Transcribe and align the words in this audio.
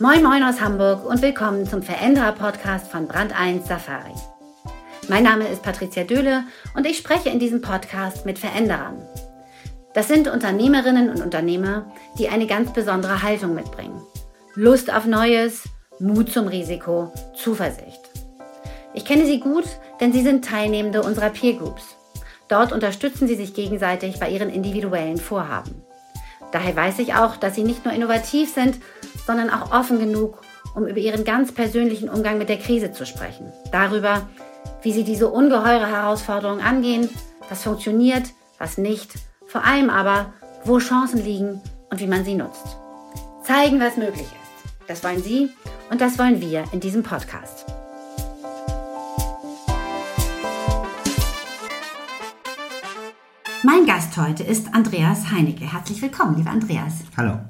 Moin 0.00 0.22
Moin 0.22 0.44
aus 0.44 0.60
Hamburg 0.60 1.04
und 1.04 1.22
willkommen 1.22 1.66
zum 1.66 1.82
Veränderer-Podcast 1.82 2.86
von 2.86 3.08
Brand 3.08 3.36
1 3.36 3.66
Safari. 3.66 4.14
Mein 5.08 5.24
Name 5.24 5.48
ist 5.48 5.64
Patricia 5.64 6.04
Döhle 6.04 6.44
und 6.76 6.86
ich 6.86 6.98
spreche 6.98 7.30
in 7.30 7.40
diesem 7.40 7.60
Podcast 7.62 8.24
mit 8.24 8.38
Veränderern. 8.38 9.02
Das 9.94 10.06
sind 10.06 10.28
Unternehmerinnen 10.28 11.10
und 11.10 11.20
Unternehmer, 11.20 11.92
die 12.16 12.28
eine 12.28 12.46
ganz 12.46 12.72
besondere 12.72 13.24
Haltung 13.24 13.56
mitbringen. 13.56 14.00
Lust 14.54 14.92
auf 14.94 15.04
Neues, 15.04 15.64
Mut 15.98 16.30
zum 16.30 16.46
Risiko, 16.46 17.12
Zuversicht. 17.34 18.00
Ich 18.94 19.04
kenne 19.04 19.26
sie 19.26 19.40
gut, 19.40 19.64
denn 20.00 20.12
sie 20.12 20.22
sind 20.22 20.44
Teilnehmende 20.44 21.02
unserer 21.02 21.30
Peer 21.30 21.54
Groups. 21.54 21.96
Dort 22.46 22.70
unterstützen 22.70 23.26
sie 23.26 23.34
sich 23.34 23.52
gegenseitig 23.52 24.20
bei 24.20 24.30
ihren 24.30 24.48
individuellen 24.48 25.18
Vorhaben. 25.18 25.82
Daher 26.52 26.76
weiß 26.76 27.00
ich 27.00 27.14
auch, 27.14 27.36
dass 27.36 27.56
sie 27.56 27.64
nicht 27.64 27.84
nur 27.84 27.92
innovativ 27.92 28.54
sind, 28.54 28.78
sondern 29.28 29.50
auch 29.50 29.72
offen 29.72 29.98
genug, 29.98 30.40
um 30.74 30.86
über 30.86 30.96
ihren 30.96 31.22
ganz 31.22 31.52
persönlichen 31.52 32.08
Umgang 32.08 32.38
mit 32.38 32.48
der 32.48 32.56
Krise 32.56 32.92
zu 32.92 33.04
sprechen. 33.04 33.52
Darüber, 33.70 34.26
wie 34.80 34.90
sie 34.90 35.04
diese 35.04 35.28
ungeheure 35.28 35.86
Herausforderung 35.86 36.62
angehen, 36.62 37.10
was 37.50 37.62
funktioniert, 37.62 38.22
was 38.58 38.78
nicht, 38.78 39.12
vor 39.46 39.64
allem 39.64 39.90
aber, 39.90 40.32
wo 40.64 40.78
Chancen 40.78 41.22
liegen 41.22 41.60
und 41.90 42.00
wie 42.00 42.06
man 42.06 42.24
sie 42.24 42.36
nutzt. 42.36 42.78
Zeigen, 43.42 43.80
was 43.80 43.98
möglich 43.98 44.22
ist. 44.22 44.88
Das 44.88 45.04
wollen 45.04 45.22
Sie 45.22 45.50
und 45.90 46.00
das 46.00 46.18
wollen 46.18 46.40
wir 46.40 46.64
in 46.72 46.80
diesem 46.80 47.02
Podcast. 47.02 47.66
Mein 53.62 53.84
Gast 53.84 54.16
heute 54.16 54.42
ist 54.42 54.72
Andreas 54.72 55.30
Heinecke. 55.30 55.70
Herzlich 55.70 56.00
willkommen, 56.00 56.36
lieber 56.36 56.50
Andreas. 56.50 56.94
Hallo. 57.18 57.40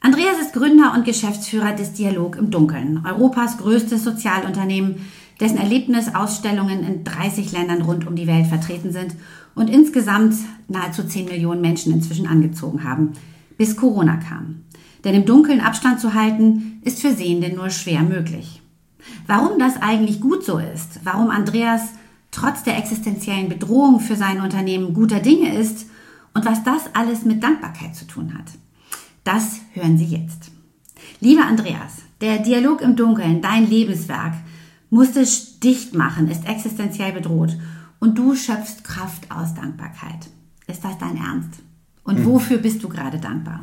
Andreas 0.00 0.38
ist 0.40 0.52
Gründer 0.52 0.94
und 0.94 1.04
Geschäftsführer 1.04 1.72
des 1.74 1.92
Dialog 1.92 2.36
im 2.36 2.50
Dunkeln, 2.50 3.04
Europas 3.04 3.58
größtes 3.58 4.04
Sozialunternehmen, 4.04 5.06
dessen 5.40 5.58
Erlebnisausstellungen 5.58 6.84
in 6.84 7.04
30 7.04 7.50
Ländern 7.52 7.82
rund 7.82 8.06
um 8.06 8.14
die 8.14 8.26
Welt 8.28 8.46
vertreten 8.46 8.92
sind 8.92 9.14
und 9.54 9.68
insgesamt 9.68 10.36
nahezu 10.68 11.02
10 11.02 11.26
Millionen 11.26 11.60
Menschen 11.60 11.92
inzwischen 11.92 12.28
angezogen 12.28 12.84
haben, 12.84 13.12
bis 13.56 13.76
Corona 13.76 14.16
kam. 14.16 14.62
Denn 15.04 15.14
im 15.14 15.26
Dunkeln 15.26 15.60
Abstand 15.60 16.00
zu 16.00 16.14
halten, 16.14 16.80
ist 16.82 17.00
für 17.00 17.12
Sehende 17.12 17.54
nur 17.54 17.70
schwer 17.70 18.02
möglich. 18.02 18.62
Warum 19.26 19.58
das 19.58 19.80
eigentlich 19.80 20.20
gut 20.20 20.44
so 20.44 20.58
ist, 20.58 21.00
warum 21.04 21.30
Andreas 21.30 21.92
trotz 22.30 22.62
der 22.62 22.78
existenziellen 22.78 23.48
Bedrohung 23.48 24.00
für 24.00 24.16
sein 24.16 24.40
Unternehmen 24.40 24.94
guter 24.94 25.20
Dinge 25.20 25.54
ist 25.54 25.86
und 26.34 26.44
was 26.44 26.62
das 26.62 26.94
alles 26.94 27.24
mit 27.24 27.42
Dankbarkeit 27.42 27.96
zu 27.96 28.06
tun 28.06 28.34
hat. 28.34 28.46
Das 29.24 29.60
hören 29.78 29.98
Sie 29.98 30.04
jetzt. 30.04 30.50
Lieber 31.20 31.44
Andreas, 31.44 32.02
der 32.20 32.38
Dialog 32.38 32.80
im 32.80 32.96
Dunkeln, 32.96 33.40
dein 33.40 33.68
Lebenswerk, 33.68 34.34
musste 34.90 35.24
dicht 35.62 35.94
machen, 35.94 36.28
ist 36.28 36.48
existenziell 36.48 37.12
bedroht 37.12 37.56
und 37.98 38.18
du 38.18 38.34
schöpfst 38.34 38.84
Kraft 38.84 39.30
aus 39.30 39.54
Dankbarkeit. 39.54 40.28
Ist 40.66 40.84
das 40.84 40.98
dein 40.98 41.16
Ernst? 41.16 41.60
Und 42.04 42.18
hm. 42.18 42.26
wofür 42.26 42.58
bist 42.58 42.82
du 42.82 42.88
gerade 42.88 43.18
dankbar? 43.18 43.60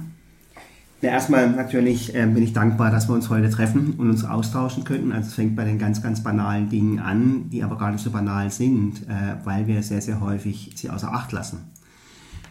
Ja, 1.02 1.12
erstmal 1.12 1.50
natürlich 1.52 2.16
äh, 2.16 2.26
bin 2.26 2.42
ich 2.42 2.54
dankbar, 2.54 2.90
dass 2.90 3.08
wir 3.08 3.14
uns 3.14 3.30
heute 3.30 3.50
treffen 3.50 3.94
und 3.98 4.10
uns 4.10 4.24
austauschen 4.24 4.86
könnten. 4.86 5.12
Also 5.12 5.28
es 5.28 5.34
fängt 5.36 5.56
bei 5.56 5.66
den 5.66 5.78
ganz, 5.78 6.02
ganz 6.02 6.24
banalen 6.24 6.70
Dingen 6.70 7.00
an, 7.00 7.50
die 7.50 7.64
aber 7.64 7.78
gar 7.78 7.92
nicht 7.92 8.04
so 8.04 8.12
banal 8.12 8.50
sind, 8.50 9.08
äh, 9.08 9.36
weil 9.44 9.68
wir 9.68 9.84
sehr, 9.84 10.02
sehr 10.02 10.22
häufig 10.22 10.72
sie 10.76 10.90
außer 10.90 11.14
Acht 11.14 11.32
lassen. 11.32 11.60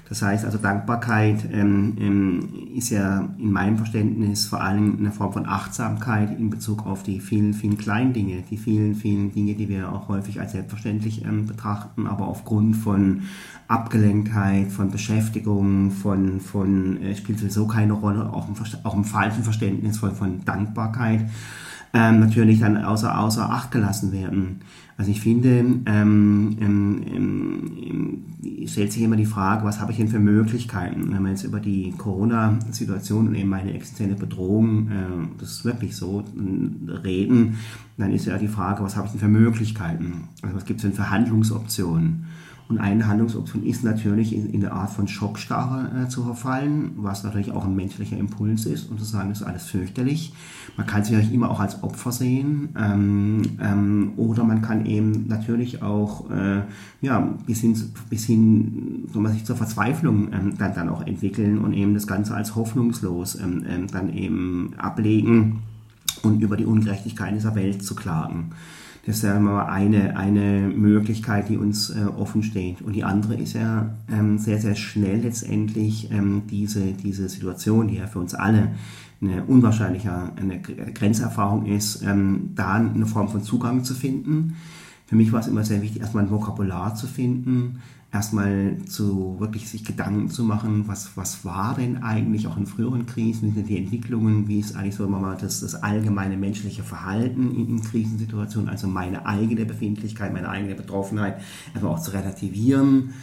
Das 0.08 0.20
heißt 0.20 0.44
also 0.44 0.58
Dankbarkeit 0.58 1.48
ähm, 1.50 1.96
ähm, 1.98 2.48
ist 2.74 2.90
ja 2.90 3.26
in 3.38 3.52
meinem 3.52 3.78
Verständnis 3.78 4.46
vor 4.46 4.60
allem 4.60 4.98
eine 4.98 5.10
Form 5.10 5.32
von 5.32 5.46
Achtsamkeit 5.46 6.38
in 6.38 6.50
Bezug 6.50 6.86
auf 6.86 7.02
die 7.02 7.20
vielen, 7.20 7.54
vielen 7.54 7.78
kleinen 7.78 8.12
Dinge, 8.12 8.42
die 8.50 8.58
vielen, 8.58 8.94
vielen 8.94 9.32
Dinge, 9.32 9.54
die 9.54 9.68
wir 9.68 9.90
auch 9.90 10.08
häufig 10.08 10.40
als 10.40 10.52
selbstverständlich 10.52 11.24
ähm, 11.24 11.46
betrachten, 11.46 12.06
aber 12.06 12.28
aufgrund 12.28 12.76
von 12.76 13.22
Abgelenktheit, 13.66 14.70
von 14.70 14.90
Beschäftigung, 14.90 15.90
von, 15.90 16.40
von 16.40 17.00
äh, 17.02 17.16
spielt 17.16 17.38
sowieso 17.38 17.66
keine 17.66 17.94
Rolle, 17.94 18.30
auch 18.30 18.46
im, 18.48 18.54
auch 18.82 18.94
im 18.94 19.04
falschen 19.04 19.42
Verständnis 19.42 19.96
von, 19.96 20.14
von 20.14 20.44
Dankbarkeit 20.44 21.24
ähm, 21.94 22.20
natürlich 22.20 22.60
dann 22.60 22.76
außer, 22.76 23.18
außer 23.18 23.48
Acht 23.48 23.70
gelassen 23.70 24.12
werden. 24.12 24.60
Also 24.96 25.10
ich 25.10 25.20
finde, 25.20 25.48
ähm, 25.86 26.56
ähm, 26.60 27.02
ähm, 27.12 28.66
stellt 28.66 28.92
sich 28.92 29.02
immer 29.02 29.16
die 29.16 29.26
Frage, 29.26 29.64
was 29.64 29.80
habe 29.80 29.90
ich 29.90 29.98
denn 29.98 30.08
für 30.08 30.20
Möglichkeiten? 30.20 31.12
Wenn 31.12 31.22
wir 31.22 31.30
jetzt 31.30 31.44
über 31.44 31.58
die 31.58 31.92
Corona-Situation 31.98 33.28
und 33.28 33.34
eben 33.34 33.48
meine 33.48 33.74
existenzielle 33.74 34.14
Bedrohung, 34.14 34.88
äh, 34.88 35.28
das 35.38 35.50
ist 35.50 35.64
wirklich 35.64 35.96
so, 35.96 36.22
reden, 37.02 37.58
dann 37.98 38.12
ist 38.12 38.26
ja 38.26 38.38
die 38.38 38.48
Frage, 38.48 38.84
was 38.84 38.96
habe 38.96 39.06
ich 39.06 39.12
denn 39.12 39.20
für 39.20 39.28
Möglichkeiten? 39.28 40.28
Also 40.42 40.56
was 40.56 40.64
gibt 40.64 40.78
es 40.78 40.82
denn 40.82 40.92
für 40.92 41.10
Handlungsoptionen? 41.10 42.26
Und 42.74 42.80
eine 42.80 43.06
Handlungsoption 43.06 43.62
ist 43.62 43.84
natürlich 43.84 44.34
in, 44.34 44.50
in 44.50 44.60
der 44.60 44.72
Art 44.72 44.90
von 44.90 45.06
Schockstarre 45.06 46.06
äh, 46.06 46.08
zu 46.08 46.24
verfallen, 46.24 46.90
was 46.96 47.22
natürlich 47.22 47.52
auch 47.52 47.64
ein 47.64 47.76
menschlicher 47.76 48.16
Impuls 48.16 48.66
ist 48.66 48.90
und 48.90 48.98
zu 48.98 49.04
sagen, 49.04 49.28
das 49.28 49.42
ist 49.42 49.46
alles 49.46 49.66
fürchterlich. 49.66 50.32
Man 50.76 50.84
kann 50.84 51.04
sich 51.04 51.12
natürlich 51.12 51.32
immer 51.32 51.52
auch 51.52 51.60
als 51.60 51.84
Opfer 51.84 52.10
sehen 52.10 52.70
ähm, 52.76 53.42
ähm, 53.60 54.12
oder 54.16 54.42
man 54.42 54.60
kann 54.60 54.86
eben 54.86 55.28
natürlich 55.28 55.82
auch 55.82 56.28
äh, 56.32 56.62
ja, 57.00 57.20
bis 57.46 57.60
hin, 57.60 57.80
bis 58.10 58.24
hin 58.24 59.04
soll 59.12 59.22
man 59.22 59.32
sich 59.32 59.44
zur 59.44 59.54
Verzweiflung 59.54 60.32
ähm, 60.32 60.58
dann, 60.58 60.74
dann 60.74 60.88
auch 60.88 61.06
entwickeln 61.06 61.58
und 61.58 61.74
eben 61.74 61.94
das 61.94 62.08
Ganze 62.08 62.34
als 62.34 62.56
hoffnungslos 62.56 63.36
ähm, 63.36 63.64
ähm, 63.68 63.86
dann 63.86 64.12
eben 64.12 64.74
ablegen 64.78 65.60
und 66.24 66.42
über 66.42 66.56
die 66.56 66.66
Ungerechtigkeit 66.66 67.36
dieser 67.36 67.54
Welt 67.54 67.84
zu 67.84 67.94
klagen. 67.94 68.50
Das 69.06 69.16
ist 69.16 69.22
ja 69.22 69.38
mal 69.38 69.66
eine, 69.66 70.16
eine 70.16 70.68
Möglichkeit, 70.68 71.50
die 71.50 71.58
uns 71.58 71.90
äh, 71.90 72.04
offen 72.04 72.42
steht. 72.42 72.80
Und 72.80 72.94
die 72.94 73.04
andere 73.04 73.34
ist 73.34 73.52
ja 73.52 73.94
ähm, 74.10 74.38
sehr, 74.38 74.58
sehr 74.58 74.76
schnell 74.76 75.20
letztendlich 75.20 76.10
ähm, 76.10 76.42
diese, 76.50 76.92
diese 76.92 77.28
Situation, 77.28 77.88
die 77.88 77.96
ja 77.96 78.06
für 78.06 78.18
uns 78.18 78.34
alle 78.34 78.70
eine 79.20 79.44
unwahrscheinliche 79.44 80.32
eine 80.36 80.60
Grenzerfahrung 80.60 81.66
ist, 81.66 82.02
ähm, 82.02 82.50
da 82.54 82.74
eine 82.74 83.06
Form 83.06 83.28
von 83.28 83.42
Zugang 83.42 83.84
zu 83.84 83.94
finden. 83.94 84.56
Für 85.06 85.16
mich 85.16 85.32
war 85.32 85.40
es 85.40 85.48
immer 85.48 85.64
sehr 85.64 85.82
wichtig, 85.82 86.00
erstmal 86.00 86.24
ein 86.24 86.30
Vokabular 86.30 86.94
zu 86.94 87.06
finden, 87.06 87.80
erstmal 88.14 88.78
zu 88.86 89.36
wirklich 89.40 89.68
sich 89.68 89.84
Gedanken 89.84 90.28
zu 90.28 90.44
machen, 90.44 90.86
was, 90.86 91.16
was 91.16 91.44
war 91.44 91.74
denn 91.74 92.02
eigentlich 92.02 92.46
auch 92.46 92.56
in 92.56 92.66
früheren 92.66 93.06
Krisen, 93.06 93.50
wie 93.50 93.54
sind 93.54 93.68
die 93.68 93.76
Entwicklungen, 93.76 94.46
wie 94.46 94.60
ist 94.60 94.76
eigentlich 94.76 94.94
so 94.94 95.08
mal 95.08 95.36
das, 95.38 95.60
das 95.60 95.74
allgemeine 95.74 96.36
menschliche 96.36 96.84
Verhalten 96.84 97.50
in, 97.50 97.68
in 97.68 97.82
Krisensituationen, 97.82 98.68
also 98.68 98.86
meine 98.86 99.26
eigene 99.26 99.66
Befindlichkeit, 99.66 100.32
meine 100.32 100.48
eigene 100.48 100.76
Betroffenheit, 100.76 101.40
einfach 101.74 101.88
auch 101.88 102.00
zu 102.00 102.12
relativieren 102.12 103.14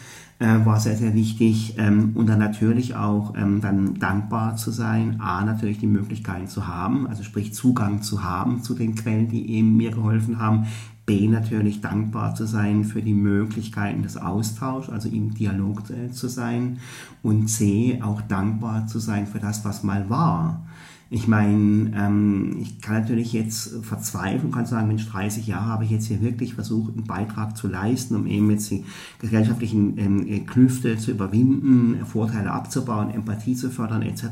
äh, 0.42 0.66
war 0.66 0.80
sehr, 0.80 0.96
sehr 0.96 1.14
wichtig. 1.14 1.76
Ähm, 1.78 2.12
und 2.16 2.28
dann 2.28 2.40
natürlich 2.40 2.96
auch 2.96 3.36
ähm, 3.38 3.62
dann 3.62 3.96
dankbar 4.00 4.56
zu 4.56 4.72
sein, 4.72 5.22
A, 5.22 5.46
natürlich 5.46 5.78
die 5.78 5.88
Möglichkeiten 5.88 6.48
zu 6.48 6.68
haben, 6.68 7.08
also 7.08 7.24
sprich 7.24 7.54
Zugang 7.54 8.02
zu 8.02 8.24
haben 8.24 8.64
zu 8.64 8.74
den 8.74 8.96
Quellen, 8.96 9.28
die 9.28 9.52
eben 9.52 9.78
mir 9.78 9.92
geholfen 9.92 10.40
haben, 10.40 10.66
B 11.12 11.28
natürlich 11.28 11.82
dankbar 11.82 12.36
zu 12.36 12.46
sein 12.46 12.86
für 12.86 13.02
die 13.02 13.14
Möglichkeiten 13.14 14.02
des 14.02 14.16
Austauschs, 14.16 14.90
also 14.90 15.10
im 15.10 15.34
Dialog 15.34 15.84
äh, 15.90 16.10
zu 16.12 16.30
sein 16.30 16.78
und 17.22 17.50
C 17.50 18.00
auch 18.02 18.22
dankbar 18.22 18.88
zu 18.88 19.00
sein 19.00 19.28
für 19.28 19.40
das, 19.40 19.66
was 19.66 19.84
mal 19.84 20.10
war. 20.10 20.66
Ich 21.10 21.28
meine, 21.28 21.92
ähm, 21.94 22.60
ich 22.62 22.80
kann 22.80 23.02
natürlich 23.02 23.34
jetzt 23.34 23.84
verzweifeln 23.84 24.54
kann 24.54 24.66
sagen, 24.66 24.88
Mensch, 24.88 25.10
30 25.10 25.46
Jahre 25.48 25.66
habe 25.66 25.84
ich 25.84 25.92
jetzt 25.92 26.06
hier 26.06 26.22
wirklich 26.22 26.54
versucht, 26.54 26.94
einen 26.94 27.04
Beitrag 27.04 27.58
zu 27.58 27.68
leisten, 27.68 28.16
um 28.16 28.26
eben 28.26 28.50
jetzt 28.50 28.72
die 28.72 28.86
gesellschaftlichen 29.20 29.98
ähm, 29.98 30.46
Klüfte 30.46 30.98
zu 30.98 31.12
überwinden, 31.12 32.06
Vorteile 32.06 32.52
abzubauen, 32.52 33.10
Empathie 33.10 33.56
zu 33.56 33.70
fördern 33.70 34.04
etc. 34.04 34.24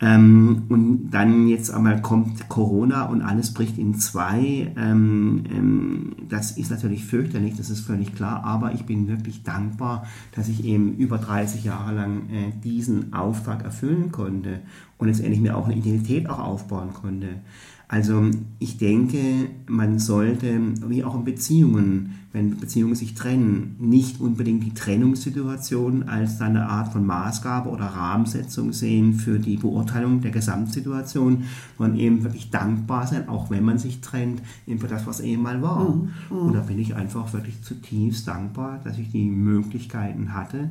Ähm, 0.00 0.64
und 0.68 1.10
dann 1.10 1.48
jetzt 1.48 1.70
einmal 1.70 2.00
kommt 2.00 2.48
Corona 2.48 3.06
und 3.06 3.22
alles 3.22 3.52
bricht 3.52 3.78
in 3.78 3.94
zwei. 3.98 4.72
Ähm, 4.76 5.44
ähm, 5.50 6.16
das 6.28 6.52
ist 6.52 6.70
natürlich 6.70 7.04
fürchterlich, 7.04 7.56
das 7.56 7.68
ist 7.68 7.80
völlig 7.80 8.14
klar, 8.14 8.44
aber 8.44 8.74
ich 8.74 8.84
bin 8.84 9.08
wirklich 9.08 9.42
dankbar, 9.42 10.06
dass 10.36 10.48
ich 10.48 10.64
eben 10.64 10.94
über 10.94 11.18
30 11.18 11.64
Jahre 11.64 11.94
lang 11.94 12.30
äh, 12.30 12.52
diesen 12.62 13.12
Auftrag 13.12 13.64
erfüllen 13.64 14.12
konnte 14.12 14.60
und 14.98 15.08
letztendlich 15.08 15.40
mir 15.40 15.56
auch 15.56 15.64
eine 15.64 15.76
Identität 15.76 16.28
auch 16.28 16.38
aufbauen 16.38 16.94
konnte. 16.94 17.40
Also 17.90 18.30
ich 18.58 18.76
denke, 18.76 19.48
man 19.66 19.98
sollte, 19.98 20.60
wie 20.86 21.04
auch 21.04 21.14
in 21.14 21.24
Beziehungen, 21.24 22.18
wenn 22.32 22.58
Beziehungen 22.58 22.94
sich 22.94 23.14
trennen, 23.14 23.76
nicht 23.78 24.20
unbedingt 24.20 24.62
die 24.62 24.74
Trennungssituation 24.74 26.02
als 26.02 26.38
eine 26.42 26.68
Art 26.68 26.92
von 26.92 27.06
Maßgabe 27.06 27.70
oder 27.70 27.86
Rahmensetzung 27.86 28.74
sehen 28.74 29.14
für 29.14 29.38
die 29.38 29.56
Beurteilung 29.56 30.20
der 30.20 30.32
Gesamtsituation, 30.32 31.44
sondern 31.78 31.98
eben 31.98 32.24
wirklich 32.24 32.50
dankbar 32.50 33.06
sein, 33.06 33.26
auch 33.30 33.48
wenn 33.48 33.64
man 33.64 33.78
sich 33.78 34.02
trennt, 34.02 34.42
eben 34.66 34.78
für 34.78 34.88
das, 34.88 35.06
was 35.06 35.20
eben 35.20 35.42
mal 35.42 35.62
war. 35.62 35.88
Mhm. 35.88 36.10
Mhm. 36.28 36.36
Und 36.36 36.52
da 36.52 36.60
bin 36.60 36.78
ich 36.78 36.94
einfach 36.94 37.32
wirklich 37.32 37.62
zutiefst 37.62 38.28
dankbar, 38.28 38.80
dass 38.84 38.98
ich 38.98 39.10
die 39.10 39.30
Möglichkeiten 39.30 40.34
hatte, 40.34 40.68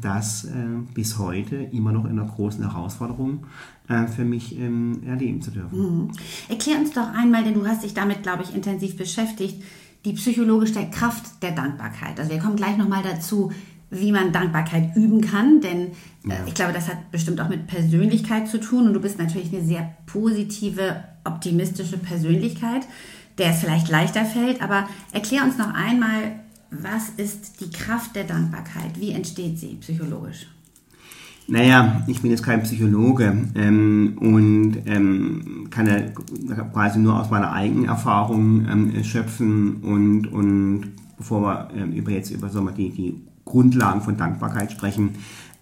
das 0.00 0.44
äh, 0.44 0.50
bis 0.94 1.18
heute 1.18 1.56
immer 1.56 1.90
noch 1.90 2.04
in 2.04 2.18
einer 2.18 2.28
großen 2.28 2.62
Herausforderung 2.62 3.44
äh, 3.88 4.06
für 4.06 4.24
mich 4.24 4.58
ähm, 4.58 5.02
erleben 5.06 5.42
zu 5.42 5.50
dürfen. 5.50 5.78
Mhm. 5.78 6.10
Erklär 6.48 6.78
uns 6.78 6.92
doch 6.92 7.12
einmal, 7.12 7.42
denn 7.44 7.54
du 7.54 7.66
hast 7.66 7.82
dich 7.82 7.94
damit, 7.94 8.22
glaube 8.22 8.44
ich, 8.44 8.54
intensiv 8.54 8.96
beschäftigt, 8.96 9.62
die 10.04 10.12
psychologische 10.12 10.88
Kraft 10.90 11.42
der 11.42 11.50
Dankbarkeit. 11.50 12.18
Also 12.18 12.30
wir 12.30 12.38
kommen 12.38 12.56
gleich 12.56 12.76
nochmal 12.76 13.02
dazu, 13.02 13.50
wie 13.90 14.12
man 14.12 14.32
Dankbarkeit 14.32 14.94
üben 14.96 15.20
kann, 15.20 15.60
denn 15.60 15.88
äh, 16.24 16.30
ja. 16.30 16.36
ich 16.46 16.54
glaube, 16.54 16.72
das 16.72 16.88
hat 16.88 17.10
bestimmt 17.10 17.40
auch 17.40 17.48
mit 17.48 17.66
Persönlichkeit 17.66 18.48
zu 18.48 18.60
tun 18.60 18.86
und 18.86 18.94
du 18.94 19.00
bist 19.00 19.18
natürlich 19.18 19.52
eine 19.52 19.64
sehr 19.64 19.96
positive, 20.06 21.04
optimistische 21.24 21.98
Persönlichkeit, 21.98 22.86
der 23.38 23.50
es 23.50 23.60
vielleicht 23.60 23.88
leichter 23.88 24.24
fällt, 24.24 24.62
aber 24.62 24.88
erklär 25.12 25.44
uns 25.44 25.58
noch 25.58 25.72
einmal, 25.72 26.40
was 26.70 27.10
ist 27.16 27.60
die 27.60 27.70
Kraft 27.70 28.16
der 28.16 28.24
Dankbarkeit? 28.24 28.98
Wie 28.98 29.12
entsteht 29.12 29.58
sie 29.58 29.76
psychologisch? 29.80 30.46
Naja, 31.48 32.02
ich 32.08 32.20
bin 32.22 32.32
jetzt 32.32 32.42
kein 32.42 32.62
Psychologe 32.64 33.36
ähm, 33.54 34.18
und 34.20 34.78
ähm, 34.86 35.68
kann 35.70 35.86
ja 35.86 36.00
quasi 36.72 36.98
nur 36.98 37.20
aus 37.20 37.30
meiner 37.30 37.52
eigenen 37.52 37.84
Erfahrung 37.84 38.66
ähm, 38.68 39.04
schöpfen 39.04 39.76
und, 39.76 40.26
und 40.26 40.92
bevor 41.16 41.42
wir 41.42 41.68
ähm, 41.76 41.92
über 41.92 42.10
jetzt 42.10 42.30
über 42.30 42.48
so 42.48 42.68
die, 42.70 42.90
die 42.90 43.22
Grundlagen 43.44 44.00
von 44.00 44.16
Dankbarkeit 44.16 44.72
sprechen, 44.72 45.10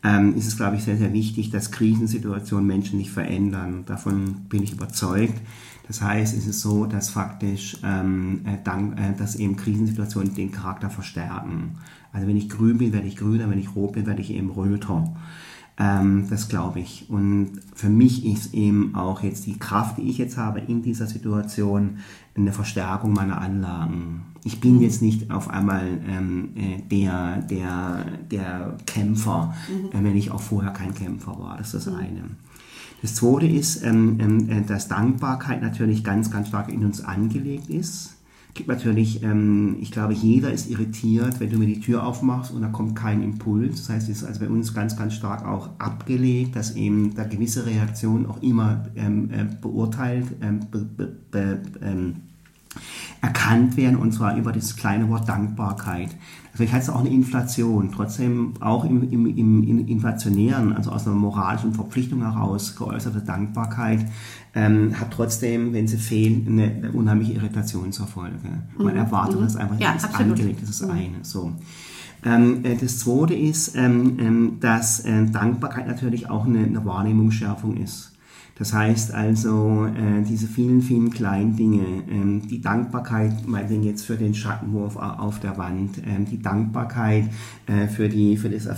ähm, 0.04 0.36
ist 0.36 0.46
es, 0.46 0.56
glaube 0.56 0.76
ich, 0.76 0.84
sehr, 0.84 0.98
sehr 0.98 1.12
wichtig, 1.12 1.50
dass 1.50 1.70
Krisensituationen 1.70 2.66
Menschen 2.66 2.98
nicht 2.98 3.10
verändern. 3.10 3.84
Davon 3.86 4.42
bin 4.50 4.62
ich 4.62 4.72
überzeugt. 4.72 5.40
Das 5.88 6.00
heißt, 6.00 6.36
es 6.36 6.46
ist 6.46 6.60
so, 6.60 6.86
dass 6.86 7.10
faktisch 7.10 7.78
ähm, 7.82 8.42
äh, 8.44 8.58
dank, 8.62 8.98
äh, 8.98 9.14
dass 9.16 9.36
eben 9.36 9.56
Krisensituationen 9.56 10.34
den 10.34 10.52
Charakter 10.52 10.90
verstärken. 10.90 11.78
Also 12.12 12.26
wenn 12.26 12.36
ich 12.36 12.48
grün 12.48 12.78
bin, 12.78 12.92
werde 12.92 13.06
ich 13.06 13.16
grüner, 13.16 13.50
wenn 13.50 13.58
ich 13.58 13.74
rot 13.74 13.92
bin, 13.92 14.06
werde 14.06 14.20
ich 14.20 14.30
eben 14.30 14.50
röter. 14.50 15.14
Ähm, 15.78 16.26
das 16.30 16.48
glaube 16.48 16.80
ich. 16.80 17.06
Und 17.08 17.60
für 17.74 17.88
mich 17.88 18.24
ist 18.24 18.54
eben 18.54 18.94
auch 18.94 19.22
jetzt 19.22 19.46
die 19.46 19.58
Kraft, 19.58 19.98
die 19.98 20.08
ich 20.08 20.18
jetzt 20.18 20.36
habe 20.36 20.60
in 20.60 20.82
dieser 20.82 21.06
Situation, 21.06 21.98
eine 22.36 22.52
Verstärkung 22.52 23.12
meiner 23.12 23.40
Anlagen. 23.40 24.22
Ich 24.44 24.60
bin 24.60 24.80
jetzt 24.80 25.00
nicht 25.00 25.30
auf 25.30 25.48
einmal 25.48 25.86
ähm, 26.06 26.50
äh, 26.56 26.82
der, 26.82 27.42
der, 27.42 28.04
der 28.30 28.76
Kämpfer, 28.86 29.54
mhm. 29.68 29.98
äh, 29.98 30.04
wenn 30.04 30.16
ich 30.16 30.30
auch 30.30 30.40
vorher 30.40 30.72
kein 30.72 30.94
Kämpfer 30.94 31.38
war. 31.38 31.56
Das 31.56 31.72
ist 31.72 31.86
das 31.86 31.94
mhm. 31.94 32.00
eine. 32.00 32.22
Das 33.02 33.14
zweite 33.14 33.46
ist, 33.46 33.82
ähm, 33.82 34.18
ähm, 34.20 34.48
äh, 34.50 34.62
dass 34.62 34.88
Dankbarkeit 34.88 35.62
natürlich 35.62 36.04
ganz, 36.04 36.30
ganz 36.30 36.48
stark 36.48 36.70
in 36.72 36.84
uns 36.84 37.02
angelegt 37.02 37.70
ist 37.70 38.13
gibt 38.54 38.68
natürlich, 38.68 39.22
ähm, 39.22 39.76
ich 39.80 39.90
glaube, 39.90 40.14
jeder 40.14 40.52
ist 40.52 40.70
irritiert, 40.70 41.40
wenn 41.40 41.50
du 41.50 41.58
mir 41.58 41.66
die 41.66 41.80
Tür 41.80 42.06
aufmachst 42.06 42.52
und 42.52 42.62
da 42.62 42.68
kommt 42.68 42.94
kein 42.94 43.22
Impuls. 43.22 43.78
Das 43.78 43.88
heißt, 43.88 44.08
es 44.08 44.18
ist 44.18 44.24
also 44.24 44.40
bei 44.40 44.48
uns 44.48 44.72
ganz, 44.72 44.96
ganz 44.96 45.14
stark 45.14 45.44
auch 45.44 45.70
abgelegt, 45.78 46.54
dass 46.54 46.76
eben 46.76 47.14
da 47.14 47.24
gewisse 47.24 47.66
Reaktionen 47.66 48.26
auch 48.26 48.40
immer 48.42 48.86
ähm, 48.94 49.30
äh, 49.30 49.44
beurteilt, 49.60 50.26
ähm, 50.40 50.60
be, 50.70 50.78
be, 50.78 51.16
be, 51.32 51.62
ähm, 51.82 52.16
erkannt 53.20 53.76
werden 53.76 53.96
und 53.96 54.12
zwar 54.12 54.36
über 54.36 54.52
das 54.52 54.76
kleine 54.76 55.08
Wort 55.08 55.28
Dankbarkeit. 55.28 56.10
Vielleicht 56.54 56.72
also 56.72 56.92
hat 56.92 56.94
es 56.94 57.00
auch 57.00 57.04
eine 57.04 57.14
Inflation, 57.14 57.90
trotzdem 57.92 58.54
auch 58.60 58.84
im, 58.84 59.10
im, 59.10 59.26
im 59.26 59.88
inflationären, 59.88 60.72
also 60.72 60.92
aus 60.92 61.04
einer 61.04 61.16
moralischen 61.16 61.74
Verpflichtung 61.74 62.22
heraus 62.22 62.76
geäußerte 62.76 63.20
Dankbarkeit, 63.22 64.06
ähm, 64.54 64.98
hat 64.98 65.10
trotzdem, 65.10 65.72
wenn 65.72 65.88
sie 65.88 65.96
fehlen, 65.96 66.46
eine, 66.46 66.92
unheimliche 66.92 67.32
Irritation 67.32 67.90
zur 67.90 68.06
Folge. 68.06 68.38
Man 68.78 68.92
mhm. 68.92 68.98
erwartet 68.98 69.40
mhm. 69.40 69.44
das 69.44 69.56
einfach, 69.56 69.80
ja, 69.80 69.94
das 69.94 70.04
ist 70.04 70.14
angelegt, 70.14 70.62
das 70.62 70.70
ist 70.70 70.82
mhm. 70.82 70.90
eine. 70.90 71.16
So. 71.22 71.52
Ähm, 72.24 72.64
äh, 72.64 72.76
das 72.76 73.00
zweite 73.00 73.34
ist, 73.34 73.74
ähm, 73.74 74.16
ähm, 74.20 74.56
dass 74.60 75.00
äh, 75.00 75.26
Dankbarkeit 75.26 75.88
natürlich 75.88 76.30
auch 76.30 76.46
eine, 76.46 76.60
eine 76.60 76.84
Wahrnehmungsschärfung 76.84 77.76
ist. 77.78 78.13
Das 78.56 78.72
heißt 78.72 79.12
also, 79.12 79.86
äh, 79.86 80.22
diese 80.22 80.46
vielen, 80.46 80.80
vielen 80.80 81.10
kleinen 81.10 81.56
Dinge, 81.56 82.04
ähm, 82.08 82.46
die 82.46 82.60
Dankbarkeit, 82.60 83.48
meinetwegen 83.48 83.82
jetzt 83.82 84.06
für 84.06 84.16
den 84.16 84.32
Schattenwurf 84.34 84.96
auf 84.96 85.40
der 85.40 85.58
Wand, 85.58 85.98
ähm, 86.06 86.24
die 86.24 86.40
Dankbarkeit 86.40 87.30
äh, 87.66 87.88
für, 87.88 88.08
die, 88.08 88.36
für 88.36 88.48
das 88.48 88.66
äh, 88.66 88.70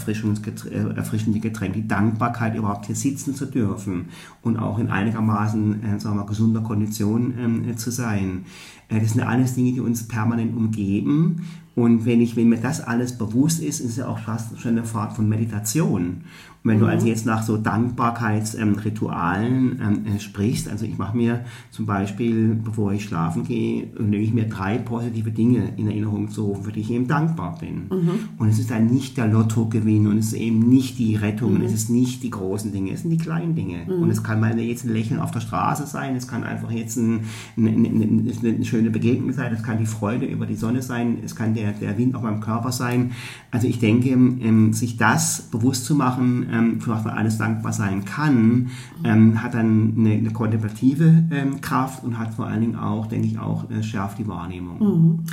erfrischende 0.97 1.41
Getränk, 1.41 1.75
die 1.75 1.87
Dankbarkeit, 1.87 2.57
überhaupt 2.57 2.87
hier 2.87 2.97
sitzen 2.97 3.35
zu 3.35 3.45
dürfen 3.45 4.07
und 4.41 4.57
auch 4.57 4.79
in 4.79 4.89
einigermaßen, 4.89 5.85
äh, 5.85 6.01
sagen 6.01 6.17
wir 6.17 6.25
gesunder 6.25 6.63
Kondition 6.63 7.35
ähm, 7.39 7.77
zu 7.77 7.91
sein. 7.91 8.47
Äh, 8.89 9.01
das 9.01 9.13
sind 9.13 9.21
alles 9.23 9.55
Dinge, 9.55 9.73
die 9.73 9.81
uns 9.81 10.09
permanent 10.09 10.57
umgeben 10.57 11.43
und 11.77 12.07
wenn, 12.07 12.23
ich, 12.23 12.37
wenn 12.37 12.49
mir 12.49 12.59
das 12.59 12.81
alles 12.81 13.19
bewusst 13.19 13.63
ist, 13.63 13.81
ist 13.81 13.99
ja 13.99 14.09
auch 14.09 14.19
fast 14.19 14.59
schon 14.59 14.73
eine 14.73 14.85
Form 14.85 15.15
von 15.15 15.29
Meditation. 15.29 16.23
Wenn 16.67 16.79
mhm. 16.79 16.81
du 16.81 16.87
also 16.87 17.07
jetzt 17.07 17.27
nach 17.27 17.43
so 17.43 17.59
Dankbarkeitsritualen 17.59 19.79
ähm, 19.83 20.07
äh, 20.07 20.19
sprichst, 20.19 20.71
also 20.71 20.87
ich 20.87 20.97
mache 20.97 21.15
mir 21.17 21.45
zum 21.71 21.87
Beispiel, 21.87 22.55
bevor 22.55 22.93
ich 22.93 23.05
schlafen 23.05 23.45
gehe, 23.45 23.89
nehme 23.99 24.23
ich 24.23 24.33
mir 24.33 24.49
drei 24.49 24.79
positive 24.79 25.31
Dinge 25.31 25.75
in 25.77 25.89
Erinnerung 25.89 26.31
zu 26.31 26.47
rufen, 26.47 26.65
für 26.65 26.73
die 26.73 26.81
ich 26.81 26.91
eben 26.91 27.07
dankbar 27.07 27.59
bin. 27.61 27.89
Mhm. 27.91 28.31
Und 28.39 28.49
es 28.49 28.59
ist 28.59 28.71
dann 28.71 28.87
nicht 28.87 29.19
der 29.19 29.29
Lottogewinn 29.29 30.07
und 30.07 30.17
es 30.19 30.29
ist 30.29 30.35
eben 30.35 30.61
nicht 30.61 30.99
die 30.99 31.17
Rettung 31.17 31.51
mhm. 31.51 31.57
und 31.57 31.65
es 31.67 31.75
ist 31.75 31.91
nicht 31.91 32.23
die 32.23 32.31
großen 32.31 32.73
Dinge, 32.73 32.93
es 32.93 33.03
sind 33.03 33.11
die 33.11 33.19
kleinen 33.19 33.55
Dinge. 33.55 33.85
Mhm. 33.87 34.03
Und 34.03 34.09
es 34.11 34.23
kann 34.23 34.41
mal 34.41 34.59
jetzt 34.59 34.87
ein 34.87 34.95
Lächeln 34.95 35.21
auf 35.21 35.31
der 35.31 35.41
Straße 35.41 35.87
sein, 35.87 36.17
es 36.17 36.27
kann 36.27 36.43
einfach 36.43 36.71
jetzt 36.71 36.97
ein, 36.97 37.25
eine, 37.57 37.71
eine, 37.71 38.33
eine 38.43 38.65
schöne 38.65 38.91
Begegnung 38.91 39.33
sein, 39.33 39.53
es 39.53 39.63
kann 39.63 39.79
die 39.79 39.87
Freude 39.87 40.25
über 40.25 40.47
die 40.47 40.57
Sonne 40.57 40.81
sein, 40.81 41.19
es 41.23 41.37
kann 41.37 41.55
der 41.55 41.67
der, 41.67 41.73
der 41.73 41.99
Wind 41.99 42.15
auf 42.15 42.23
meinem 42.23 42.41
Körper 42.41 42.73
sein. 42.73 43.13
Also 43.51 43.67
ich 43.67 43.79
denke, 43.79 44.11
ähm, 44.11 44.73
sich 44.73 44.97
das 44.97 45.49
bewusst 45.51 45.85
zu 45.85 45.95
machen, 45.95 46.47
ähm, 46.57 46.81
für 46.81 46.91
was 46.91 47.05
man 47.05 47.15
alles 47.15 47.39
dankbar 47.39 47.73
sein 47.73 48.05
kann, 48.05 48.71
ähm, 49.05 49.43
hat 49.43 49.55
dann 49.55 49.95
eine, 49.97 50.13
eine 50.15 50.31
kontemplative 50.31 51.25
ähm, 51.31 51.61
Kraft 51.61 52.05
und 52.05 52.19
hat 52.19 52.35
vor 52.35 52.47
allen 52.47 52.61
Dingen 52.61 52.77
auch, 52.77 53.07
denke 53.07 53.27
ich, 53.27 53.39
auch 53.39 53.71
äh, 53.71 53.83
schärft 53.83 54.19
die 54.19 54.27
Wahrnehmung. 54.27 54.79
Mhm. 54.79 55.25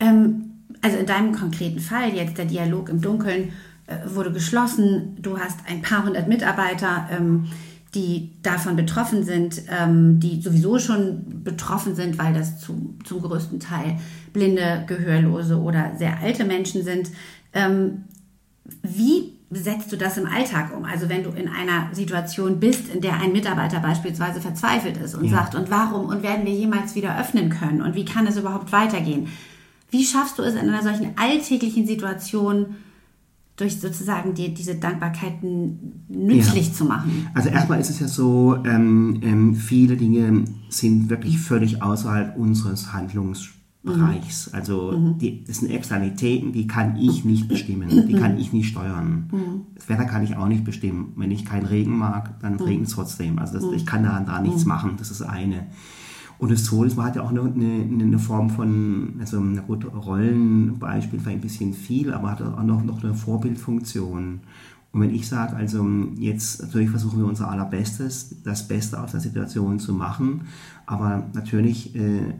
Ähm, 0.00 0.44
also 0.82 0.96
in 0.96 1.06
deinem 1.06 1.32
konkreten 1.32 1.80
Fall 1.80 2.14
jetzt 2.14 2.38
der 2.38 2.46
Dialog 2.46 2.88
im 2.88 3.00
Dunkeln 3.00 3.50
äh, 3.86 3.96
wurde 4.14 4.32
geschlossen. 4.32 5.16
Du 5.20 5.38
hast 5.38 5.58
ein 5.68 5.82
paar 5.82 6.04
hundert 6.04 6.28
Mitarbeiter 6.28 7.08
ähm, 7.10 7.46
die 7.94 8.30
davon 8.42 8.76
betroffen 8.76 9.24
sind, 9.24 9.62
ähm, 9.68 10.20
die 10.20 10.40
sowieso 10.40 10.78
schon 10.78 11.42
betroffen 11.42 11.96
sind, 11.96 12.18
weil 12.18 12.34
das 12.34 12.60
zu, 12.60 12.94
zum 13.04 13.20
größten 13.20 13.58
Teil 13.58 13.96
blinde, 14.32 14.84
gehörlose 14.86 15.58
oder 15.58 15.92
sehr 15.96 16.20
alte 16.20 16.44
Menschen 16.44 16.84
sind. 16.84 17.10
Ähm, 17.52 18.04
wie 18.82 19.32
setzt 19.50 19.90
du 19.90 19.96
das 19.96 20.16
im 20.16 20.26
Alltag 20.26 20.76
um? 20.76 20.84
Also 20.84 21.08
wenn 21.08 21.24
du 21.24 21.30
in 21.30 21.48
einer 21.48 21.92
Situation 21.92 22.60
bist, 22.60 22.88
in 22.88 23.00
der 23.00 23.20
ein 23.20 23.32
Mitarbeiter 23.32 23.80
beispielsweise 23.80 24.40
verzweifelt 24.40 24.96
ist 24.96 25.14
und 25.14 25.24
ja. 25.24 25.30
sagt, 25.30 25.54
und 25.54 25.70
warum 25.70 26.06
und 26.06 26.22
werden 26.22 26.46
wir 26.46 26.52
jemals 26.52 26.94
wieder 26.94 27.18
öffnen 27.18 27.50
können 27.50 27.82
und 27.82 27.94
wie 27.94 28.04
kann 28.04 28.26
es 28.26 28.36
überhaupt 28.36 28.72
weitergehen? 28.72 29.28
Wie 29.90 30.04
schaffst 30.04 30.38
du 30.38 30.42
es 30.42 30.54
in 30.54 30.68
einer 30.68 30.82
solchen 30.82 31.18
alltäglichen 31.18 31.86
Situation, 31.86 32.76
durch 33.60 33.78
sozusagen 33.78 34.34
die, 34.34 34.54
diese 34.54 34.76
Dankbarkeiten 34.76 36.04
nützlich 36.08 36.68
ja. 36.68 36.72
zu 36.72 36.84
machen. 36.86 37.28
Also 37.34 37.50
erstmal 37.50 37.78
ist 37.78 37.90
es 37.90 38.00
ja 38.00 38.08
so, 38.08 38.56
ähm, 38.64 39.20
ähm, 39.22 39.54
viele 39.54 39.96
Dinge 39.96 40.44
sind 40.70 41.10
wirklich 41.10 41.38
völlig 41.38 41.82
außerhalb 41.82 42.36
unseres 42.36 42.92
Handlungsbereichs. 42.92 43.59
Mhm. 43.82 44.20
Also 44.52 44.92
mhm. 44.92 45.18
Die, 45.18 45.42
das 45.44 45.58
sind 45.58 45.70
Externalitäten, 45.70 46.52
die 46.52 46.66
kann 46.66 46.96
ich 46.96 47.24
nicht 47.24 47.48
bestimmen, 47.48 47.88
die 48.06 48.14
kann 48.14 48.38
ich 48.38 48.52
nicht 48.52 48.68
steuern. 48.68 49.30
Mhm. 49.32 49.60
Das 49.74 49.88
Wetter 49.88 50.04
kann 50.04 50.22
ich 50.22 50.36
auch 50.36 50.48
nicht 50.48 50.64
bestimmen. 50.64 51.14
Wenn 51.16 51.30
ich 51.30 51.46
keinen 51.46 51.64
Regen 51.64 51.96
mag, 51.96 52.38
dann 52.40 52.54
mhm. 52.54 52.60
regnet 52.60 52.88
es 52.88 52.94
trotzdem. 52.94 53.38
Also 53.38 53.58
das, 53.58 53.72
ich 53.74 53.86
kann 53.86 54.02
da, 54.02 54.20
da 54.20 54.40
nichts 54.40 54.64
mhm. 54.64 54.68
machen, 54.68 54.94
das 54.98 55.10
ist 55.10 55.22
eine. 55.22 55.66
Und 56.38 56.50
das 56.50 56.72
man 56.72 57.04
hat 57.04 57.16
ja 57.16 57.22
auch 57.22 57.30
eine, 57.30 57.42
eine, 57.42 58.02
eine 58.02 58.18
Form 58.18 58.48
von, 58.48 59.14
also 59.20 59.38
ein 59.38 59.60
gut, 59.66 59.84
Rollenbeispiel 59.84 61.20
vielleicht 61.20 61.38
ein 61.38 61.42
bisschen 61.42 61.74
viel, 61.74 62.14
aber 62.14 62.30
hat 62.30 62.40
auch 62.40 62.62
noch, 62.62 62.82
noch 62.82 63.04
eine 63.04 63.12
Vorbildfunktion. 63.12 64.40
Und 64.92 65.00
wenn 65.00 65.14
ich 65.14 65.28
sage, 65.28 65.54
also 65.54 65.86
jetzt 66.16 66.62
natürlich 66.62 66.90
versuchen 66.90 67.18
wir 67.20 67.26
unser 67.26 67.50
allerbestes, 67.50 68.42
das 68.42 68.66
Beste 68.66 69.00
aus 69.00 69.12
der 69.12 69.20
Situation 69.20 69.78
zu 69.78 69.92
machen, 69.92 70.42
aber 70.86 71.28
natürlich 71.34 71.94
äh, 71.94 72.20
äh 72.20 72.32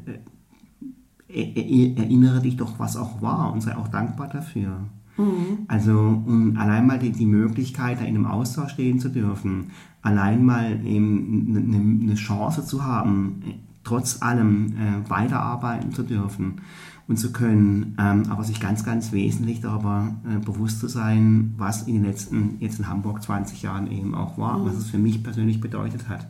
erinnere 1.32 2.40
dich 2.40 2.56
doch, 2.56 2.78
was 2.78 2.96
auch 2.96 3.22
war 3.22 3.52
und 3.52 3.62
sei 3.62 3.76
auch 3.76 3.88
dankbar 3.88 4.28
dafür. 4.28 4.80
Mhm. 5.16 5.64
Also 5.68 5.98
um 5.98 6.56
allein 6.56 6.86
mal 6.86 6.98
die, 6.98 7.12
die 7.12 7.26
Möglichkeit, 7.26 8.00
da 8.00 8.04
in 8.04 8.16
einem 8.16 8.26
Austausch 8.26 8.72
stehen 8.72 8.98
zu 8.98 9.10
dürfen, 9.10 9.70
allein 10.02 10.44
mal 10.44 10.84
eben 10.84 11.54
eine, 11.56 12.04
eine 12.04 12.14
Chance 12.14 12.64
zu 12.64 12.84
haben, 12.84 13.42
trotz 13.84 14.22
allem 14.22 14.74
äh, 14.76 15.08
weiterarbeiten 15.10 15.92
zu 15.92 16.02
dürfen 16.02 16.60
und 17.08 17.16
zu 17.16 17.32
können, 17.32 17.96
ähm, 17.98 18.24
aber 18.30 18.44
sich 18.44 18.60
ganz, 18.60 18.84
ganz 18.84 19.12
wesentlich 19.12 19.60
darüber 19.60 20.14
äh, 20.24 20.38
bewusst 20.38 20.80
zu 20.80 20.88
sein, 20.88 21.54
was 21.56 21.82
in 21.82 21.94
den 21.94 22.04
letzten, 22.04 22.56
jetzt 22.60 22.78
in 22.78 22.88
Hamburg 22.88 23.22
20 23.22 23.62
Jahren 23.62 23.90
eben 23.90 24.14
auch 24.14 24.38
war, 24.38 24.58
mhm. 24.58 24.66
was 24.66 24.76
es 24.76 24.90
für 24.90 24.98
mich 24.98 25.22
persönlich 25.22 25.60
bedeutet 25.60 26.08
hat. 26.08 26.28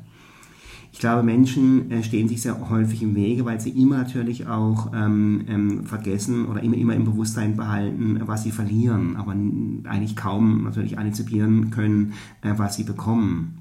Ich 0.93 0.99
glaube, 0.99 1.23
Menschen 1.23 1.91
äh, 1.91 2.03
stehen 2.03 2.29
sich 2.29 2.43
sehr 2.43 2.69
häufig 2.69 3.03
im 3.03 3.15
Wege, 3.15 3.45
weil 3.45 3.61
sie 3.61 3.71
immer 3.71 3.99
natürlich 3.99 4.47
auch 4.47 4.93
ähm, 4.93 5.45
ähm, 5.49 5.85
vergessen 5.85 6.47
oder 6.47 6.63
immer, 6.63 6.77
immer 6.77 6.95
im 6.95 7.05
Bewusstsein 7.05 7.57
behalten, 7.57 8.21
was 8.27 8.43
sie 8.43 8.51
verlieren, 8.51 9.17
aber 9.17 9.33
eigentlich 9.33 10.17
kaum 10.17 10.65
natürlich 10.65 10.99
antizipieren 10.99 11.71
können, 11.71 12.15
äh, 12.43 12.55
was 12.57 12.77
sie 12.77 12.85
bekommen. 12.85 13.60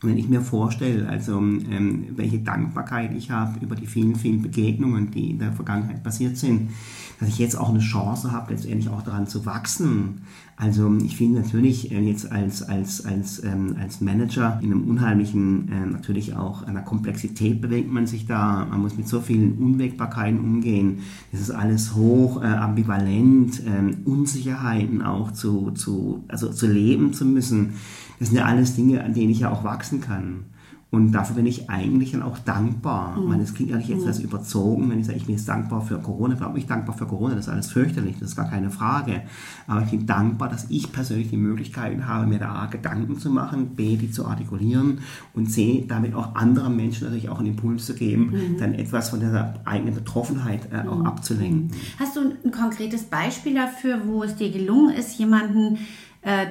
Und 0.00 0.10
wenn 0.10 0.18
ich 0.18 0.28
mir 0.28 0.42
vorstelle, 0.42 1.08
also 1.08 1.38
ähm, 1.38 2.04
welche 2.14 2.38
Dankbarkeit 2.38 3.12
ich 3.16 3.32
habe 3.32 3.58
über 3.60 3.74
die 3.74 3.86
vielen, 3.86 4.14
vielen 4.14 4.42
Begegnungen, 4.42 5.10
die 5.10 5.30
in 5.30 5.40
der 5.40 5.52
Vergangenheit 5.52 6.04
passiert 6.04 6.36
sind, 6.36 6.70
dass 7.18 7.28
ich 7.28 7.38
jetzt 7.38 7.56
auch 7.56 7.70
eine 7.70 7.80
Chance 7.80 8.30
habe, 8.30 8.52
letztendlich 8.52 8.88
auch 8.90 9.02
daran 9.02 9.26
zu 9.26 9.44
wachsen. 9.44 10.22
Also 10.56 10.96
ich 11.04 11.16
finde 11.16 11.40
natürlich 11.40 11.90
äh, 11.90 12.00
jetzt 12.00 12.30
als, 12.30 12.62
als, 12.62 13.04
als, 13.04 13.42
ähm, 13.42 13.74
als 13.80 14.00
Manager 14.00 14.60
in 14.62 14.70
einem 14.70 14.88
unheimlichen, 14.88 15.68
äh, 15.68 15.86
natürlich 15.86 16.36
auch 16.36 16.62
einer 16.62 16.82
Komplexität 16.82 17.60
bewegt 17.60 17.92
man 17.92 18.06
sich 18.06 18.26
da. 18.26 18.66
Man 18.70 18.80
muss 18.80 18.96
mit 18.96 19.08
so 19.08 19.20
vielen 19.20 19.58
Unwägbarkeiten 19.58 20.38
umgehen. 20.38 21.00
Das 21.32 21.40
ist 21.40 21.50
alles 21.50 21.96
hoch 21.96 22.40
äh, 22.40 22.46
ambivalent, 22.46 23.64
äh, 23.66 24.08
Unsicherheiten 24.08 25.02
auch 25.02 25.32
zu, 25.32 25.72
zu, 25.72 26.22
also 26.28 26.52
zu 26.52 26.68
leben 26.68 27.12
zu 27.12 27.24
müssen. 27.24 27.74
Das 28.18 28.28
sind 28.28 28.36
ja 28.36 28.44
alles 28.44 28.74
Dinge, 28.74 29.04
an 29.04 29.14
denen 29.14 29.30
ich 29.30 29.40
ja 29.40 29.50
auch 29.50 29.64
wachsen 29.64 30.00
kann. 30.00 30.44
Und 30.90 31.12
dafür 31.12 31.36
bin 31.36 31.44
ich 31.44 31.68
eigentlich 31.68 32.12
dann 32.12 32.22
auch 32.22 32.38
dankbar. 32.38 33.14
Mhm. 33.14 33.22
Ich 33.22 33.28
meine, 33.28 33.42
es 33.42 33.54
klingt 33.54 33.70
ja 33.70 33.76
nicht 33.76 33.90
jetzt 33.90 34.06
mhm. 34.06 34.24
überzogen, 34.24 34.88
wenn 34.88 34.98
ich 34.98 35.06
sage, 35.06 35.18
ich 35.18 35.26
bin 35.26 35.34
jetzt 35.34 35.46
dankbar 35.46 35.82
für 35.82 35.98
Corona. 35.98 36.32
Ich 36.32 36.40
glaube, 36.40 36.58
ich 36.58 36.66
dankbar 36.66 36.96
für 36.96 37.04
Corona, 37.04 37.34
das 37.34 37.46
ist 37.46 37.52
alles 37.52 37.70
fürchterlich, 37.70 38.16
das 38.18 38.30
ist 38.30 38.36
gar 38.36 38.48
keine 38.48 38.70
Frage. 38.70 39.22
Aber 39.66 39.82
ich 39.82 39.90
bin 39.90 40.06
dankbar, 40.06 40.48
dass 40.48 40.70
ich 40.70 40.90
persönlich 40.90 41.28
die 41.28 41.36
Möglichkeit 41.36 42.06
habe, 42.06 42.26
mir 42.26 42.38
da 42.38 42.54
A, 42.54 42.66
Gedanken 42.66 43.18
zu 43.18 43.28
machen, 43.28 43.76
B, 43.76 43.96
die 43.96 44.10
zu 44.10 44.26
artikulieren 44.26 45.00
und 45.34 45.50
C, 45.50 45.84
damit 45.86 46.14
auch 46.14 46.34
anderen 46.34 46.74
Menschen 46.74 47.04
natürlich 47.04 47.28
auch 47.28 47.38
einen 47.38 47.48
Impuls 47.48 47.84
zu 47.84 47.94
geben, 47.94 48.30
mhm. 48.30 48.58
dann 48.58 48.72
etwas 48.72 49.10
von 49.10 49.20
dieser 49.20 49.60
eigenen 49.66 49.94
Betroffenheit 49.94 50.72
äh, 50.72 50.88
auch 50.88 51.00
mhm. 51.00 51.06
abzulenken. 51.06 51.70
Hast 51.98 52.16
du 52.16 52.20
ein 52.20 52.50
konkretes 52.50 53.04
Beispiel 53.04 53.54
dafür, 53.54 54.00
wo 54.06 54.22
es 54.22 54.36
dir 54.36 54.50
gelungen 54.50 54.94
ist, 54.94 55.18
jemanden 55.18 55.76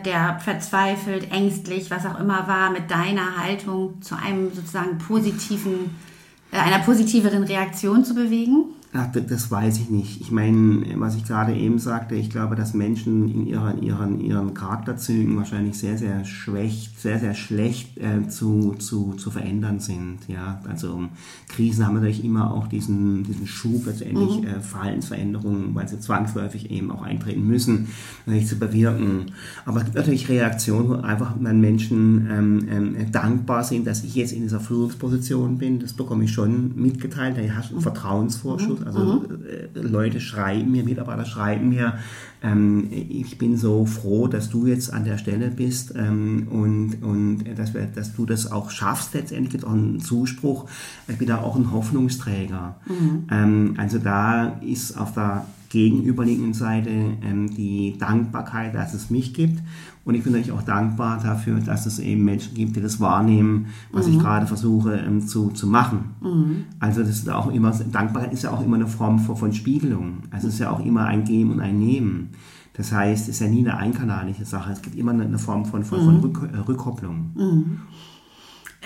der 0.04 0.40
verzweifelt, 0.40 1.32
ängstlich, 1.32 1.92
was 1.92 2.06
auch 2.06 2.20
immer 2.20 2.48
war, 2.48 2.72
mit 2.72 2.90
deiner 2.90 3.38
Haltung 3.38 4.02
zu 4.02 4.16
einem 4.16 4.52
sozusagen 4.54 4.98
positiven, 4.98 5.96
äh, 6.52 6.58
einer 6.58 6.80
positiveren 6.80 7.44
Reaktion 7.44 8.04
zu 8.04 8.16
bewegen? 8.16 8.66
Ach, 8.94 9.08
das 9.12 9.52
weiß 9.52 9.80
ich 9.80 9.90
nicht. 9.90 10.22
Ich 10.22 10.32
meine, 10.32 10.82
was 10.96 11.16
ich 11.16 11.26
gerade 11.26 11.54
eben 11.54 11.78
sagte, 11.78 12.16
ich 12.16 12.30
glaube, 12.30 12.56
dass 12.56 12.74
Menschen 12.74 13.30
in 13.30 13.46
ihren, 13.46 13.84
ihren, 13.84 14.22
ihren 14.22 14.54
Charakterzügen 14.54 15.36
wahrscheinlich 15.36 15.78
sehr, 15.78 15.98
sehr 15.98 16.24
schlecht, 16.24 17.00
sehr, 17.00 17.20
sehr 17.20 17.34
schlecht 17.34 17.98
äh, 17.98 18.28
zu, 18.30 18.76
zu, 18.80 19.14
zu 19.16 19.30
verändern 19.30 19.82
sind. 19.82 20.20
Ja, 20.30 20.62
also 20.70 21.04
Krisen 21.50 21.86
haben 21.86 21.96
natürlich 21.96 22.24
immer 22.24 22.54
auch 22.54 22.68
diesen, 22.68 23.24
diesen 23.26 23.46
Schub 23.46 23.86
letztendlich 23.86 24.40
mhm. 24.40 24.48
äh, 24.48 24.60
Verhaltensveränderungen, 24.62 25.76
weil 25.76 25.88
sie 25.90 26.00
zwangsläufig 26.00 26.72
eben 26.72 26.90
auch 26.90 27.02
eintreten 27.02 27.46
müssen, 27.46 27.90
natürlich 28.26 28.48
zu 28.48 28.56
bewirken. 28.58 29.32
Aber 29.66 29.80
es 29.80 29.86
gibt 29.86 29.98
natürlich 29.98 30.30
Reaktionen, 30.30 30.90
wo 30.90 30.94
einfach 30.94 31.34
dann 31.40 31.60
Menschen 31.60 32.28
ähm, 32.32 32.68
ähm, 32.70 33.12
dankbar 33.12 33.66
sind, 33.66 33.86
dass 33.86 34.06
ich 34.06 34.16
jetzt 34.16 34.32
in 34.32 34.44
dieser 34.44 34.62
Führungsposition 34.62 35.58
bin. 35.58 35.80
Das 35.80 35.92
bekomme 35.92 36.24
ich 36.24 36.32
schon 36.32 36.72
mitgeteilt. 36.76 37.38
Da 37.38 37.42
herrscht 37.42 37.72
ein 37.72 37.78
mhm. 37.78 37.82
Vertrauensvorschuss. 37.82 38.77
Mhm. 38.77 38.77
Also 38.86 39.00
mhm. 39.00 39.46
Äh, 39.76 39.80
Leute 39.80 40.20
schreiben 40.20 40.72
mir, 40.72 40.84
Mitarbeiter 40.84 41.26
schreiben 41.26 41.70
mir, 41.70 42.00
ähm, 42.44 42.88
ich 42.92 43.38
bin 43.38 43.58
so 43.58 43.86
froh, 43.86 44.28
dass 44.28 44.50
du 44.50 44.68
jetzt 44.68 44.94
an 44.94 45.04
der 45.04 45.18
Stelle 45.18 45.50
bist 45.50 45.94
ähm, 45.96 46.48
und, 46.50 47.02
und 47.02 47.44
dass, 47.58 47.74
wir, 47.74 47.86
dass 47.86 48.16
du 48.16 48.26
das 48.26 48.52
auch 48.52 48.70
schaffst 48.70 49.14
letztendlich, 49.14 49.52
gibt 49.52 49.66
auch 49.66 49.74
einen 49.74 50.00
Zuspruch. 50.00 50.70
Ich 51.08 51.18
bin 51.18 51.28
da 51.28 51.40
auch 51.40 51.56
ein 51.56 51.72
Hoffnungsträger. 51.72 52.76
Mhm. 52.88 53.28
Ähm, 53.32 53.74
also 53.78 53.98
da 53.98 54.60
ist 54.62 54.98
auf 54.98 55.14
der 55.14 55.46
gegenüberliegenden 55.70 56.54
Seite 56.54 56.90
ähm, 56.90 57.54
die 57.54 57.98
Dankbarkeit, 58.00 58.74
dass 58.74 58.94
es 58.94 59.10
mich 59.10 59.34
gibt. 59.34 59.60
Und 60.08 60.16
ich 60.16 60.24
bin 60.24 60.32
natürlich 60.32 60.54
auch 60.54 60.64
dankbar 60.64 61.20
dafür, 61.22 61.60
dass 61.60 61.86
es 61.86 62.00
eben 62.00 62.24
Menschen 62.24 62.54
gibt, 62.56 62.78
die 62.78 62.82
das 62.82 63.02
wahrnehmen, 63.02 63.66
was 63.92 64.08
mhm. 64.08 64.14
ich 64.14 64.20
gerade 64.20 64.48
versuche 64.48 64.96
ähm, 64.96 65.28
zu, 65.28 65.50
zu 65.50 65.68
machen. 65.68 66.16
Mhm. 66.22 66.64
Also 66.80 67.02
das 67.02 67.10
ist 67.10 67.30
auch 67.30 67.52
immer, 67.52 67.72
Dankbarkeit 67.72 68.32
ist 68.32 68.44
ja 68.44 68.52
auch 68.52 68.64
immer 68.64 68.78
eine 68.78 68.88
Form 68.88 69.20
von, 69.20 69.36
von 69.36 69.52
Spiegelung. 69.52 70.20
Also 70.32 70.48
es 70.48 70.54
ist 70.54 70.60
ja 70.62 70.72
auch 70.72 70.80
immer 70.80 71.08
ein 71.08 71.26
Geben 71.26 71.52
und 71.52 71.60
ein 71.60 71.78
Nehmen. 71.78 72.30
Das 72.72 72.94
heißt, 72.94 73.24
es 73.24 73.36
ist 73.36 73.42
ja 73.42 73.50
nie 73.50 73.68
eine 73.68 73.76
einkanalische 73.76 74.46
Sache. 74.46 74.72
Es 74.72 74.82
gibt 74.82 74.96
immer 74.96 75.12
eine, 75.12 75.38
Form 75.38 75.66
von, 75.66 75.84
von, 75.84 76.00
von 76.00 76.16
mhm. 76.16 76.22
Rück, 76.22 76.50
äh, 76.54 76.58
Rückkopplung. 76.58 77.32
Mhm. 77.36 77.80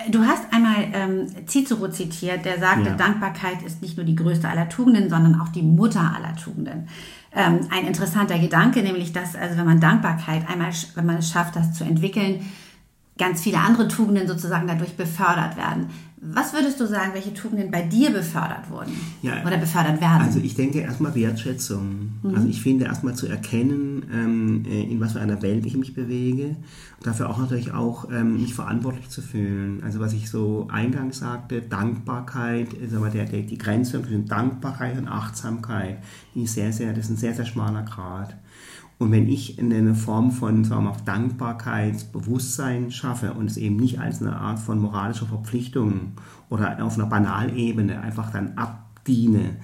Du 0.09 0.21
hast 0.21 0.51
einmal 0.51 0.87
ähm, 0.91 1.27
Cicero 1.45 1.87
zitiert, 1.91 2.45
der 2.45 2.57
sagte, 2.59 2.89
ja. 2.89 2.95
Dankbarkeit 2.95 3.61
ist 3.61 3.83
nicht 3.83 3.95
nur 3.95 4.07
die 4.07 4.15
größte 4.15 4.49
aller 4.49 4.69
Tugenden, 4.69 5.07
sondern 5.07 5.39
auch 5.39 5.49
die 5.49 5.61
Mutter 5.61 6.15
aller 6.15 6.35
Tugenden. 6.35 6.87
Ähm, 7.33 7.67
ein 7.69 7.87
interessanter 7.87 8.37
Gedanke, 8.37 8.81
nämlich 8.81 9.13
dass, 9.13 9.35
also 9.35 9.57
wenn 9.57 9.65
man 9.65 9.79
Dankbarkeit 9.79 10.49
einmal, 10.49 10.71
wenn 10.95 11.05
man 11.05 11.17
es 11.17 11.29
schafft, 11.29 11.55
das 11.55 11.73
zu 11.73 11.85
entwickeln, 11.85 12.45
ganz 13.17 13.41
viele 13.41 13.59
andere 13.59 13.87
Tugenden 13.87 14.27
sozusagen 14.27 14.67
dadurch 14.67 14.95
befördert 14.95 15.57
werden. 15.57 15.89
Was 16.23 16.53
würdest 16.53 16.79
du 16.79 16.85
sagen, 16.85 17.13
welche 17.15 17.33
Tugenden 17.33 17.71
bei 17.71 17.81
dir 17.81 18.11
befördert 18.11 18.69
wurden 18.69 18.91
ja, 19.23 19.43
oder 19.43 19.57
befördert 19.57 19.99
werden? 19.99 20.21
Also 20.21 20.37
ich 20.37 20.53
denke 20.53 20.79
erstmal 20.79 21.15
Wertschätzung. 21.15 22.11
Mhm. 22.21 22.35
Also 22.35 22.47
ich 22.47 22.61
finde 22.61 22.85
erstmal 22.85 23.15
zu 23.15 23.25
erkennen, 23.25 24.05
ähm, 24.13 24.63
äh, 24.67 24.83
in 24.83 25.01
was 25.01 25.13
für 25.13 25.19
einer 25.19 25.41
Welt 25.41 25.65
ich 25.65 25.75
mich 25.75 25.95
bewege 25.95 26.57
und 26.99 27.07
dafür 27.07 27.27
auch 27.27 27.39
natürlich 27.39 27.73
auch 27.73 28.07
ähm, 28.11 28.39
mich 28.39 28.53
verantwortlich 28.53 29.09
zu 29.09 29.23
fühlen. 29.23 29.81
Also 29.83 29.99
was 29.99 30.13
ich 30.13 30.29
so 30.29 30.67
eingangs 30.71 31.17
sagte, 31.17 31.63
Dankbarkeit, 31.63 32.67
also 32.79 33.03
der, 33.07 33.25
der, 33.25 33.41
die 33.41 33.57
Grenze 33.57 33.99
zwischen 33.99 34.27
Dankbarkeit 34.27 34.99
und 34.99 35.07
Achtsamkeit, 35.07 35.97
die 36.35 36.45
sehr, 36.45 36.71
sehr, 36.71 36.93
das 36.93 37.05
ist 37.05 37.11
ein 37.11 37.17
sehr, 37.17 37.33
sehr 37.33 37.45
schmaler 37.45 37.81
Grad. 37.81 38.35
Und 39.01 39.11
wenn 39.11 39.27
ich 39.27 39.57
eine 39.59 39.95
Form 39.95 40.29
von 40.29 40.63
sagen 40.63 40.83
wir, 40.83 40.95
Dankbarkeitsbewusstsein 41.05 42.91
schaffe 42.91 43.33
und 43.33 43.49
es 43.49 43.57
eben 43.57 43.77
nicht 43.77 43.99
als 43.99 44.21
eine 44.21 44.35
Art 44.35 44.59
von 44.59 44.77
moralischer 44.77 45.25
Verpflichtung 45.25 46.11
oder 46.49 46.85
auf 46.85 46.93
einer 46.93 47.07
Banalebene 47.07 47.99
einfach 47.99 48.31
dann 48.31 48.59
abdiene, 48.59 49.55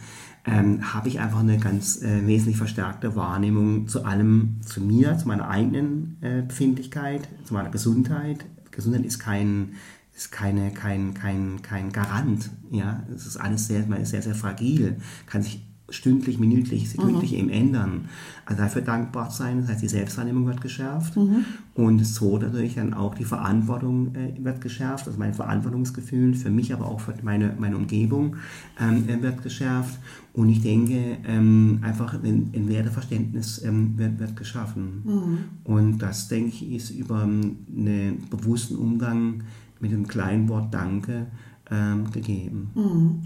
ähm, 0.44 0.91
habe 0.91 1.10
ich 1.10 1.20
einfach 1.20 1.41
eine 1.41 1.60
ganz 1.60 2.01
äh, 2.01 2.25
wesentlich 2.25 2.58
verstärkte 2.58 3.15
Wahrnehmung 3.15 3.88
zu 3.88 4.06
allem, 4.06 4.56
zu 4.65 4.82
mir, 4.82 5.15
zu 5.20 5.27
meiner 5.27 5.48
eigenen 5.48 6.17
äh, 6.22 6.41
Befindlichkeit, 6.41 7.27
zu 7.44 7.53
meiner 7.53 7.70
Gesundheit. 7.70 8.44
Gesundheit 8.72 9.06
ist 9.06 9.20
kein 9.20 9.74
ist 10.15 10.32
keine, 10.32 10.72
kein, 10.72 11.13
kein, 11.13 11.62
kein 11.62 11.91
Garant. 11.91 12.50
Ja, 12.72 13.03
es 13.13 13.27
ist 13.27 13.38
alles 13.38 13.67
sehr, 13.67 13.86
sehr, 14.03 14.24
sehr 14.24 14.34
fragil, 14.34 14.98
kann 15.27 15.44
sich 15.44 15.66
stündlich, 15.89 16.38
minütlich, 16.38 16.89
sekündlich 16.89 17.32
mhm. 17.32 17.38
eben 17.38 17.50
ändern. 17.50 18.06
Also 18.46 18.62
dafür 18.62 18.82
dankbar 18.82 19.32
sein, 19.32 19.62
das 19.62 19.70
heißt, 19.70 19.82
die 19.82 19.88
Selbstwahrnehmung 19.88 20.46
wird 20.46 20.62
geschärft 20.62 21.15
mhm. 21.15 21.46
und 21.75 22.06
so 22.06 22.38
natürlich 22.38 22.75
dann 22.75 22.94
auch 22.94 23.15
die 23.15 23.24
Verantwortung 23.24 24.13
äh, 24.15 24.34
wird 24.44 24.62
geschärft, 24.62 25.08
also 25.08 25.17
mein 25.17 25.34
Verantwortungsgefühl 25.34 26.34
für 26.34 26.50
mich, 26.50 26.74
aber 26.74 26.86
auch 26.86 27.00
für 27.00 27.13
meine, 27.24 27.56
meine 27.58 27.77
Umgebung 27.77 28.36
ähm, 28.79 29.08
äh, 29.08 29.22
wird 29.22 29.44
geschärft 29.44 29.98
und 30.34 30.50
ich 30.50 30.62
denke, 30.62 31.17
ähm, 31.25 31.79
einfach 31.82 32.13
ein, 32.13 32.51
ein 32.53 32.67
Werteverständnis 32.67 33.63
ähm, 33.63 33.98
wird, 33.98 34.20
wird 34.20 34.36
geschaffen. 34.36 35.01
Mhm. 35.03 35.38
Und 35.63 35.98
das, 36.00 36.27
denke 36.27 36.50
ich, 36.50 36.72
ist 36.72 36.89
über 36.91 37.24
einen 37.24 38.27
bewussten 38.29 38.75
Umgang 38.75 39.44
mit 39.79 39.91
dem 39.91 40.08
kleinen 40.08 40.48
Wort 40.50 40.74
Danke 40.74 41.27
ähm, 41.71 42.09
gegeben. 42.12 42.71
Mhm. 42.75 43.24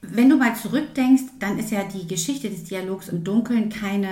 Wenn 0.00 0.28
du 0.28 0.36
mal 0.36 0.56
zurückdenkst, 0.56 1.24
dann 1.38 1.58
ist 1.58 1.70
ja 1.70 1.84
die 1.84 2.06
Geschichte 2.06 2.50
des 2.50 2.64
Dialogs 2.64 3.08
im 3.08 3.22
Dunkeln 3.24 3.68
keine 3.68 4.08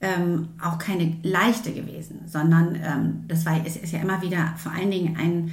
ähm, 0.00 0.48
auch 0.60 0.78
keine 0.78 1.16
leichte 1.22 1.72
gewesen, 1.72 2.22
sondern 2.26 2.74
ähm, 2.76 3.24
das 3.28 3.44
war, 3.44 3.60
es 3.64 3.76
ist 3.76 3.92
ja 3.92 4.00
immer 4.00 4.22
wieder 4.22 4.54
vor 4.56 4.72
allen 4.72 4.90
Dingen 4.90 5.16
ein, 5.16 5.52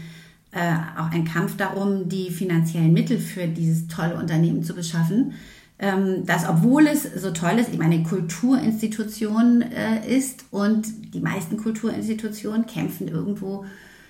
äh, 0.51 0.73
auch 0.97 1.11
ein 1.11 1.25
Kampf 1.25 1.57
darum, 1.57 2.07
die 2.07 2.31
finanziellen 2.31 2.93
Mittel 2.93 3.19
für 3.19 3.47
dieses 3.47 3.87
tolle 3.87 4.15
Unternehmen 4.15 4.63
zu 4.63 4.73
beschaffen. 4.73 5.33
Ähm, 5.79 6.25
dass 6.25 6.49
obwohl 6.49 6.87
es 6.87 7.03
so 7.21 7.29
toll 7.29 7.59
ist, 7.59 7.71
eben 7.71 7.83
eine 7.83 8.01
Kulturinstitution 8.01 9.61
äh, 9.61 10.07
ist 10.07 10.45
und 10.49 11.13
die 11.13 11.19
meisten 11.19 11.57
Kulturinstitutionen 11.57 12.65
kämpfen 12.65 13.07
irgendwo 13.07 13.63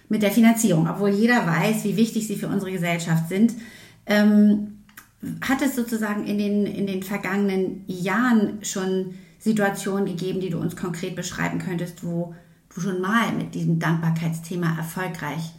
mit 0.10 0.22
der 0.22 0.32
Finanzierung, 0.32 0.88
obwohl 0.90 1.10
jeder 1.10 1.46
weiß, 1.46 1.84
wie 1.84 1.98
wichtig 1.98 2.28
sie 2.28 2.36
für 2.36 2.48
unsere 2.48 2.72
Gesellschaft 2.72 3.30
sind. 3.30 3.54
Ähm, 4.06 4.78
hat 5.42 5.62
es 5.62 5.76
sozusagen 5.76 6.26
in 6.26 6.38
den, 6.38 6.66
in 6.66 6.88
den 6.88 7.04
vergangenen 7.04 7.84
Jahren 7.88 8.60
schon 8.64 9.16
Situationen 9.40 10.06
gegeben, 10.06 10.40
die 10.40 10.50
du 10.50 10.60
uns 10.60 10.76
konkret 10.76 11.16
beschreiben 11.16 11.60
könntest, 11.60 12.04
wo 12.04 12.36
du 12.74 12.82
schon 12.82 13.02
mal 13.02 13.32
mit 13.34 13.56
diesem 13.56 13.80
Dankbarkeitsthema 13.80 14.78
erfolgreich 14.78 15.54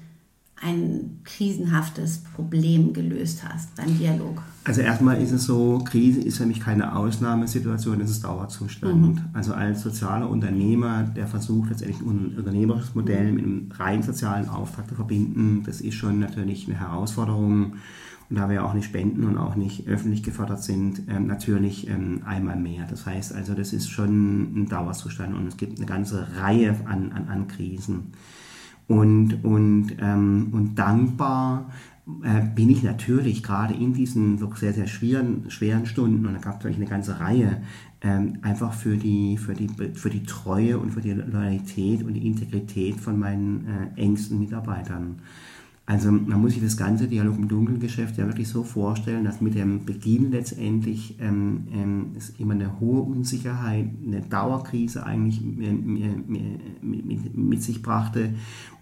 ein 0.60 1.20
krisenhaftes 1.24 2.18
Problem 2.34 2.92
gelöst 2.92 3.42
hast 3.48 3.74
beim 3.76 3.98
Dialog? 3.98 4.42
Also 4.64 4.80
erstmal 4.80 5.20
ist 5.22 5.32
es 5.32 5.44
so, 5.44 5.82
Krise 5.84 6.20
ist 6.20 6.38
für 6.38 6.46
mich 6.46 6.60
keine 6.60 6.94
Ausnahmesituation, 6.94 8.00
es 8.00 8.10
ist 8.10 8.24
Dauerzustand. 8.24 9.14
Mhm. 9.14 9.20
Also 9.32 9.54
als 9.54 9.82
sozialer 9.82 10.28
Unternehmer, 10.28 11.04
der 11.04 11.26
versucht 11.26 11.70
letztendlich 11.70 12.00
ein 12.00 12.34
unternehmerisches 12.36 12.94
Modell 12.94 13.32
mit 13.32 13.44
einem 13.44 13.68
rein 13.78 14.02
sozialen 14.02 14.48
Auftrag 14.48 14.88
zu 14.88 14.94
verbinden, 14.94 15.62
das 15.64 15.80
ist 15.80 15.94
schon 15.94 16.18
natürlich 16.18 16.68
eine 16.68 16.78
Herausforderung. 16.78 17.74
Und 18.30 18.36
da 18.36 18.46
wir 18.48 18.56
ja 18.56 18.62
auch 18.62 18.74
nicht 18.74 18.84
spenden 18.84 19.24
und 19.24 19.38
auch 19.38 19.54
nicht 19.54 19.88
öffentlich 19.88 20.22
gefördert 20.22 20.62
sind, 20.62 21.02
ähm, 21.08 21.26
natürlich 21.26 21.88
ähm, 21.88 22.20
einmal 22.26 22.56
mehr. 22.56 22.86
Das 22.90 23.06
heißt 23.06 23.34
also, 23.34 23.54
das 23.54 23.72
ist 23.72 23.88
schon 23.88 24.64
ein 24.64 24.68
Dauerzustand 24.68 25.34
und 25.34 25.46
es 25.46 25.56
gibt 25.56 25.78
eine 25.78 25.86
ganze 25.86 26.26
Reihe 26.38 26.76
an, 26.84 27.12
an, 27.12 27.28
an 27.28 27.48
Krisen. 27.48 28.12
Und, 28.88 29.44
und, 29.44 29.96
ähm, 30.00 30.48
und 30.52 30.74
dankbar 30.76 31.70
äh, 32.24 32.40
bin 32.54 32.70
ich 32.70 32.82
natürlich 32.82 33.42
gerade 33.42 33.74
in 33.74 33.92
diesen 33.92 34.38
so 34.38 34.50
sehr, 34.54 34.72
sehr 34.72 34.86
schweren, 34.86 35.50
schweren 35.50 35.84
Stunden, 35.84 36.26
und 36.26 36.32
da 36.32 36.40
gab 36.40 36.54
es 36.54 36.58
natürlich 36.58 36.78
eine 36.78 36.86
ganze 36.86 37.20
Reihe, 37.20 37.60
ähm, 38.00 38.38
einfach 38.40 38.72
für 38.72 38.96
die, 38.96 39.36
für, 39.36 39.52
die, 39.52 39.68
für 39.92 40.08
die 40.08 40.22
Treue 40.22 40.78
und 40.78 40.92
für 40.92 41.02
die 41.02 41.12
Loyalität 41.12 42.02
und 42.02 42.14
die 42.14 42.26
Integrität 42.26 42.96
von 42.96 43.18
meinen 43.18 43.92
äh, 43.96 44.00
engsten 44.00 44.38
Mitarbeitern. 44.38 45.20
Also 45.88 46.12
man 46.12 46.42
muss 46.42 46.52
sich 46.52 46.62
das 46.62 46.76
ganze 46.76 47.08
Dialog 47.08 47.38
im 47.38 47.48
Dunkelgeschäft 47.48 48.18
ja 48.18 48.26
wirklich 48.26 48.48
so 48.48 48.62
vorstellen, 48.62 49.24
dass 49.24 49.40
mit 49.40 49.54
dem 49.54 49.86
Beginn 49.86 50.30
letztendlich 50.30 51.16
ähm, 51.18 51.66
ähm, 51.72 52.06
es 52.14 52.28
immer 52.38 52.52
eine 52.52 52.78
hohe 52.78 53.00
Unsicherheit, 53.00 53.86
eine 54.06 54.20
Dauerkrise 54.20 55.06
eigentlich 55.06 55.40
mit, 55.40 55.86
mit, 56.82 57.34
mit 57.34 57.62
sich 57.62 57.80
brachte. 57.80 58.34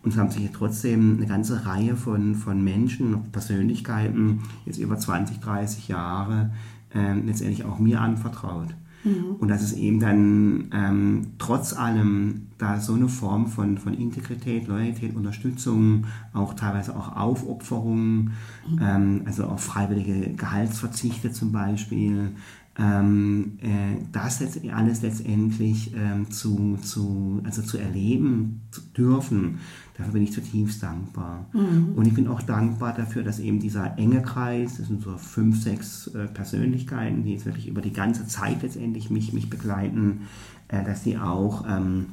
Und 0.03 0.15
es 0.15 0.19
haben 0.19 0.33
sich 0.33 0.43
ja 0.43 0.51
trotzdem 0.53 1.19
eine 1.19 1.27
ganze 1.27 1.65
Reihe 1.65 1.95
von, 1.95 2.35
von 2.35 2.65
Menschen, 2.65 3.31
Persönlichkeiten, 3.31 4.41
jetzt 4.65 4.79
über 4.79 4.99
20, 4.99 5.39
30 5.39 5.87
Jahre, 5.87 6.51
ähm, 6.93 7.25
letztendlich 7.27 7.65
auch 7.65 7.79
mir 7.79 8.01
anvertraut. 8.01 8.75
Mhm. 9.07 9.37
Und 9.39 9.49
dass 9.49 9.63
es 9.63 9.73
eben 9.73 10.01
dann 10.01 10.71
ähm, 10.73 11.27
trotz 11.39 11.73
allem 11.73 12.49
da 12.59 12.81
so 12.81 12.95
eine 12.95 13.09
Form 13.09 13.47
von, 13.47 13.79
von 13.79 13.95
Integrität, 13.95 14.67
Loyalität, 14.67 15.15
Unterstützung, 15.15 16.07
auch 16.33 16.55
teilweise 16.55 16.97
auch 16.97 17.17
Aufopferung, 17.17 18.31
mhm. 18.69 18.81
ähm, 18.83 19.23
also 19.25 19.45
auch 19.45 19.61
freiwillige 19.61 20.35
Gehaltsverzichte 20.35 21.31
zum 21.31 21.53
Beispiel, 21.53 22.33
ähm, 22.79 23.59
äh, 23.63 24.03
das 24.13 24.43
alles 24.75 25.03
letztendlich 25.03 25.95
ähm, 25.95 26.31
zu, 26.31 26.77
zu, 26.83 27.41
also 27.45 27.63
zu 27.63 27.79
erleben 27.79 28.63
zu 28.71 28.83
dürfen, 28.97 29.61
dafür 29.97 30.13
bin 30.13 30.23
ich 30.23 30.33
zutiefst 30.33 30.83
dankbar. 30.83 31.47
Mhm. 31.53 31.93
Und 31.97 32.07
ich 32.07 32.15
bin 32.15 32.29
auch 32.29 32.43
dankbar 32.43 32.93
dafür, 32.93 33.23
dass 33.23 33.39
eben 33.39 33.61
dieser 33.61 33.99
enge 33.99 34.23
Kreis, 34.23 34.77
das 34.77 34.89
sind 34.89 35.03
so 35.03 35.17
fünf, 35.17 35.63
sechs 35.63 36.09
äh, 36.09 36.27
Persönlichkeiten, 36.27 37.25
die 37.25 37.33
jetzt 37.33 37.47
wirklich 37.47 37.69
über 37.69 37.81
die 37.81 37.93
ganze 37.93 38.27
Zeit 38.27 38.63
letztendlich 38.63 39.11
mich, 39.11 39.33
mich 39.33 39.49
begleiten, 39.49 40.23
äh, 40.69 40.85
dass 40.85 41.05
sie 41.05 41.17
auch 41.17 41.65
ähm, 41.69 42.07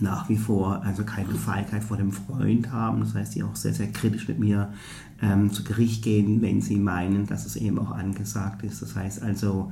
nach 0.00 0.28
wie 0.28 0.36
vor 0.36 0.82
also 0.82 1.04
keine 1.04 1.34
Feigheit 1.34 1.84
vor 1.84 1.96
dem 1.96 2.10
Freund 2.10 2.72
haben. 2.72 3.00
Das 3.00 3.14
heißt, 3.14 3.34
die 3.34 3.42
auch 3.42 3.54
sehr, 3.54 3.74
sehr 3.74 3.92
kritisch 3.92 4.26
mit 4.26 4.38
mir 4.38 4.72
ähm, 5.22 5.52
zu 5.52 5.62
Gericht 5.62 6.02
gehen, 6.02 6.42
wenn 6.42 6.60
sie 6.60 6.76
meinen, 6.76 7.26
dass 7.26 7.46
es 7.46 7.56
eben 7.56 7.78
auch 7.78 7.92
angesagt 7.92 8.64
ist. 8.64 8.82
Das 8.82 8.96
heißt 8.96 9.22
also, 9.22 9.70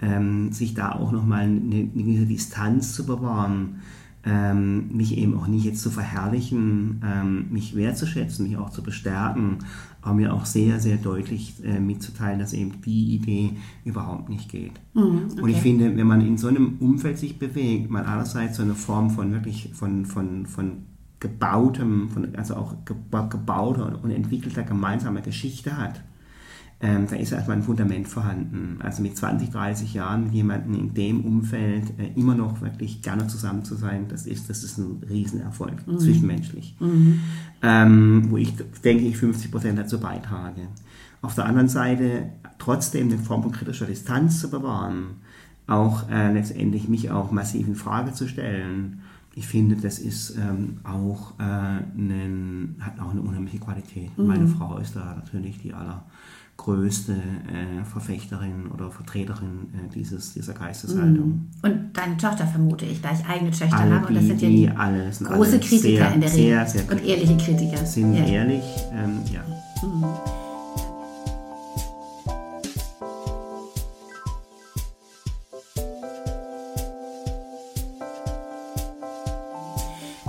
ähm, 0.00 0.52
sich 0.52 0.74
da 0.74 0.92
auch 0.92 1.12
nochmal 1.12 1.42
eine, 1.42 1.60
eine 1.60 1.86
gewisse 1.86 2.26
Distanz 2.26 2.94
zu 2.94 3.06
bewahren, 3.06 3.80
ähm, 4.26 4.96
mich 4.96 5.18
eben 5.18 5.36
auch 5.36 5.46
nicht 5.46 5.64
jetzt 5.64 5.82
zu 5.82 5.90
verherrlichen, 5.90 7.02
ähm, 7.04 7.46
mich 7.50 7.76
wertzuschätzen, 7.76 8.46
mich 8.46 8.56
auch 8.56 8.70
zu 8.70 8.82
bestärken, 8.82 9.58
aber 10.00 10.14
mir 10.14 10.32
auch 10.32 10.46
sehr, 10.46 10.80
sehr 10.80 10.96
deutlich 10.96 11.62
äh, 11.64 11.78
mitzuteilen, 11.78 12.38
dass 12.38 12.52
eben 12.52 12.80
die 12.82 13.14
Idee 13.14 13.50
überhaupt 13.84 14.28
nicht 14.28 14.50
geht. 14.50 14.72
Mhm, 14.94 15.28
okay. 15.30 15.42
Und 15.42 15.48
ich 15.50 15.58
finde, 15.58 15.96
wenn 15.96 16.06
man 16.06 16.20
in 16.20 16.38
so 16.38 16.48
einem 16.48 16.76
Umfeld 16.80 17.18
sich 17.18 17.38
bewegt, 17.38 17.90
man 17.90 18.06
einerseits 18.06 18.56
so 18.56 18.62
eine 18.62 18.74
Form 18.74 19.10
von 19.10 19.32
wirklich 19.32 19.70
von, 19.74 20.06
von, 20.06 20.46
von 20.46 20.86
gebautem, 21.20 22.10
von, 22.10 22.34
also 22.36 22.54
auch 22.56 22.74
gebauter 22.84 23.98
und 24.02 24.10
entwickelter 24.10 24.62
gemeinsamer 24.62 25.20
Geschichte 25.20 25.76
hat, 25.76 26.02
ähm, 26.84 27.06
da 27.08 27.16
ist 27.16 27.32
erstmal 27.32 27.56
ein 27.56 27.62
Fundament 27.62 28.06
vorhanden. 28.08 28.78
Also 28.82 29.00
mit 29.00 29.16
20, 29.16 29.48
30 29.48 29.94
Jahren 29.94 30.24
mit 30.24 30.34
jemandem 30.34 30.74
in 30.74 30.92
dem 30.92 31.24
Umfeld 31.24 31.98
äh, 31.98 32.08
immer 32.14 32.34
noch 32.34 32.60
wirklich 32.60 33.00
gerne 33.00 33.26
zusammen 33.26 33.64
zu 33.64 33.74
sein, 33.74 34.04
das 34.08 34.26
ist, 34.26 34.50
das 34.50 34.62
ist 34.62 34.76
ein 34.76 35.02
Riesenerfolg, 35.08 35.86
mhm. 35.86 35.98
zwischenmenschlich. 35.98 36.76
Mhm. 36.80 37.20
Ähm, 37.62 38.26
wo 38.28 38.36
ich, 38.36 38.52
denke 38.84 39.04
ich, 39.04 39.16
50 39.16 39.50
Prozent 39.50 39.78
dazu 39.78 39.98
beitrage. 39.98 40.60
Auf 41.22 41.34
der 41.34 41.46
anderen 41.46 41.68
Seite 41.68 42.28
trotzdem 42.58 43.10
eine 43.10 43.18
Form 43.18 43.42
von 43.42 43.52
kritischer 43.52 43.86
Distanz 43.86 44.40
zu 44.40 44.50
bewahren, 44.50 45.22
auch 45.66 46.10
äh, 46.10 46.34
letztendlich 46.34 46.90
mich 46.90 47.10
auch 47.10 47.30
massiv 47.30 47.66
in 47.66 47.76
Frage 47.76 48.12
zu 48.12 48.28
stellen. 48.28 49.00
Ich 49.34 49.46
finde, 49.46 49.76
das 49.76 49.98
ist 49.98 50.36
ähm, 50.36 50.80
auch 50.84 51.32
äh, 51.38 51.42
einen, 51.42 52.76
hat 52.78 53.00
auch 53.00 53.10
eine 53.10 53.22
unheimliche 53.22 53.58
Qualität. 53.58 54.16
Mhm. 54.18 54.26
Meine 54.26 54.48
Frau 54.48 54.76
ist 54.76 54.94
da 54.96 55.14
natürlich 55.14 55.62
die 55.62 55.72
aller 55.72 56.04
größte 56.56 57.12
äh, 57.12 57.84
Verfechterin 57.84 58.68
oder 58.72 58.90
Vertreterin 58.90 59.68
äh, 59.74 59.92
dieses, 59.92 60.34
dieser 60.34 60.54
Geisteshaltung. 60.54 61.26
Mhm. 61.26 61.50
Und 61.62 61.92
deine 61.96 62.16
Tochter 62.16 62.46
vermute 62.46 62.84
ich, 62.84 63.00
da 63.02 63.10
ich 63.12 63.26
eigene 63.26 63.50
Töchter 63.50 63.76
alle 63.76 63.94
habe. 63.94 64.06
Und 64.08 64.14
das 64.14 64.24
sind 64.24 64.40
ja 64.40 64.48
die, 64.48 64.70
alle, 64.70 65.12
sind 65.12 65.30
große 65.30 65.58
Kritiker 65.58 65.80
sehr, 65.80 66.14
in 66.14 66.20
der 66.20 66.32
Regel. 66.32 66.44
Sehr, 66.44 66.66
sehr 66.66 66.90
und 66.90 67.04
ehrliche 67.04 67.36
Kritiker. 67.36 67.84
Sind 67.84 68.14
ja. 68.14 68.24
ehrlich, 68.24 68.64
ähm, 68.92 69.20
ja. 69.32 69.42
Mhm. 69.86 70.04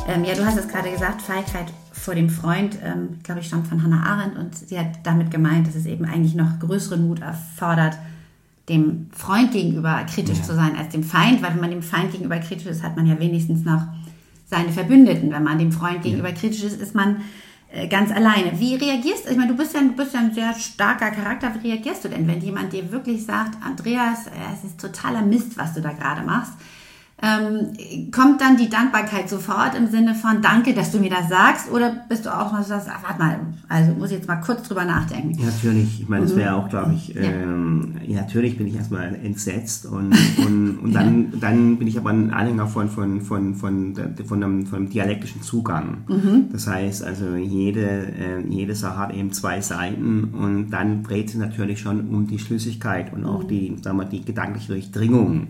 Ähm, 0.08 0.24
ja, 0.24 0.34
du 0.34 0.46
hast 0.46 0.58
es 0.58 0.68
gerade 0.68 0.92
gesagt, 0.92 1.22
Feigheit 1.22 1.72
vor 2.06 2.13
dem 2.13 2.30
Freund, 2.30 2.78
ähm, 2.84 3.20
glaube 3.24 3.41
ich, 3.41 3.48
stammt 3.48 3.68
von 3.68 3.82
Hannah 3.82 4.04
Arendt 4.04 4.38
und 4.38 4.56
sie 4.56 4.78
hat 4.78 5.00
damit 5.04 5.32
gemeint, 5.32 5.65
dass 5.65 5.74
es 5.74 5.88
eben 5.88 6.06
eigentlich 6.06 6.36
noch 6.36 6.60
größeren 6.60 7.06
Mut 7.06 7.20
erfordert, 7.20 7.98
dem 8.70 9.08
Freund 9.12 9.52
gegenüber 9.52 10.04
kritisch 10.04 10.38
ja. 10.38 10.44
zu 10.44 10.54
sein 10.54 10.76
als 10.78 10.89
dem 10.89 11.04
Feind, 11.04 11.41
weil 11.41 11.54
wenn 11.54 11.62
man 11.62 11.72
dem 11.72 11.82
Feind 11.82 12.12
gegenüber 12.12 12.38
kritisch 12.38 12.68
ist, 12.68 12.84
hat 12.84 12.96
man 12.96 13.08
ja 13.08 13.20
wenigstens 13.20 13.65
noch 13.65 13.82
seine 14.46 14.72
Verbündeten. 14.72 15.32
Wenn 15.32 15.44
man 15.44 15.58
dem 15.58 15.72
Freund 15.72 16.04
gegenüber 16.04 16.30
ja. 16.30 16.36
kritisch 16.36 16.63
ist, 16.63 16.80
ist 16.80 16.94
man 16.94 17.22
äh, 17.72 17.88
ganz 17.88 18.12
alleine. 18.12 18.60
Wie 18.60 18.76
reagierst 18.76 19.26
du? 19.26 19.32
Ich 19.32 19.38
meine, 19.38 19.52
du 19.52 19.58
bist 19.58 19.74
ja, 19.74 19.82
du 19.82 19.96
bist 19.96 20.13
ja 20.13 20.20
ein 20.20 20.34
sehr 20.34 20.54
starker 20.54 21.10
Charakter. 21.10 21.52
Wie 21.62 21.72
reagierst 21.72 22.06
du 22.06 22.10
denn, 22.10 22.28
wenn 22.28 22.39
jemand 22.39 22.72
dir 22.72 22.91
wirklich 22.91 23.26
sagt, 23.26 23.58
Andreas, 23.63 24.28
es 24.54 24.63
ist 24.63 24.80
totaler 24.80 25.24
Mist, 25.24 25.58
was 25.58 25.74
du 25.74 25.82
da 25.82 25.91
gerade 25.91 26.24
machst? 26.24 26.54
Ähm, 27.21 28.12
kommt 28.12 28.41
dann 28.41 28.58
die 28.58 28.69
Dankbarkeit 28.69 29.30
sofort 29.30 29.73
im 29.75 29.88
Sinne 29.88 30.15
von 30.15 30.41
Danke, 30.41 30.73
dass 30.73 30.91
du 30.91 30.99
mir 30.99 31.10
das 31.10 31.30
sagst? 31.30 31.71
Oder 31.71 31.95
bist 32.10 32.25
du 32.25 32.30
auch 32.30 32.51
mal 32.51 32.62
so, 32.62 32.69
sagst, 32.69 32.89
ach, 32.91 33.04
warte 33.04 33.19
mal, 33.19 33.39
also 33.69 33.93
muss 33.93 34.12
ich 34.12 34.17
jetzt 34.17 34.28
mal 34.28 34.36
kurz 34.36 34.67
drüber 34.67 34.84
nachdenken? 34.84 35.34
Ja, 35.39 35.45
natürlich. 35.45 36.01
Ich 36.01 36.10
meine, 36.10 36.25
es 36.25 36.36
wäre 36.36 36.56
auch, 36.56 36.67
glaube 36.67 36.93
ich, 36.93 37.15
ähm, 37.15 37.95
ja. 38.06 38.21
natürlich 38.21 38.58
bin 38.58 38.67
ich 38.67 38.75
erstmal 38.75 39.15
entsetzt 39.15 39.86
und, 39.86 40.13
und, 40.45 40.80
und 40.80 40.93
dann, 40.93 41.30
ja. 41.32 41.38
dann 41.39 41.78
bin 41.78 41.88
ich 41.88 41.97
aber 41.97 42.10
ein 42.10 42.32
Anhänger 42.32 42.67
von, 42.67 42.89
von, 42.89 43.21
von, 43.21 43.56
von, 43.56 43.95
von, 43.95 44.43
einem, 44.43 44.65
von 44.65 44.80
einem 44.80 44.89
dialektischen 44.89 45.41
Zugang. 45.41 45.99
Mhm. 46.10 46.49
Das 46.51 46.67
heißt, 46.67 47.01
also 47.01 47.36
jede, 47.36 47.82
äh, 47.82 48.41
jede 48.49 48.75
Sache 48.75 48.97
hat 48.97 49.13
eben 49.13 49.32
zwei 49.32 49.62
Seiten 49.62 50.25
und 50.34 50.69
dann 50.69 51.01
dreht 51.04 51.30
sich 51.30 51.39
natürlich 51.39 51.80
schon 51.80 52.10
um 52.10 52.28
die 52.28 52.39
Schlüssigkeit 52.39 53.13
und 53.13 53.25
auch 53.25 53.43
mhm. 53.43 53.47
die, 53.47 53.75
sagen 53.82 53.97
wir, 53.97 54.06
die 54.06 54.23
gedankliche 54.23 54.73
Durchdringung 54.73 55.47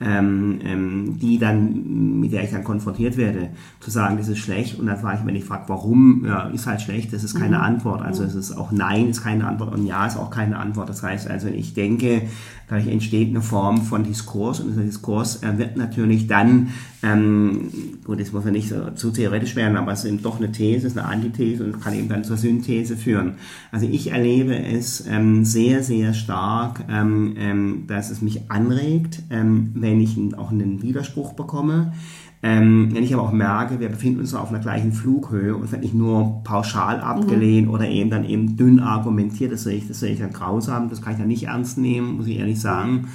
ähm, 0.00 0.60
ähm, 0.64 1.18
die 1.18 1.38
dann, 1.38 2.20
mit 2.20 2.32
der 2.32 2.44
ich 2.44 2.50
dann 2.50 2.62
konfrontiert 2.62 3.16
werde, 3.16 3.50
zu 3.80 3.90
sagen, 3.90 4.16
das 4.16 4.28
ist 4.28 4.38
schlecht 4.38 4.78
und 4.78 4.86
dann 4.86 4.96
frage 4.96 5.18
ich, 5.20 5.26
wenn 5.26 5.34
ich 5.34 5.44
frage, 5.44 5.64
warum, 5.66 6.24
ja, 6.24 6.48
ist 6.48 6.66
halt 6.66 6.80
schlecht, 6.80 7.12
das 7.12 7.24
ist 7.24 7.34
keine 7.34 7.58
mhm. 7.58 7.64
Antwort. 7.64 8.02
Also 8.02 8.22
es 8.22 8.34
ist 8.34 8.56
auch 8.56 8.70
Nein 8.70 9.08
ist 9.08 9.22
keine 9.22 9.46
Antwort 9.46 9.74
und 9.74 9.86
Ja 9.86 10.06
ist 10.06 10.16
auch 10.16 10.30
keine 10.30 10.58
Antwort. 10.58 10.88
Das 10.88 11.02
heißt 11.02 11.28
also, 11.28 11.48
ich 11.48 11.74
denke, 11.74 12.22
dadurch 12.68 12.88
entsteht 12.88 13.30
eine 13.30 13.40
Form 13.40 13.82
von 13.82 14.04
Diskurs 14.04 14.60
und 14.60 14.70
dieser 14.70 14.82
Diskurs 14.82 15.42
äh, 15.42 15.58
wird 15.58 15.76
natürlich 15.76 16.26
dann, 16.26 16.68
ähm, 17.02 17.70
gut, 18.04 18.20
das 18.20 18.32
muss 18.32 18.44
ja 18.44 18.50
nicht 18.50 18.68
so, 18.68 18.90
zu 18.90 19.10
theoretisch 19.10 19.56
werden, 19.56 19.76
aber 19.76 19.92
es 19.92 20.00
ist 20.00 20.06
eben 20.06 20.22
doch 20.22 20.38
eine 20.38 20.52
These, 20.52 20.86
es 20.86 20.92
ist 20.92 20.98
eine 20.98 21.08
Antithese 21.08 21.64
und 21.64 21.80
kann 21.80 21.94
eben 21.94 22.08
dann 22.08 22.24
zur 22.24 22.36
Synthese 22.36 22.96
führen. 22.96 23.34
Also 23.72 23.86
ich 23.86 24.10
erlebe 24.10 24.56
es 24.56 25.06
ähm, 25.08 25.44
sehr, 25.44 25.82
sehr 25.82 26.14
stark, 26.14 26.84
ähm, 26.90 27.34
ähm, 27.38 27.84
dass 27.86 28.10
es 28.10 28.20
mich 28.20 28.50
anregt, 28.50 29.22
ähm, 29.30 29.70
wenn 29.74 30.00
ich 30.00 30.16
auch 30.36 30.50
einen 30.50 30.82
Widerspruch 30.82 31.32
bekomme. 31.32 31.92
Ähm, 32.40 32.90
wenn 32.92 33.02
ich 33.02 33.12
aber 33.12 33.24
auch 33.24 33.32
merke, 33.32 33.80
wir 33.80 33.88
befinden 33.88 34.20
uns 34.20 34.32
auf 34.32 34.50
einer 34.50 34.60
gleichen 34.60 34.92
Flughöhe 34.92 35.56
und 35.56 35.72
wenn 35.72 35.82
ich 35.82 35.92
nur 35.92 36.42
pauschal 36.44 37.00
abgelehnt 37.00 37.66
mhm. 37.66 37.74
oder 37.74 37.88
eben 37.88 38.10
dann 38.10 38.24
eben 38.24 38.56
dünn 38.56 38.78
argumentiert, 38.78 39.50
das 39.50 39.64
sehe 39.64 39.76
ich, 39.76 39.88
das 39.88 40.00
sehe 40.00 40.12
ich 40.12 40.20
dann 40.20 40.32
grausam, 40.32 40.88
das 40.88 41.02
kann 41.02 41.14
ich 41.14 41.18
dann 41.18 41.28
nicht 41.28 41.44
ernst 41.44 41.78
nehmen, 41.78 42.16
muss 42.16 42.28
ich 42.28 42.38
ehrlich 42.38 42.60
sagen, 42.60 43.08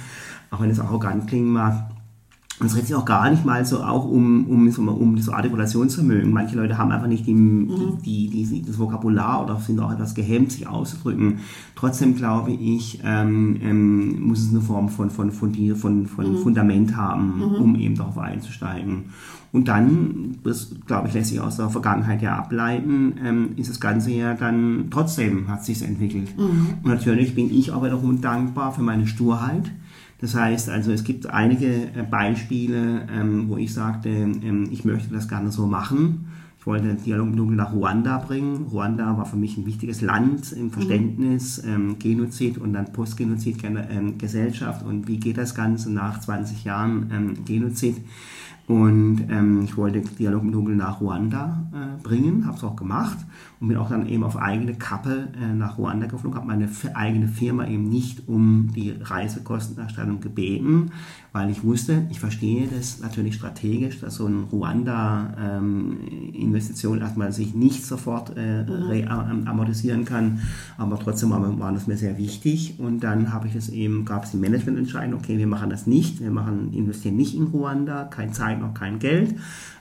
auch 0.50 0.60
wenn 0.60 0.68
es 0.68 0.78
arrogant 0.78 1.26
klingen 1.26 1.52
mag. 1.52 1.90
Und 2.64 2.68
es 2.68 2.76
dreht 2.76 2.86
sich 2.86 2.96
auch 2.96 3.04
gar 3.04 3.28
nicht 3.28 3.44
mal 3.44 3.62
so 3.66 3.82
auch 3.82 4.06
um, 4.06 4.46
um, 4.46 4.66
um, 4.66 4.88
um 4.88 5.16
das 5.16 5.28
Artikulationsvermögen. 5.28 6.32
Manche 6.32 6.56
Leute 6.56 6.78
haben 6.78 6.92
einfach 6.92 7.08
nicht 7.08 7.26
die, 7.26 7.34
mhm. 7.34 7.98
die, 8.02 8.30
die, 8.30 8.46
die, 8.46 8.62
das 8.62 8.78
Vokabular 8.78 9.44
oder 9.44 9.60
sind 9.60 9.78
auch 9.80 9.92
etwas 9.92 10.14
gehemmt, 10.14 10.50
sich 10.50 10.66
auszudrücken. 10.66 11.40
Trotzdem 11.76 12.16
glaube 12.16 12.52
ich, 12.52 13.00
ähm, 13.04 13.58
ähm, 13.62 14.28
muss 14.28 14.44
es 14.44 14.48
eine 14.48 14.62
Form 14.62 14.88
von, 14.88 15.10
von, 15.10 15.30
von, 15.30 15.52
von, 15.76 16.06
von 16.06 16.32
mhm. 16.32 16.38
Fundament 16.38 16.96
haben, 16.96 17.36
mhm. 17.36 17.54
um 17.56 17.76
eben 17.76 17.96
darauf 17.96 18.16
einzusteigen. 18.16 19.10
Und 19.52 19.68
dann, 19.68 20.38
das 20.42 20.74
glaube 20.86 21.08
ich, 21.08 21.14
lässt 21.14 21.28
sich 21.32 21.40
aus 21.40 21.58
der 21.58 21.68
Vergangenheit 21.68 22.22
ja 22.22 22.34
ableiten, 22.38 23.12
ähm, 23.22 23.48
ist 23.56 23.68
das 23.68 23.78
Ganze 23.78 24.10
ja 24.10 24.32
dann 24.32 24.86
trotzdem 24.90 25.48
hat 25.48 25.66
sich 25.66 25.82
entwickelt. 25.82 26.34
Mhm. 26.38 26.78
Und 26.82 26.86
natürlich 26.90 27.34
bin 27.34 27.54
ich 27.54 27.72
auch 27.72 27.84
wiederum 27.84 28.22
dankbar 28.22 28.72
für 28.72 28.82
meine 28.82 29.06
Sturheit 29.06 29.70
das 30.24 30.34
heißt 30.34 30.70
also, 30.70 30.90
es 30.90 31.04
gibt 31.04 31.26
einige 31.26 31.66
äh, 31.66 32.02
Beispiele, 32.10 33.06
ähm, 33.14 33.46
wo 33.46 33.58
ich 33.58 33.74
sagte, 33.74 34.08
ähm, 34.08 34.70
ich 34.70 34.86
möchte 34.86 35.12
das 35.12 35.28
gerne 35.28 35.52
so 35.52 35.66
machen. 35.66 36.28
Ich 36.58 36.66
wollte 36.66 36.86
den 36.86 37.04
Dialog 37.04 37.28
nach 37.34 37.74
Ruanda 37.74 38.16
bringen. 38.16 38.68
Ruanda 38.72 39.18
war 39.18 39.26
für 39.26 39.36
mich 39.36 39.58
ein 39.58 39.66
wichtiges 39.66 40.00
Land 40.00 40.50
im 40.52 40.70
Verständnis, 40.70 41.62
mhm. 41.62 41.70
ähm, 41.70 41.98
Genozid 41.98 42.56
und 42.56 42.72
dann 42.72 42.90
Postgenozid-Gesellschaft 42.90 44.86
und 44.86 45.08
wie 45.08 45.18
geht 45.18 45.36
das 45.36 45.54
Ganze 45.54 45.92
nach 45.92 46.20
20 46.20 46.64
Jahren 46.64 47.10
ähm, 47.12 47.44
Genozid. 47.44 47.98
Und 48.66 49.26
ähm, 49.28 49.60
ich 49.62 49.76
wollte 49.76 50.00
Dialog 50.00 50.42
mit 50.42 50.54
Dunkel 50.54 50.74
nach 50.74 51.02
Ruanda 51.02 51.66
äh, 51.74 52.02
bringen, 52.02 52.46
habe 52.46 52.56
es 52.56 52.64
auch 52.64 52.76
gemacht 52.76 53.18
und 53.64 53.68
bin 53.68 53.78
auch 53.78 53.88
dann 53.88 54.06
eben 54.06 54.24
auf 54.24 54.36
eigene 54.36 54.74
Kappe 54.74 55.28
äh, 55.40 55.54
nach 55.54 55.78
Ruanda 55.78 56.06
geflogen, 56.06 56.36
habe 56.36 56.46
meine 56.46 56.68
eigene 56.92 57.28
Firma 57.28 57.66
eben 57.66 57.88
nicht 57.88 58.28
um 58.28 58.68
die 58.76 58.90
Reisekostenerstattung 58.90 60.20
gebeten, 60.20 60.90
weil 61.32 61.48
ich 61.48 61.64
wusste, 61.64 62.06
ich 62.10 62.20
verstehe 62.20 62.68
das 62.68 63.00
natürlich 63.00 63.36
strategisch, 63.36 64.00
dass 64.00 64.16
so 64.16 64.26
eine 64.26 64.42
Ruanda-Investition 64.42 66.98
ähm, 66.98 67.02
erstmal 67.02 67.32
sich 67.32 67.54
nicht 67.54 67.86
sofort 67.86 68.36
äh, 68.36 68.64
mhm. 68.64 69.48
amortisieren 69.48 70.04
kann, 70.04 70.40
aber 70.76 70.98
trotzdem 70.98 71.30
war 71.30 71.72
das 71.72 71.86
mir 71.86 71.96
sehr 71.96 72.18
wichtig. 72.18 72.78
Und 72.78 73.02
dann 73.02 73.32
habe 73.32 73.48
ich 73.48 73.54
es 73.54 73.70
eben, 73.70 74.04
gab 74.04 74.24
es 74.24 74.32
die 74.32 74.36
Managemententscheidung, 74.36 75.18
okay, 75.18 75.38
wir 75.38 75.46
machen 75.46 75.70
das 75.70 75.86
nicht, 75.86 76.20
wir 76.20 76.30
machen, 76.30 76.74
investieren 76.74 77.16
nicht 77.16 77.34
in 77.34 77.44
Ruanda, 77.44 78.04
keine 78.04 78.32
Zeit 78.32 78.60
noch 78.60 78.74
kein 78.74 78.98
Geld, 78.98 79.36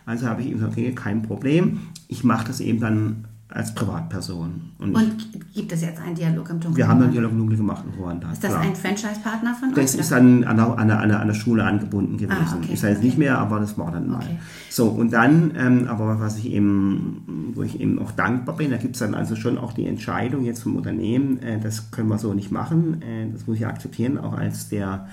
also 0.06 0.28
habe 0.28 0.40
ich 0.40 0.48
eben 0.48 0.60
gesagt, 0.60 0.72
okay, 0.72 0.94
kein 0.94 1.22
Problem, 1.22 1.80
ich 2.08 2.24
mache 2.24 2.48
das 2.48 2.62
eben 2.62 2.80
dann 2.80 3.26
als 3.54 3.76
Privatperson. 3.76 4.72
Und, 4.80 4.96
und, 4.96 5.54
gibt 5.54 5.72
es 5.72 5.82
jetzt 5.82 6.02
einen 6.02 6.16
Dialog 6.16 6.50
im 6.50 6.60
Dunkeln? 6.60 6.76
Wir 6.76 6.88
haben 6.88 7.04
einen 7.04 7.12
Dialog 7.12 7.32
im 7.32 7.38
Dunkeln 7.38 7.60
gemacht 7.60 7.84
in 7.86 8.00
Ruanda. 8.00 8.32
Ist 8.32 8.44
das 8.44 8.52
klar. 8.52 8.64
ein 8.64 8.76
Franchise-Partner 8.76 9.54
von 9.54 9.70
euch? 9.70 9.76
Das 9.76 9.96
ist 9.96 10.12
dann 10.12 10.44
an 10.44 10.58
der, 10.58 10.78
an, 10.78 10.88
der, 10.88 11.20
an 11.20 11.28
der 11.28 11.34
Schule 11.36 11.64
angebunden 11.64 12.18
gewesen. 12.18 12.42
Ah, 12.52 12.58
okay, 12.58 12.74
ist 12.74 12.84
halt 12.84 12.98
okay. 12.98 13.06
nicht 13.06 13.18
mehr, 13.20 13.38
aber 13.38 13.60
das 13.60 13.78
war 13.78 13.92
dann 13.92 14.10
mal. 14.10 14.24
Okay. 14.24 14.40
So, 14.72 14.88
und 14.88 15.14
dann, 15.14 15.54
ähm, 15.56 15.88
aber 15.88 16.20
was 16.20 16.40
ich 16.40 16.52
eben, 16.52 17.52
wo 17.54 17.62
ich 17.62 17.80
eben 17.80 18.00
auch 18.00 18.12
dankbar 18.12 18.56
bin, 18.56 18.72
da 18.72 18.78
gibt 18.78 18.96
es 18.96 19.00
dann 19.00 19.14
also 19.14 19.36
schon 19.36 19.60
auch 19.60 19.74
die 19.74 19.86
Entscheidung 19.86 20.44
jetzt 20.44 20.64
vom 20.64 20.76
Unternehmen, 20.76 21.38
äh, 21.44 21.60
das 21.60 21.92
können 21.92 22.10
wir 22.10 22.18
so 22.18 22.34
nicht 22.34 22.52
machen, 22.52 23.04
äh, 23.04 23.32
das 23.32 23.46
muss 23.46 23.58
ich 23.58 23.68
akzeptieren, 23.68 24.18
auch 24.18 24.34
als 24.34 24.70
der 24.70 25.08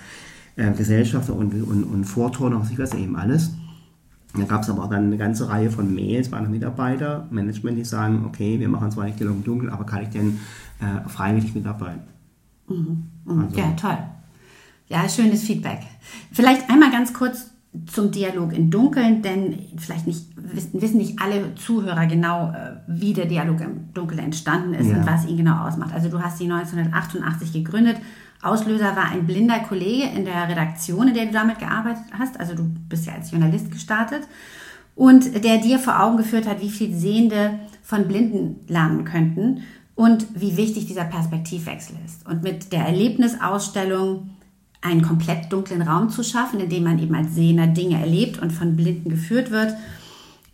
äh, 0.56 0.70
Gesellschafter 0.72 1.34
und, 1.34 1.52
und, 1.62 1.84
und 1.84 2.04
Vorturner, 2.04 2.58
was 2.58 2.70
ich 2.70 2.78
weiß 2.78 2.94
eben 2.94 3.16
alles. 3.16 3.50
Da 4.36 4.44
gab 4.44 4.62
es 4.62 4.70
aber 4.70 4.84
auch 4.84 4.90
dann 4.90 5.06
eine 5.06 5.16
ganze 5.16 5.48
Reihe 5.48 5.70
von 5.70 5.92
Mails 5.92 6.28
bei 6.28 6.36
einem 6.36 6.52
Mitarbeiter, 6.52 7.26
Management, 7.30 7.78
die 7.78 7.84
sagen, 7.84 8.24
okay, 8.26 8.60
wir 8.60 8.68
machen 8.68 8.90
zwar 8.90 9.04
nicht 9.04 9.18
Dialog 9.18 9.36
im 9.36 9.44
Dunkeln, 9.44 9.72
aber 9.72 9.84
kann 9.84 10.02
ich 10.02 10.10
denn 10.10 10.38
äh, 10.80 11.08
freiwillig 11.08 11.54
mitarbeiten? 11.54 12.02
Mhm. 12.68 13.04
Mhm. 13.24 13.40
Also, 13.40 13.58
ja, 13.58 13.72
toll. 13.72 13.98
Ja, 14.88 15.08
schönes 15.08 15.42
Feedback. 15.42 15.80
Vielleicht 16.32 16.70
einmal 16.70 16.90
ganz 16.90 17.12
kurz 17.12 17.50
zum 17.86 18.10
Dialog 18.10 18.52
im 18.52 18.70
Dunkeln, 18.70 19.22
denn 19.22 19.58
vielleicht 19.76 20.06
nicht, 20.06 20.26
wissen 20.36 20.98
nicht 20.98 21.20
alle 21.20 21.54
Zuhörer 21.54 22.06
genau, 22.06 22.50
äh, 22.50 22.76
wie 22.88 23.12
der 23.12 23.26
Dialog 23.26 23.60
im 23.60 23.92
Dunkeln 23.94 24.18
entstanden 24.18 24.74
ist 24.74 24.90
ja. 24.90 24.96
und 24.96 25.06
was 25.06 25.26
ihn 25.26 25.36
genau 25.36 25.66
ausmacht. 25.66 25.92
Also 25.92 26.08
du 26.08 26.20
hast 26.20 26.38
sie 26.38 26.50
1988 26.50 27.52
gegründet 27.52 27.96
Auslöser 28.42 28.96
war 28.96 29.10
ein 29.10 29.26
blinder 29.26 29.60
Kollege 29.60 30.08
in 30.16 30.24
der 30.24 30.48
Redaktion, 30.48 31.08
in 31.08 31.14
der 31.14 31.26
du 31.26 31.32
damit 31.32 31.58
gearbeitet 31.58 32.04
hast. 32.18 32.40
Also 32.40 32.54
du 32.54 32.64
bist 32.88 33.06
ja 33.06 33.14
als 33.14 33.30
Journalist 33.30 33.70
gestartet. 33.70 34.22
Und 34.96 35.44
der 35.44 35.58
dir 35.58 35.78
vor 35.78 36.02
Augen 36.02 36.16
geführt 36.16 36.46
hat, 36.46 36.60
wie 36.60 36.70
viel 36.70 36.94
Sehende 36.94 37.58
von 37.82 38.08
Blinden 38.08 38.60
lernen 38.66 39.04
könnten 39.04 39.62
und 39.94 40.26
wie 40.34 40.56
wichtig 40.56 40.86
dieser 40.86 41.04
Perspektivwechsel 41.04 41.96
ist. 42.04 42.26
Und 42.26 42.42
mit 42.42 42.72
der 42.72 42.86
Erlebnisausstellung 42.86 44.30
einen 44.82 45.02
komplett 45.02 45.52
dunklen 45.52 45.82
Raum 45.82 46.08
zu 46.08 46.22
schaffen, 46.22 46.60
in 46.60 46.70
dem 46.70 46.84
man 46.84 46.98
eben 46.98 47.14
als 47.14 47.34
Sehender 47.34 47.66
Dinge 47.66 48.00
erlebt 48.00 48.38
und 48.38 48.50
von 48.50 48.76
Blinden 48.76 49.10
geführt 49.10 49.50
wird, 49.50 49.74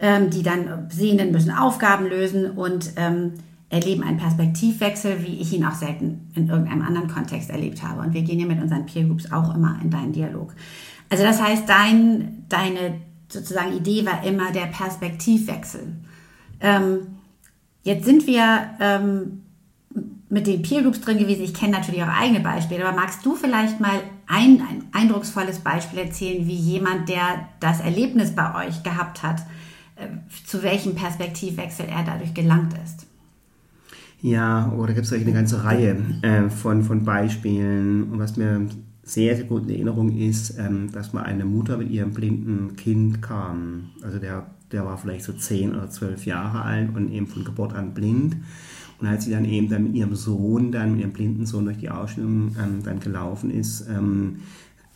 ähm, 0.00 0.30
die 0.30 0.42
dann 0.42 0.90
Sehenden 0.90 1.30
müssen 1.30 1.52
Aufgaben 1.52 2.06
lösen 2.06 2.50
und 2.50 2.90
ähm, 2.96 3.34
erleben 3.68 4.04
einen 4.04 4.18
Perspektivwechsel, 4.18 5.24
wie 5.24 5.40
ich 5.40 5.52
ihn 5.52 5.64
auch 5.64 5.74
selten 5.74 6.30
in 6.34 6.48
irgendeinem 6.48 6.82
anderen 6.82 7.08
Kontext 7.08 7.50
erlebt 7.50 7.82
habe. 7.82 8.00
Und 8.00 8.14
wir 8.14 8.22
gehen 8.22 8.38
ja 8.38 8.46
mit 8.46 8.62
unseren 8.62 8.86
Peer 8.86 9.04
Groups 9.04 9.32
auch 9.32 9.54
immer 9.54 9.78
in 9.82 9.90
deinen 9.90 10.12
Dialog. 10.12 10.54
Also 11.08 11.24
das 11.24 11.42
heißt, 11.42 11.68
dein, 11.68 12.44
deine 12.48 13.00
sozusagen 13.28 13.76
Idee 13.76 14.06
war 14.06 14.24
immer 14.24 14.52
der 14.52 14.66
Perspektivwechsel. 14.66 15.96
Ähm, 16.60 16.98
jetzt 17.82 18.04
sind 18.04 18.26
wir 18.26 18.70
ähm, 18.80 19.42
mit 20.28 20.46
den 20.46 20.62
Peer 20.62 20.82
Groups 20.82 21.00
drin 21.00 21.18
gewesen. 21.18 21.42
Ich 21.42 21.54
kenne 21.54 21.72
natürlich 21.72 22.02
auch 22.02 22.08
eigene 22.08 22.40
Beispiele, 22.40 22.86
aber 22.86 22.96
magst 22.96 23.24
du 23.26 23.34
vielleicht 23.34 23.80
mal 23.80 24.00
ein, 24.28 24.60
ein 24.60 24.84
eindrucksvolles 24.92 25.60
Beispiel 25.60 26.00
erzählen, 26.00 26.46
wie 26.46 26.54
jemand, 26.54 27.08
der 27.08 27.48
das 27.60 27.80
Erlebnis 27.80 28.34
bei 28.34 28.66
euch 28.66 28.82
gehabt 28.84 29.24
hat, 29.24 29.40
äh, 29.96 30.06
zu 30.46 30.62
welchem 30.62 30.94
Perspektivwechsel 30.94 31.86
er 31.88 32.04
dadurch 32.04 32.34
gelangt 32.34 32.74
ist? 32.84 33.06
Ja, 34.26 34.72
oder 34.76 34.92
gibt 34.92 35.06
es 35.06 35.12
eine 35.12 35.32
ganze 35.32 35.62
Reihe 35.62 35.96
äh, 36.22 36.50
von, 36.50 36.82
von 36.82 37.04
Beispielen. 37.04 38.10
Und 38.10 38.18
was 38.18 38.36
mir 38.36 38.66
sehr, 39.04 39.36
sehr 39.36 39.44
gut 39.44 39.68
in 39.68 39.70
Erinnerung 39.70 40.16
ist, 40.18 40.58
ähm, 40.58 40.90
dass 40.90 41.12
mal 41.12 41.22
eine 41.22 41.44
Mutter 41.44 41.76
mit 41.76 41.90
ihrem 41.90 42.10
blinden 42.10 42.74
Kind 42.74 43.22
kam. 43.22 43.90
Also 44.02 44.18
der, 44.18 44.48
der 44.72 44.84
war 44.84 44.98
vielleicht 44.98 45.24
so 45.24 45.32
zehn 45.32 45.76
oder 45.76 45.88
zwölf 45.90 46.26
Jahre 46.26 46.62
alt 46.62 46.96
und 46.96 47.12
eben 47.12 47.28
von 47.28 47.44
Geburt 47.44 47.72
an 47.74 47.94
blind. 47.94 48.36
Und 48.98 49.06
als 49.06 49.26
sie 49.26 49.30
dann 49.30 49.44
eben 49.44 49.68
dann 49.68 49.84
mit 49.84 49.94
ihrem 49.94 50.16
Sohn, 50.16 50.72
dann 50.72 50.94
mit 50.94 51.02
ihrem 51.02 51.12
blinden 51.12 51.46
Sohn 51.46 51.66
durch 51.66 51.78
die 51.78 51.90
Ausstellung 51.90 52.56
ähm, 52.60 52.82
dann 52.82 52.98
gelaufen 52.98 53.52
ist, 53.52 53.86
ähm, 53.88 54.38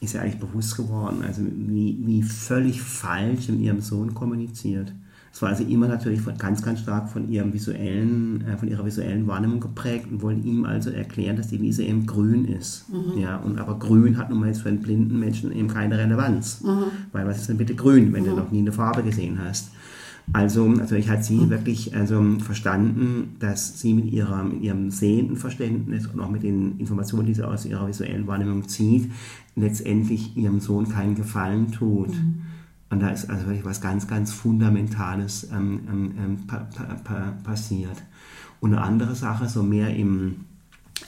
ist 0.01 0.15
ja 0.15 0.23
eigentlich 0.23 0.41
bewusst 0.41 0.77
geworden, 0.77 1.23
also 1.25 1.43
wie, 1.45 1.99
wie 2.05 2.23
völlig 2.25 2.83
falsch 2.83 3.49
mit 3.49 3.61
ihrem 3.61 3.81
Sohn 3.81 4.13
kommuniziert. 4.13 4.93
Es 5.33 5.41
war 5.43 5.51
also 5.51 5.65
immer 5.65 5.87
natürlich 5.87 6.21
von, 6.21 6.37
ganz, 6.37 6.61
ganz 6.63 6.81
stark 6.81 7.09
von 7.09 7.31
ihrem 7.31 7.53
visuellen, 7.53 8.45
äh, 8.47 8.57
von 8.57 8.69
ihrer 8.69 8.85
visuellen 8.85 9.27
Wahrnehmung 9.27 9.61
geprägt 9.61 10.07
und 10.11 10.23
wollte 10.23 10.47
ihm 10.47 10.65
also 10.65 10.91
erklären, 10.91 11.37
dass 11.37 11.49
die 11.49 11.61
Wiese 11.61 11.85
eben 11.85 12.05
grün 12.05 12.47
ist. 12.47 12.87
Mhm. 12.89 13.21
Ja, 13.21 13.37
und 13.37 13.59
aber 13.59 13.79
grün 13.79 14.19
hat 14.19 14.31
nun 14.31 14.41
mal 14.41 14.49
jetzt 14.49 14.63
für 14.63 14.69
einen 14.69 14.81
blinden 14.81 15.19
Menschen 15.21 15.53
eben 15.53 15.69
keine 15.69 15.99
Relevanz. 15.99 16.63
Mhm. 16.63 16.85
Weil 17.13 17.27
was 17.27 17.39
ist 17.39 17.49
denn 17.49 17.59
bitte 17.59 17.75
grün, 17.75 18.13
wenn 18.13 18.25
mhm. 18.25 18.31
du 18.31 18.37
noch 18.37 18.51
nie 18.51 18.61
eine 18.61 18.73
Farbe 18.73 19.03
gesehen 19.03 19.39
hast? 19.43 19.71
Also 20.33 20.69
natürlich 20.69 21.09
hat 21.09 21.25
sie 21.25 21.37
mhm. 21.37 21.51
wirklich 21.51 21.95
also, 21.95 22.23
verstanden, 22.39 23.37
dass 23.41 23.81
sie 23.81 23.95
mit, 23.95 24.13
ihrer, 24.13 24.45
mit 24.45 24.63
ihrem 24.63 24.91
sehenden 24.91 25.37
Verständnis 25.37 26.07
und 26.07 26.21
auch 26.21 26.31
mit 26.31 26.43
den 26.43 26.79
Informationen, 26.79 27.27
die 27.27 27.35
sie 27.35 27.47
aus 27.47 27.67
ihrer 27.67 27.89
visuellen 27.89 28.27
Wahrnehmung 28.27 28.69
zieht, 28.69 29.11
letztendlich 29.57 30.37
ihrem 30.37 30.61
Sohn 30.61 30.89
keinen 30.89 31.15
Gefallen 31.15 31.73
tut. 31.73 32.11
Mhm. 32.11 32.43
Und 32.91 33.01
da 33.01 33.09
ist 33.09 33.31
also 33.31 33.47
wirklich 33.47 33.65
was 33.65 33.81
ganz, 33.81 34.09
ganz 34.09 34.33
Fundamentales 34.33 35.49
ähm, 35.53 35.81
ähm, 35.89 36.15
ähm, 36.19 36.47
pa 36.47 36.67
pa 37.05 37.35
passiert. 37.45 38.03
Und 38.61 38.75
eine 38.75 38.83
andere 38.83 39.15
Sache, 39.15 39.49
so 39.49 39.63
mehr 39.63 39.95
im, 39.95 40.45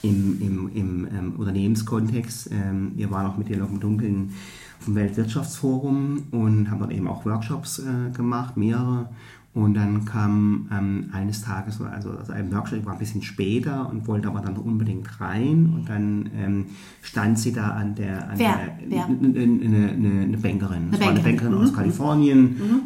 im, 0.01 0.41
im, 0.41 0.71
im 0.73 1.07
ähm, 1.07 1.33
Unternehmenskontext. 1.37 2.51
Ähm, 2.51 2.93
wir 2.95 3.11
waren 3.11 3.27
auch 3.27 3.37
mit 3.37 3.49
noch 3.49 3.69
im 3.69 3.79
Dunkeln 3.79 4.33
vom 4.79 4.95
Weltwirtschaftsforum 4.95 6.23
und 6.31 6.71
haben 6.71 6.79
dort 6.79 6.91
eben 6.91 7.07
auch 7.07 7.25
Workshops 7.25 7.79
äh, 7.79 8.11
gemacht, 8.11 8.57
mehrere. 8.57 9.09
Und 9.55 9.75
dann 9.75 10.03
kam 10.03 10.67
ähm, 10.71 11.09
eines 11.13 11.43
Tages, 11.43 11.79
also, 11.79 12.09
also 12.09 12.33
ein 12.33 12.51
Workshop 12.51 12.85
war 12.87 12.93
ein 12.93 12.99
bisschen 12.99 13.21
später 13.21 13.87
und 13.87 14.07
wollte 14.07 14.27
aber 14.27 14.39
dann 14.39 14.55
unbedingt 14.57 15.21
rein. 15.21 15.71
Und 15.75 15.87
dann 15.87 16.31
ähm, 16.35 16.65
stand 17.03 17.37
sie 17.37 17.53
da 17.53 17.69
an 17.69 17.93
der, 17.93 18.31
an 18.31 18.39
Wer? 18.39 18.55
der? 18.89 19.05
Eine, 19.05 19.91
eine, 19.91 20.21
eine, 20.23 20.37
Bankerin. 20.37 20.89
Das 20.89 21.01
war 21.01 21.09
eine 21.09 21.19
Bankerin 21.19 21.53
aus 21.53 21.71
mhm. 21.71 21.75
Kalifornien. 21.75 22.41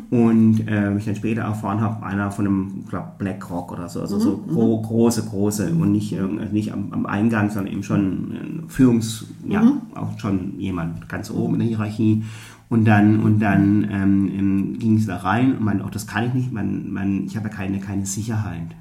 Mhm. 0.10 0.18
Und 0.18 0.68
äh, 0.68 0.98
ich 0.98 1.06
dann 1.06 1.16
später 1.16 1.44
erfahren 1.44 1.80
habe, 1.80 2.06
einer 2.06 2.32
von 2.32 2.46
einem, 2.46 2.84
glaub, 2.90 3.18
BlackRock 3.18 3.72
oder 3.72 3.88
so, 3.88 4.02
also 4.02 4.18
mhm. 4.18 4.22
so 4.22 4.38
gro 4.38 4.82
große, 4.82 5.24
große 5.24 5.72
und 5.72 5.94
nicht, 5.94 6.20
also 6.20 6.52
nicht 6.52 6.74
am, 6.74 6.92
am, 6.92 7.06
Eingang, 7.06 7.50
sondern 7.50 7.72
eben 7.72 7.84
schon 7.84 8.66
äh, 8.66 8.70
Führungs, 8.70 9.26
ja, 9.48 9.62
mhm. 9.62 9.82
auch 9.96 10.20
schon 10.20 10.60
jemand 10.60 11.08
ganz 11.08 11.32
oben 11.32 11.54
in 11.54 11.60
der 11.60 11.68
Hierarchie. 11.70 12.24
Und 12.70 12.86
dann, 12.86 13.22
und 13.22 13.40
dann 13.40 13.88
ähm, 13.90 14.78
ging 14.78 14.98
es 14.98 15.06
da 15.06 15.18
rein 15.18 15.56
und 15.56 15.64
man, 15.64 15.82
auch 15.82 15.90
das 15.90 16.06
kann 16.06 16.26
ich 16.26 16.34
nicht, 16.34 16.52
man, 16.52 16.92
man, 16.92 17.26
ich 17.26 17.38
habe 17.38 17.48
ja 17.48 17.54
keine, 17.54 17.80
keine 17.80 18.06
Sicherheit. 18.06 18.76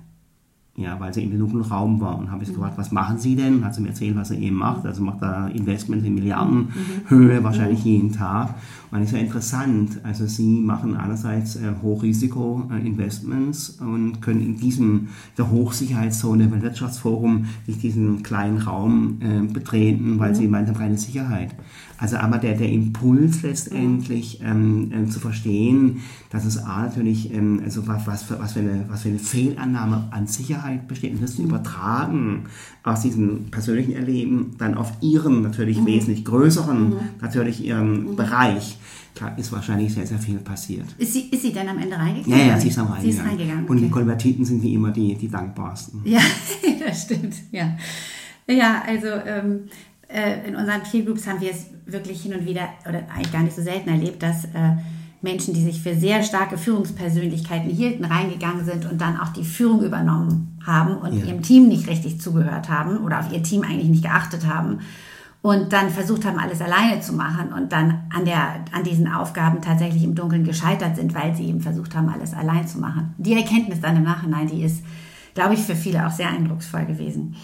ja, 0.77 1.01
weil 1.01 1.12
sie 1.14 1.22
in 1.22 1.38
dunklen 1.38 1.62
Raum 1.62 2.01
war 2.01 2.18
und 2.18 2.31
habe 2.31 2.42
ich 2.42 2.51
gefragt, 2.51 2.77
was 2.77 2.92
machen 2.92 3.18
Sie 3.18 3.35
denn? 3.35 3.64
Hat 3.64 3.75
sie 3.75 3.81
mir 3.81 3.88
erzählt, 3.88 4.14
was 4.16 4.31
er 4.31 4.38
eben 4.38 4.57
macht. 4.57 4.85
Also 4.85 5.03
macht 5.03 5.22
da 5.22 5.49
Investments 5.49 6.05
in 6.05 6.14
Milliardenhöhe, 6.14 7.42
wahrscheinlich 7.42 7.83
jeden 7.85 8.12
Tag. 8.12 8.55
Und 8.90 9.01
das 9.01 9.09
ist 9.09 9.14
ja 9.14 9.18
interessant. 9.20 10.01
Also 10.03 10.27
Sie 10.27 10.61
machen 10.61 10.96
einerseits 10.96 11.57
äh, 11.57 11.72
Hochrisiko-Investments 11.83 13.79
und 13.81 14.20
können 14.20 14.40
in 14.40 14.59
diesem, 14.59 15.09
der 15.37 15.51
Hochsicherheitszone 15.51 16.46
beim 16.46 16.62
Wirtschaftsforum 16.62 17.46
nicht 17.66 17.83
diesen 17.83 18.22
kleinen 18.22 18.59
Raum 18.59 19.18
äh, 19.20 19.40
betreten, 19.53 20.18
weil 20.18 20.35
Sie 20.35 20.49
meinen, 20.49 20.75
keine 20.75 20.99
Sicherheit. 20.99 21.55
Also 21.99 22.18
aber 22.18 22.38
der, 22.38 22.57
der 22.57 22.70
Impuls 22.70 23.42
letztendlich 23.42 24.40
ähm, 24.44 24.90
ähm, 24.92 25.11
zu 25.11 25.18
verstehen, 25.18 26.03
dass 26.31 26.44
es 26.44 26.59
A 26.59 26.83
natürlich, 26.83 27.33
ähm, 27.33 27.62
also 27.64 27.87
was, 27.87 28.07
was, 28.07 28.22
für, 28.25 28.38
was, 28.38 28.53
für 28.53 28.61
eine, 28.61 28.85
was 28.88 29.03
für 29.03 29.09
eine 29.09 29.18
Fehlannahme 29.18 30.09
an 30.11 30.27
Sicherheit 30.27 30.88
besteht 30.88 31.14
und 31.14 31.22
das 31.22 31.37
zu 31.37 31.42
übertragen 31.42 32.44
aus 32.83 33.01
diesem 33.01 33.51
persönlichen 33.51 33.94
Erleben 33.94 34.55
dann 34.59 34.75
auf 34.75 34.92
ihren 35.01 35.42
natürlich 35.42 35.81
mhm. 35.81 35.87
wesentlich 35.87 36.25
größeren, 36.25 36.90
mhm. 36.90 36.96
natürlich 37.20 37.64
ihren 37.64 38.11
mhm. 38.11 38.16
Bereich. 38.16 38.79
Da 39.18 39.29
ist 39.29 39.50
wahrscheinlich 39.50 39.94
sehr, 39.94 40.07
sehr 40.07 40.18
viel 40.18 40.38
passiert. 40.38 40.87
Ist 40.98 41.14
sie, 41.14 41.29
ist 41.31 41.42
sie 41.42 41.52
denn 41.52 41.68
am 41.68 41.79
Ende 41.79 41.96
reingegangen? 41.96 42.38
Ja, 42.38 42.46
ja, 42.48 42.61
sie 42.61 42.68
ist 42.68 42.79
am 42.79 42.88
reingegangen. 42.88 43.12
Sie 43.12 43.18
ist 43.18 43.26
reingegangen. 43.26 43.64
Okay. 43.64 43.72
Und 43.72 43.81
die 43.81 43.90
Konvertiten 43.90 44.44
sind 44.44 44.62
wie 44.62 44.74
immer 44.74 44.90
die, 44.90 45.14
die 45.14 45.29
dankbarsten. 45.29 46.02
Ja, 46.05 46.20
das 46.87 47.02
stimmt, 47.02 47.35
ja. 47.50 47.76
Ja, 48.46 48.83
also 48.87 49.07
ähm, 49.26 49.68
äh, 50.09 50.46
in 50.46 50.55
unseren 50.55 50.83
Peer 50.83 51.02
Groups 51.02 51.26
haben 51.26 51.40
wir 51.40 51.50
es 51.50 51.66
wirklich 51.87 52.22
hin 52.22 52.35
und 52.35 52.46
wieder 52.46 52.68
oder 52.88 52.98
eigentlich 53.11 53.33
gar 53.33 53.42
nicht 53.42 53.57
so 53.57 53.62
selten 53.62 53.88
erlebt, 53.88 54.22
dass 54.22 54.44
äh, 54.44 54.76
Menschen, 55.22 55.55
die 55.55 55.64
sich 55.64 55.81
für 55.81 55.94
sehr 55.94 56.22
starke 56.22 56.59
Führungspersönlichkeiten 56.59 57.70
hielten, 57.70 58.05
reingegangen 58.05 58.64
sind 58.64 58.90
und 58.90 59.00
dann 59.00 59.18
auch 59.18 59.31
die 59.31 59.44
Führung 59.44 59.83
übernommen 59.83 60.59
haben 60.64 60.98
und 60.98 61.18
ja. 61.18 61.26
ihrem 61.26 61.42
Team 61.42 61.68
nicht 61.68 61.88
richtig 61.88 62.20
zugehört 62.20 62.68
haben 62.68 62.98
oder 62.98 63.20
auf 63.20 63.33
ihr 63.33 63.42
Team 63.42 63.62
eigentlich 63.62 63.88
nicht 63.88 64.05
geachtet 64.05 64.46
haben 64.46 64.81
und 65.46 65.72
dann 65.72 65.90
versucht 65.90 66.24
haben, 66.24 66.40
alles 66.40 66.61
alleine 66.61 67.00
zu 67.00 67.12
machen 67.12 67.52
und 67.52 67.70
dann 67.70 68.09
an, 68.12 68.24
der, 68.24 68.64
an 68.72 68.82
diesen 68.82 69.06
Aufgaben 69.06 69.62
tatsächlich 69.62 70.02
im 70.02 70.16
Dunkeln 70.16 70.42
gescheitert 70.42 70.96
sind, 70.96 71.14
weil 71.14 71.37
sie 71.37 71.44
eben 71.46 71.61
versucht 71.61 71.94
haben, 71.94 72.09
alles 72.09 72.35
allein 72.35 72.66
zu 72.66 72.80
machen. 72.80 73.14
Die 73.16 73.35
Erkenntnis 73.35 73.80
dann 73.80 73.94
im 73.94 74.02
Nachhinein, 74.02 74.48
die 74.48 74.64
ist, 74.64 74.82
glaube 75.35 75.54
ich, 75.54 75.61
für 75.61 75.76
viele 75.76 76.04
auch 76.04 76.11
sehr 76.11 76.30
eindrucksvoll 76.30 76.85
gewesen. 76.87 77.37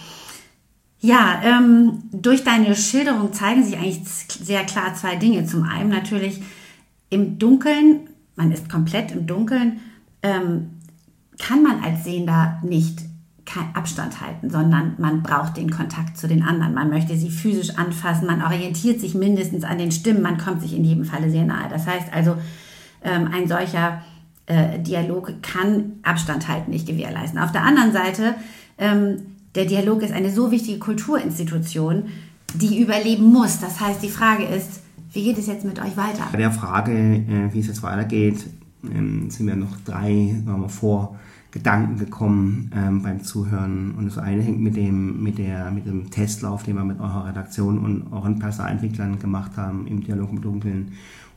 Ja, 0.99 1.43
ähm, 1.45 2.03
durch 2.11 2.43
deine 2.43 2.75
Schilderung 2.75 3.33
zeigen 3.33 3.63
sich 3.63 3.77
eigentlich 3.77 4.03
sehr 4.05 4.65
klar 4.65 4.97
zwei 4.97 5.15
Dinge. 5.15 5.47
Zum 5.47 5.63
einen 5.63 5.91
natürlich 5.91 6.43
im 7.09 7.39
Dunkeln, 7.39 8.09
man 8.35 8.51
ist 8.51 8.69
komplett 8.69 9.13
im 9.13 9.29
Dunkeln, 9.29 9.79
ähm, 10.25 10.71
kann 11.39 11.63
man 11.63 11.85
als 11.85 12.03
Sehender 12.03 12.59
nicht 12.65 13.12
Abstand 13.75 14.21
halten, 14.21 14.51
sondern 14.51 14.95
man 14.99 15.23
braucht 15.23 15.57
den 15.57 15.71
Kontakt 15.71 16.17
zu 16.17 16.29
den 16.29 16.43
anderen. 16.43 16.75
Man 16.75 16.91
möchte 16.91 17.17
sie 17.17 17.31
physisch 17.31 17.77
anfassen, 17.77 18.27
man 18.27 18.43
orientiert 18.43 19.01
sich 19.01 19.15
mindestens 19.15 19.65
an 19.65 19.79
den 19.79 19.93
Stimmen, 19.93 20.23
man 20.23 20.39
kommt 20.39 20.63
sich 20.63 20.77
in 20.77 20.85
jedem 20.85 21.05
Falle 21.05 21.31
sehr 21.31 21.45
nahe. 21.45 21.69
Das 21.69 21.87
heißt 21.87 22.13
also, 22.13 22.37
ähm, 23.05 23.29
ein 23.33 23.49
solcher 23.49 24.03
äh, 24.47 24.79
Dialog 24.79 25.35
kann 25.43 25.93
Abstand 26.03 26.49
halten 26.49 26.71
nicht 26.71 26.87
gewährleisten. 26.87 27.39
Auf 27.39 27.53
der 27.53 27.63
anderen 27.63 27.93
Seite 27.93 28.35
ähm, 28.79 29.19
der 29.55 29.67
Dialog 29.67 30.03
ist 30.03 30.13
eine 30.13 30.31
so 30.31 30.51
wichtige 30.51 30.79
Kulturinstitution, 30.79 32.05
die 32.55 32.81
überleben 32.81 33.25
muss. 33.25 33.61
Das 33.61 33.81
heißt, 33.81 34.03
die 34.03 34.09
Frage 34.09 34.45
ist, 34.45 34.81
wie 35.13 35.25
geht 35.25 35.39
es 35.39 35.47
jetzt 35.47 35.65
mit 35.65 35.79
euch 35.79 35.97
weiter? 35.97 36.27
Bei 36.33 36.39
der 36.39 36.51
Frage, 36.51 36.93
äh, 36.93 37.53
wie 37.53 37.61
es 37.61 37.67
jetzt 37.67 37.83
weitergeht, 37.83 38.47
ähm, 38.85 39.31
sind 39.31 39.47
mir 39.47 39.57
noch 39.57 39.77
drei 39.85 40.35
wir, 40.45 40.69
vor 40.69 41.19
Gedanken 41.53 41.99
gekommen 41.99 42.71
ähm, 42.75 43.03
beim 43.03 43.23
Zuhören. 43.23 43.95
Und 43.95 44.07
das 44.07 44.17
eine 44.17 44.43
hängt 44.43 44.61
mit 44.61 44.75
dem, 44.75 45.23
mit, 45.23 45.37
der, 45.37 45.71
mit 45.71 45.87
dem 45.87 46.11
Testlauf, 46.11 46.63
den 46.63 46.77
wir 46.77 46.85
mit 46.85 46.99
eurer 46.99 47.27
Redaktion 47.27 47.79
und 47.79 48.11
euren 48.11 48.39
Personalentwicklern 48.39 49.19
gemacht 49.19 49.53
haben 49.57 49.87
im 49.87 50.03
Dialog 50.03 50.33
mit 50.33 50.45
Dunkeln. 50.45 50.93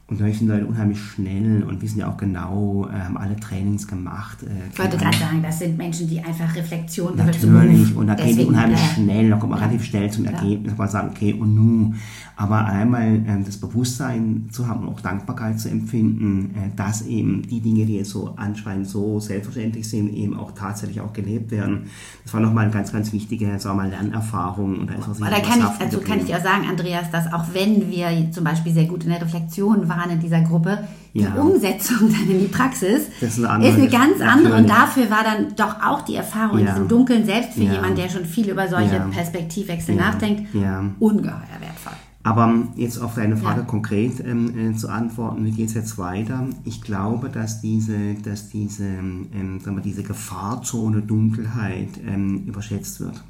Und 0.07 0.21
da 0.21 0.31
sind 0.31 0.47
Leute 0.47 0.67
unheimlich 0.67 0.99
schnell 0.99 1.63
und 1.63 1.81
wissen 1.81 1.97
ja 1.97 2.07
auch 2.07 2.17
genau, 2.17 2.87
äh, 2.87 2.99
haben 2.99 3.17
alle 3.17 3.35
Trainings 3.37 3.87
gemacht. 3.87 4.43
Äh, 4.43 4.71
ich 4.71 4.77
wollte 4.77 4.97
gerade 4.97 5.17
sagen, 5.17 5.41
das 5.41 5.57
sind 5.57 5.79
Menschen, 5.79 6.07
die 6.07 6.19
einfach 6.19 6.55
Reflexion 6.55 7.15
Natürlich, 7.15 7.95
und 7.95 8.05
da 8.05 8.13
gehen 8.13 8.37
die 8.37 8.45
unheimlich 8.45 8.79
ja. 8.79 8.93
schnell, 8.93 9.31
da 9.31 9.37
kommt 9.37 9.53
man 9.53 9.59
ja. 9.59 9.65
relativ 9.65 9.87
schnell 9.87 10.11
zum 10.11 10.25
Ergebnis, 10.25 10.73
ja. 10.73 10.77
man 10.77 10.89
sagen, 10.89 11.09
okay, 11.09 11.33
und 11.33 11.55
nun. 11.55 11.95
Aber 12.37 12.65
einmal 12.65 13.15
äh, 13.15 13.43
das 13.43 13.57
Bewusstsein 13.57 14.47
zu 14.51 14.67
haben 14.67 14.87
und 14.87 14.93
auch 14.93 15.01
Dankbarkeit 15.01 15.59
zu 15.59 15.69
empfinden, 15.69 16.53
äh, 16.55 16.75
dass 16.75 17.07
eben 17.07 17.41
die 17.41 17.61
Dinge, 17.61 17.87
die 17.87 17.95
jetzt 17.95 18.11
so 18.11 18.33
anscheinend 18.35 18.87
so 18.87 19.19
selbstverständlich 19.19 19.89
sind, 19.89 20.13
eben 20.13 20.37
auch 20.37 20.51
tatsächlich 20.51 21.01
auch 21.01 21.13
gelebt 21.13 21.49
werden. 21.49 21.85
Das 22.23 22.33
war 22.33 22.41
nochmal 22.41 22.65
eine 22.65 22.73
ganz, 22.73 22.91
ganz 22.91 23.11
wichtige 23.11 23.57
sagen 23.57 23.77
wir 23.77 23.83
mal, 23.83 23.89
Lernerfahrung. 23.89 24.81
Und 24.81 24.89
da 24.89 24.95
ist 24.95 25.09
was 25.09 25.17
da 25.17 25.39
kann 25.39 25.59
ich, 25.59 25.81
also 25.81 25.99
kann 26.01 26.19
ich 26.19 26.25
dir 26.25 26.37
auch 26.37 26.43
sagen, 26.43 26.67
Andreas, 26.69 27.09
dass 27.09 27.31
auch 27.33 27.45
wenn 27.53 27.89
wir 27.89 28.31
zum 28.31 28.43
Beispiel 28.43 28.73
sehr 28.73 28.85
gut 28.85 29.03
in 29.05 29.09
der 29.09 29.21
Reflexion 29.21 29.87
waren, 29.87 29.94
waren 29.97 30.11
in 30.11 30.19
dieser 30.19 30.41
Gruppe. 30.41 30.79
Die 31.13 31.21
ja. 31.21 31.33
Umsetzung 31.35 31.97
dann 32.11 32.29
in 32.29 32.39
die 32.39 32.47
Praxis 32.47 33.03
ist 33.21 33.37
eine, 33.37 33.49
andere, 33.49 33.71
ist 33.71 33.77
eine 33.77 33.89
ganz 33.89 34.21
andere. 34.21 34.57
Und 34.57 34.69
dafür 34.69 35.09
war 35.09 35.23
dann 35.23 35.55
doch 35.55 35.81
auch 35.81 36.01
die 36.01 36.15
Erfahrung 36.15 36.59
ja. 36.59 36.65
in 36.65 36.71
diesem 36.71 36.87
Dunkeln, 36.87 37.25
selbst 37.25 37.53
für 37.53 37.63
ja. 37.63 37.73
jemanden, 37.73 37.95
der 37.95 38.09
schon 38.09 38.25
viel 38.25 38.49
über 38.49 38.67
solche 38.67 38.99
Perspektivwechsel 39.11 39.95
nachdenkt, 39.95 40.53
ungeheuer 40.99 41.59
wertvoll. 41.59 41.93
Aber 42.25 42.63
jetzt 42.75 42.97
auf 42.97 43.13
deine 43.13 43.37
Frage 43.37 43.59
ja. 43.59 43.65
konkret 43.67 44.19
ähm, 44.19 44.71
äh, 44.71 44.75
zu 44.75 44.89
antworten, 44.89 45.45
wie 45.45 45.51
geht 45.51 45.67
es 45.67 45.75
jetzt 45.75 45.99
weiter? 45.99 46.47
Ich 46.63 46.81
glaube, 46.81 47.29
dass 47.29 47.61
diese, 47.61 48.15
dass 48.15 48.49
diese, 48.49 48.83
ähm, 48.83 49.59
sagen 49.63 49.77
wir, 49.77 49.83
diese 49.83 50.01
Gefahrzone 50.01 51.03
Dunkelheit 51.03 51.89
ähm, 52.03 52.45
überschätzt 52.47 52.99
wird. 52.99 53.23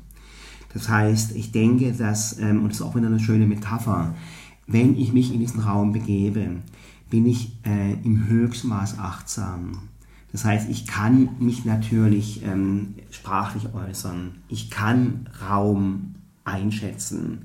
Das 0.74 0.88
heißt, 0.88 1.36
ich 1.36 1.52
denke, 1.52 1.92
dass, 1.92 2.40
ähm, 2.40 2.64
und 2.64 2.70
das 2.70 2.80
ist 2.80 2.86
auch 2.86 2.96
wieder 2.96 3.08
eine 3.08 3.20
schöne 3.20 3.46
Metapher, 3.46 4.16
wenn 4.68 4.98
ich 4.98 5.14
mich 5.14 5.34
in 5.34 5.40
diesen 5.40 5.62
Raum 5.62 5.94
begebe, 5.94 6.62
bin 7.10 7.26
ich 7.26 7.58
äh, 7.66 7.94
im 8.04 8.28
Höchstmaß 8.28 9.00
achtsam. 9.00 9.90
Das 10.32 10.44
heißt, 10.44 10.70
ich 10.70 10.86
kann 10.88 11.30
mich 11.40 11.64
natürlich 11.66 12.44
ähm, 12.44 12.96
sprachlich 13.10 13.74
äußern. 13.74 14.32
Ich 14.50 14.70
kann 14.70 15.30
Raum 15.50 16.16
einschätzen. 16.44 17.44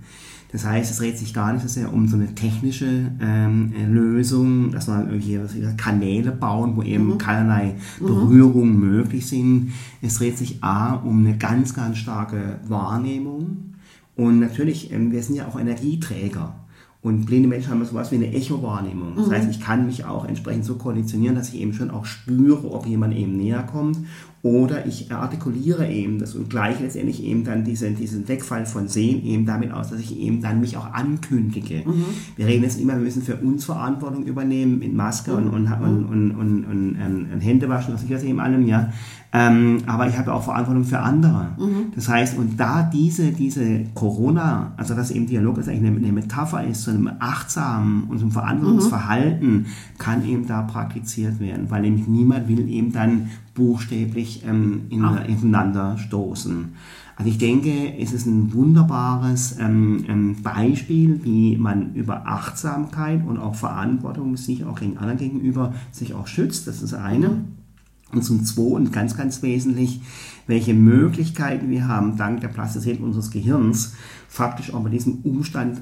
Das 0.52 0.64
heißt, 0.64 0.90
es 0.90 0.98
dreht 0.98 1.16
sich 1.16 1.33
gar 1.33 1.52
nicht 1.52 1.62
so 1.62 1.68
sehr 1.68 1.92
um 1.92 2.09
so 2.09 2.16
eine 2.16 2.35
technische 2.35 3.12
ähm, 3.20 3.72
Lösung, 3.92 4.72
dass 4.72 4.88
man 4.88 5.09
irgendwie 5.09 5.38
Kanäle 5.76 6.33
bauen, 6.33 6.76
wo 6.76 6.83
eben 6.83 7.06
mhm. 7.06 7.18
keinerlei 7.18 7.76
mhm. 8.00 8.06
Berührungen 8.06 8.74
mhm. 8.74 8.90
möglich 8.90 9.26
sind. 9.28 9.72
Es 10.02 10.14
dreht 10.14 10.37
sich 10.37 10.62
A 10.62 10.94
um 10.94 11.24
eine 11.24 11.38
ganz, 11.38 11.74
ganz 11.74 11.98
starke 11.98 12.59
Wahrnehmung. 12.66 13.74
Und 14.16 14.40
natürlich, 14.40 14.92
ähm, 14.92 15.12
wir 15.12 15.22
sind 15.22 15.37
ja 15.37 15.46
auch 15.46 15.59
Energieträger. 15.59 16.54
Und 17.03 17.25
blinde 17.25 17.49
Menschen 17.49 17.71
haben 17.71 17.83
so 17.85 17.95
was 17.95 18.11
wie 18.11 18.17
eine 18.17 18.31
Echo-Wahrnehmung. 18.33 19.15
Das 19.17 19.29
mhm. 19.29 19.33
heißt, 19.33 19.51
ich 19.51 19.61
kann 19.61 19.87
mich 19.87 20.05
auch 20.05 20.27
entsprechend 20.27 20.67
so 20.67 20.75
konditionieren, 20.75 21.35
dass 21.35 21.49
ich 21.49 21.61
eben 21.61 21.73
schon 21.73 21.91
auch 21.91 22.05
spüre, 22.05 22.71
ob 22.71 22.87
jemand 22.87 23.17
eben 23.17 23.39
näher 23.39 23.63
kommt 23.63 23.97
oder 24.43 24.87
ich 24.87 25.13
artikuliere 25.13 25.91
eben 25.91 26.19
das 26.19 26.35
und 26.35 26.49
gleiche 26.49 26.83
letztendlich 26.83 27.23
eben 27.23 27.45
dann 27.45 27.63
diese, 27.63 27.91
diesen 27.91 28.27
Wegfall 28.27 28.65
von 28.65 28.89
Sehen 28.89 29.23
eben 29.25 29.45
damit 29.45 29.71
aus, 29.71 29.91
dass 29.91 30.01
ich 30.01 30.19
eben 30.19 30.41
dann 30.41 30.61
mich 30.61 30.79
auch 30.79 30.93
ankündige. 30.95 31.83
Mhm. 31.87 32.05
Wir 32.37 32.47
reden 32.47 32.63
jetzt 32.65 32.81
immer, 32.81 32.95
wir 32.95 33.03
müssen 33.03 33.23
für 33.23 33.37
uns 33.37 33.67
Verantwortung 33.67 34.25
übernehmen 34.25 34.79
mit 34.79 34.95
Maske 34.95 35.33
mhm. 35.33 35.37
und, 35.37 35.49
und, 35.49 35.73
und, 35.73 36.05
und, 36.07 36.31
und, 36.33 36.65
und, 36.65 37.33
und 37.33 37.41
Hände 37.41 37.69
waschen, 37.69 37.93
was 37.93 38.03
ich 38.03 38.11
weiß 38.11 38.23
eben 38.23 38.41
allem, 38.41 38.67
ja. 38.67 38.91
Ähm, 39.33 39.79
aber 39.87 40.09
ich 40.09 40.19
habe 40.19 40.33
auch 40.33 40.43
Verantwortung 40.43 40.85
für 40.85 40.99
andere. 40.99 41.51
Mhm. 41.57 41.93
Das 41.95 42.09
heißt, 42.09 42.37
und 42.37 42.59
da 42.59 42.83
diese, 42.83 43.31
diese 43.31 43.85
Corona, 43.95 44.73
also 44.77 44.95
dass 44.95 45.12
eben 45.12 45.27
Dialog 45.27 45.59
ist 45.59 45.69
eigentlich 45.69 45.87
eine, 45.87 45.97
eine 45.99 46.12
Metapher 46.12 46.64
ist 46.64 46.83
zu 46.83 46.90
einem 46.90 47.11
achtsamen 47.21 48.05
und 48.05 48.19
zum 48.19 48.33
Verantwortungsverhalten, 48.33 49.53
mhm. 49.53 49.66
kann 49.99 50.27
eben 50.27 50.49
da 50.49 50.62
praktiziert 50.62 51.38
werden, 51.38 51.71
weil 51.71 51.83
nämlich 51.83 52.09
niemand 52.09 52.49
will 52.49 52.69
eben 52.69 52.93
dann 52.93 53.31
buchstäblich 53.55 54.43
ähm, 54.49 54.83
ineinander 54.90 55.97
stoßen. 55.99 56.73
Also 57.14 57.31
ich 57.31 57.38
denke, 57.38 57.99
es 57.99 58.12
ist 58.12 58.27
ein 58.27 58.53
wunderbares 58.53 59.59
ähm, 59.61 60.07
ähm, 60.09 60.43
Beispiel, 60.43 61.21
wie 61.23 61.57
man 61.57 61.95
über 61.95 62.27
Achtsamkeit 62.27 63.25
und 63.27 63.38
auch 63.38 63.55
Verantwortung 63.55 64.37
sich 64.37 64.64
auch 64.64 64.81
gegen 64.81 64.97
anderen 64.97 65.19
gegenüber 65.19 65.75
sich 65.93 66.14
auch 66.14 66.27
schützt. 66.27 66.66
Das 66.66 66.83
ist 66.83 66.95
eine. 66.95 67.29
Mhm. 67.29 67.60
Und 68.12 68.23
zum 68.23 68.44
Zweiten, 68.44 68.90
ganz, 68.90 69.16
ganz 69.16 69.42
wesentlich, 69.42 70.01
welche 70.46 70.75
Möglichkeiten 70.75 71.70
wir 71.70 71.87
haben, 71.87 72.16
dank 72.16 72.40
der 72.40 72.49
Plastizität 72.49 73.01
unseres 73.01 73.31
Gehirns, 73.31 73.94
faktisch 74.29 74.75
auch 74.75 74.83
mit 74.83 74.92
diesem 74.92 75.20
Umstand 75.23 75.81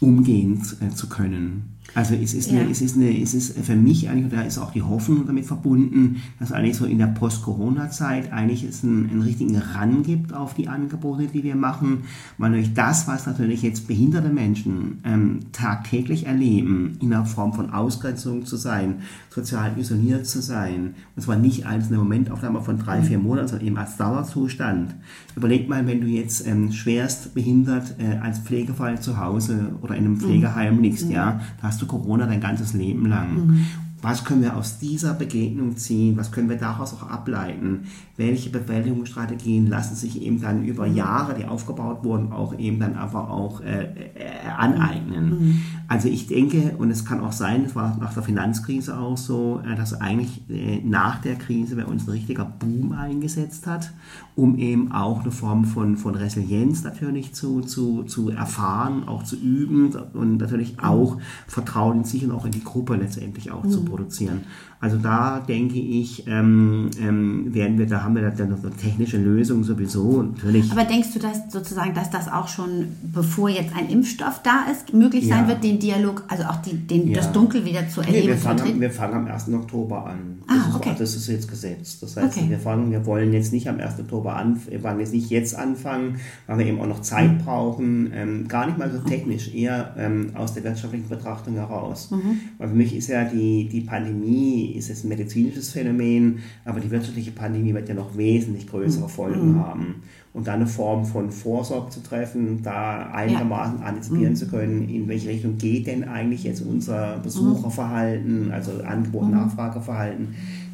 umgehen 0.00 0.62
äh, 0.80 0.94
zu 0.94 1.08
können. 1.08 1.76
Also 1.94 2.14
es 2.14 2.34
ist, 2.34 2.50
ja. 2.50 2.60
eine, 2.60 2.70
es 2.70 2.80
ist, 2.80 2.96
eine, 2.96 3.20
es 3.20 3.34
ist 3.34 3.58
für 3.58 3.74
mich 3.74 4.08
eigentlich, 4.08 4.24
und 4.24 4.32
da 4.32 4.42
ist 4.42 4.58
auch 4.58 4.72
die 4.72 4.82
Hoffnung 4.82 5.26
damit 5.26 5.46
verbunden, 5.46 6.22
dass 6.38 6.52
eigentlich 6.52 6.76
so 6.76 6.84
in 6.84 6.98
der 6.98 7.08
Post-Corona-Zeit 7.08 8.32
eigentlich 8.32 8.62
es 8.64 8.84
einen, 8.84 9.10
einen, 9.10 9.22
richtigen 9.22 9.56
Ran 9.56 10.02
gibt 10.02 10.32
auf 10.32 10.54
die 10.54 10.68
Angebote, 10.68 11.26
die 11.26 11.42
wir 11.42 11.56
machen, 11.56 12.04
weil 12.38 12.52
durch 12.52 12.74
das, 12.74 13.08
was 13.08 13.26
natürlich 13.26 13.62
jetzt 13.62 13.88
behinderte 13.88 14.28
Menschen 14.28 14.98
ähm, 15.04 15.40
tagtäglich 15.52 16.26
erleben, 16.26 16.96
in 17.00 17.12
einer 17.12 17.26
Form 17.26 17.52
von 17.52 17.70
Ausgrenzung 17.70 18.46
zu 18.46 18.56
sein, 18.56 18.96
sozial 19.30 19.72
isoliert 19.78 20.26
zu 20.26 20.40
sein, 20.40 20.94
und 21.16 21.22
zwar 21.22 21.36
nicht 21.36 21.66
als 21.66 21.88
eine 21.88 21.98
Momentaufnahme 21.98 22.60
von 22.60 22.78
drei, 22.78 23.02
vier 23.02 23.18
Monaten, 23.18 23.48
sondern 23.48 23.66
eben 23.66 23.76
als 23.78 23.96
Dauerzustand. 23.96 24.94
Überleg 25.36 25.68
mal, 25.68 25.86
wenn 25.86 26.00
du 26.00 26.06
jetzt 26.06 26.46
ähm, 26.46 26.72
schwerst 26.72 27.34
behindert 27.34 27.96
äh, 27.98 28.16
als 28.18 28.38
Pflegefall 28.40 29.00
zu 29.00 29.18
Hause 29.18 29.72
oder 29.82 29.94
in 29.94 30.04
einem 30.04 30.14
mhm. 30.14 30.20
Pflegeheim 30.20 30.80
liegst, 30.80 31.06
mhm. 31.06 31.12
ja, 31.12 31.40
da 31.60 31.70
du 31.82 31.86
Corona 31.86 32.26
dein 32.26 32.40
ganzes 32.40 32.72
Leben 32.74 33.06
lang. 33.06 33.34
Mhm. 33.34 33.66
Was 34.02 34.24
können 34.24 34.42
wir 34.42 34.56
aus 34.56 34.78
dieser 34.78 35.12
Begegnung 35.14 35.76
ziehen? 35.76 36.16
Was 36.16 36.32
können 36.32 36.48
wir 36.48 36.56
daraus 36.56 36.94
auch 36.94 37.08
ableiten? 37.08 37.84
Welche 38.16 38.50
Bewältigungsstrategien 38.50 39.66
lassen 39.66 39.94
sich 39.94 40.22
eben 40.22 40.40
dann 40.40 40.64
über 40.64 40.86
mhm. 40.86 40.96
Jahre, 40.96 41.34
die 41.34 41.44
aufgebaut 41.44 42.02
wurden, 42.02 42.32
auch 42.32 42.58
eben 42.58 42.80
dann 42.80 42.96
einfach 42.96 43.28
auch 43.28 43.60
äh, 43.60 43.84
äh, 43.84 44.48
aneignen? 44.56 45.28
Mhm. 45.28 45.62
Also 45.88 46.08
ich 46.08 46.26
denke, 46.26 46.76
und 46.78 46.90
es 46.90 47.04
kann 47.04 47.20
auch 47.20 47.32
sein, 47.32 47.64
das 47.64 47.74
war 47.74 47.96
nach 47.98 48.14
der 48.14 48.22
Finanzkrise 48.22 48.98
auch 48.98 49.18
so, 49.18 49.60
äh, 49.66 49.74
dass 49.76 50.00
eigentlich 50.00 50.48
äh, 50.48 50.80
nach 50.82 51.20
der 51.20 51.36
Krise 51.36 51.76
bei 51.76 51.84
uns 51.84 52.06
ein 52.06 52.10
richtiger 52.10 52.44
Boom 52.44 52.92
eingesetzt 52.92 53.66
hat, 53.66 53.92
um 54.34 54.56
eben 54.56 54.92
auch 54.92 55.22
eine 55.22 55.30
Form 55.30 55.64
von, 55.64 55.96
von 55.98 56.14
Resilienz 56.14 56.84
natürlich 56.84 57.34
zu, 57.34 57.60
zu, 57.60 58.04
zu 58.04 58.30
erfahren, 58.30 59.06
auch 59.06 59.24
zu 59.24 59.36
üben 59.36 59.94
und 60.14 60.38
natürlich 60.38 60.78
mhm. 60.78 60.84
auch 60.84 61.18
Vertrauen 61.46 61.98
in 61.98 62.04
sich 62.04 62.24
und 62.24 62.32
auch 62.32 62.46
in 62.46 62.52
die 62.52 62.64
Gruppe 62.64 62.96
letztendlich 62.96 63.50
auch 63.50 63.66
zu 63.66 63.89
produzieren. 63.90 64.42
Also 64.82 64.96
da 64.96 65.40
denke 65.46 65.78
ich, 65.78 66.26
ähm, 66.26 66.88
ähm, 66.98 67.52
werden 67.52 67.76
wir, 67.76 67.86
da 67.86 68.02
haben 68.02 68.14
wir 68.14 68.22
dann 68.30 68.48
noch 68.48 68.64
eine 68.64 68.70
technische 68.70 69.18
Lösung 69.18 69.62
sowieso 69.62 70.22
natürlich. 70.22 70.72
Aber 70.72 70.84
denkst 70.84 71.12
du, 71.12 71.18
dass 71.18 71.52
sozusagen, 71.52 71.92
dass 71.92 72.08
das 72.08 72.28
auch 72.28 72.48
schon, 72.48 72.86
bevor 73.02 73.50
jetzt 73.50 73.76
ein 73.76 73.90
Impfstoff 73.90 74.40
da 74.42 74.64
ist, 74.72 74.94
möglich 74.94 75.28
sein 75.28 75.42
ja. 75.42 75.48
wird, 75.48 75.64
den 75.64 75.78
Dialog, 75.78 76.24
also 76.28 76.44
auch 76.44 76.56
die, 76.62 76.78
den, 76.78 77.08
ja. 77.08 77.18
das 77.18 77.30
Dunkel 77.30 77.66
wieder 77.66 77.86
zu 77.90 78.00
erleben? 78.00 78.20
Nee, 78.20 78.28
wir, 78.28 78.38
fangen, 78.38 78.80
wir 78.80 78.90
fangen 78.90 79.14
am 79.14 79.26
1. 79.26 79.48
Oktober 79.52 80.06
an. 80.06 80.38
Das, 80.48 80.56
ah, 80.56 80.76
okay. 80.76 80.92
ist, 80.92 81.00
das 81.00 81.14
ist 81.14 81.26
jetzt 81.28 81.48
gesetzt. 81.48 82.02
Das 82.02 82.16
heißt, 82.16 82.38
okay. 82.38 82.48
wir 82.48 82.58
fangen, 82.58 82.90
wir 82.90 83.04
wollen 83.04 83.34
jetzt 83.34 83.52
nicht 83.52 83.68
am 83.68 83.78
1. 83.78 84.00
Oktober 84.00 84.36
an, 84.36 84.58
wir 84.66 84.82
wollen 84.82 84.98
jetzt 84.98 85.12
nicht 85.12 85.28
jetzt 85.28 85.54
anfangen, 85.54 86.16
weil 86.46 86.58
wir 86.58 86.66
eben 86.66 86.80
auch 86.80 86.86
noch 86.86 87.02
Zeit 87.02 87.32
mhm. 87.32 87.38
brauchen. 87.38 88.12
Ähm, 88.14 88.48
gar 88.48 88.64
nicht 88.64 88.78
mal 88.78 88.90
so 88.90 88.98
technisch, 89.00 89.54
eher 89.54 89.94
ähm, 89.98 90.30
aus 90.36 90.54
der 90.54 90.64
wirtschaftlichen 90.64 91.10
Betrachtung 91.10 91.56
heraus. 91.56 92.10
Mhm. 92.10 92.40
Weil 92.56 92.68
für 92.70 92.74
mich 92.76 92.96
ist 92.96 93.08
ja 93.08 93.24
die, 93.24 93.68
die 93.68 93.79
Pandemie 93.80 94.72
ist 94.76 94.88
jetzt 94.88 95.04
ein 95.04 95.08
medizinisches 95.08 95.70
Phänomen, 95.70 96.40
aber 96.64 96.80
die 96.80 96.90
wirtschaftliche 96.90 97.32
Pandemie 97.32 97.74
wird 97.74 97.88
ja 97.88 97.94
noch 97.94 98.16
wesentlich 98.16 98.66
größere 98.66 99.04
mhm. 99.04 99.08
Folgen 99.08 99.52
mhm. 99.52 99.60
haben. 99.60 99.94
Und 100.32 100.46
da 100.46 100.54
eine 100.54 100.66
Form 100.66 101.04
von 101.04 101.32
Vorsorge 101.32 101.90
zu 101.90 102.02
treffen, 102.02 102.62
da 102.62 103.10
einigermaßen 103.10 103.80
ja. 103.80 103.86
antizipieren 103.86 104.34
mhm. 104.34 104.36
zu 104.36 104.46
können, 104.46 104.88
in 104.88 105.08
welche 105.08 105.28
Richtung 105.28 105.58
geht 105.58 105.88
denn 105.88 106.04
eigentlich 106.04 106.44
jetzt 106.44 106.60
unser 106.60 107.18
Besucherverhalten, 107.18 108.52
also 108.52 108.70
Angebot- 108.84 109.22
und 109.22 109.30
mhm. 109.30 109.36
Nachfrageverhalten. 109.38 110.28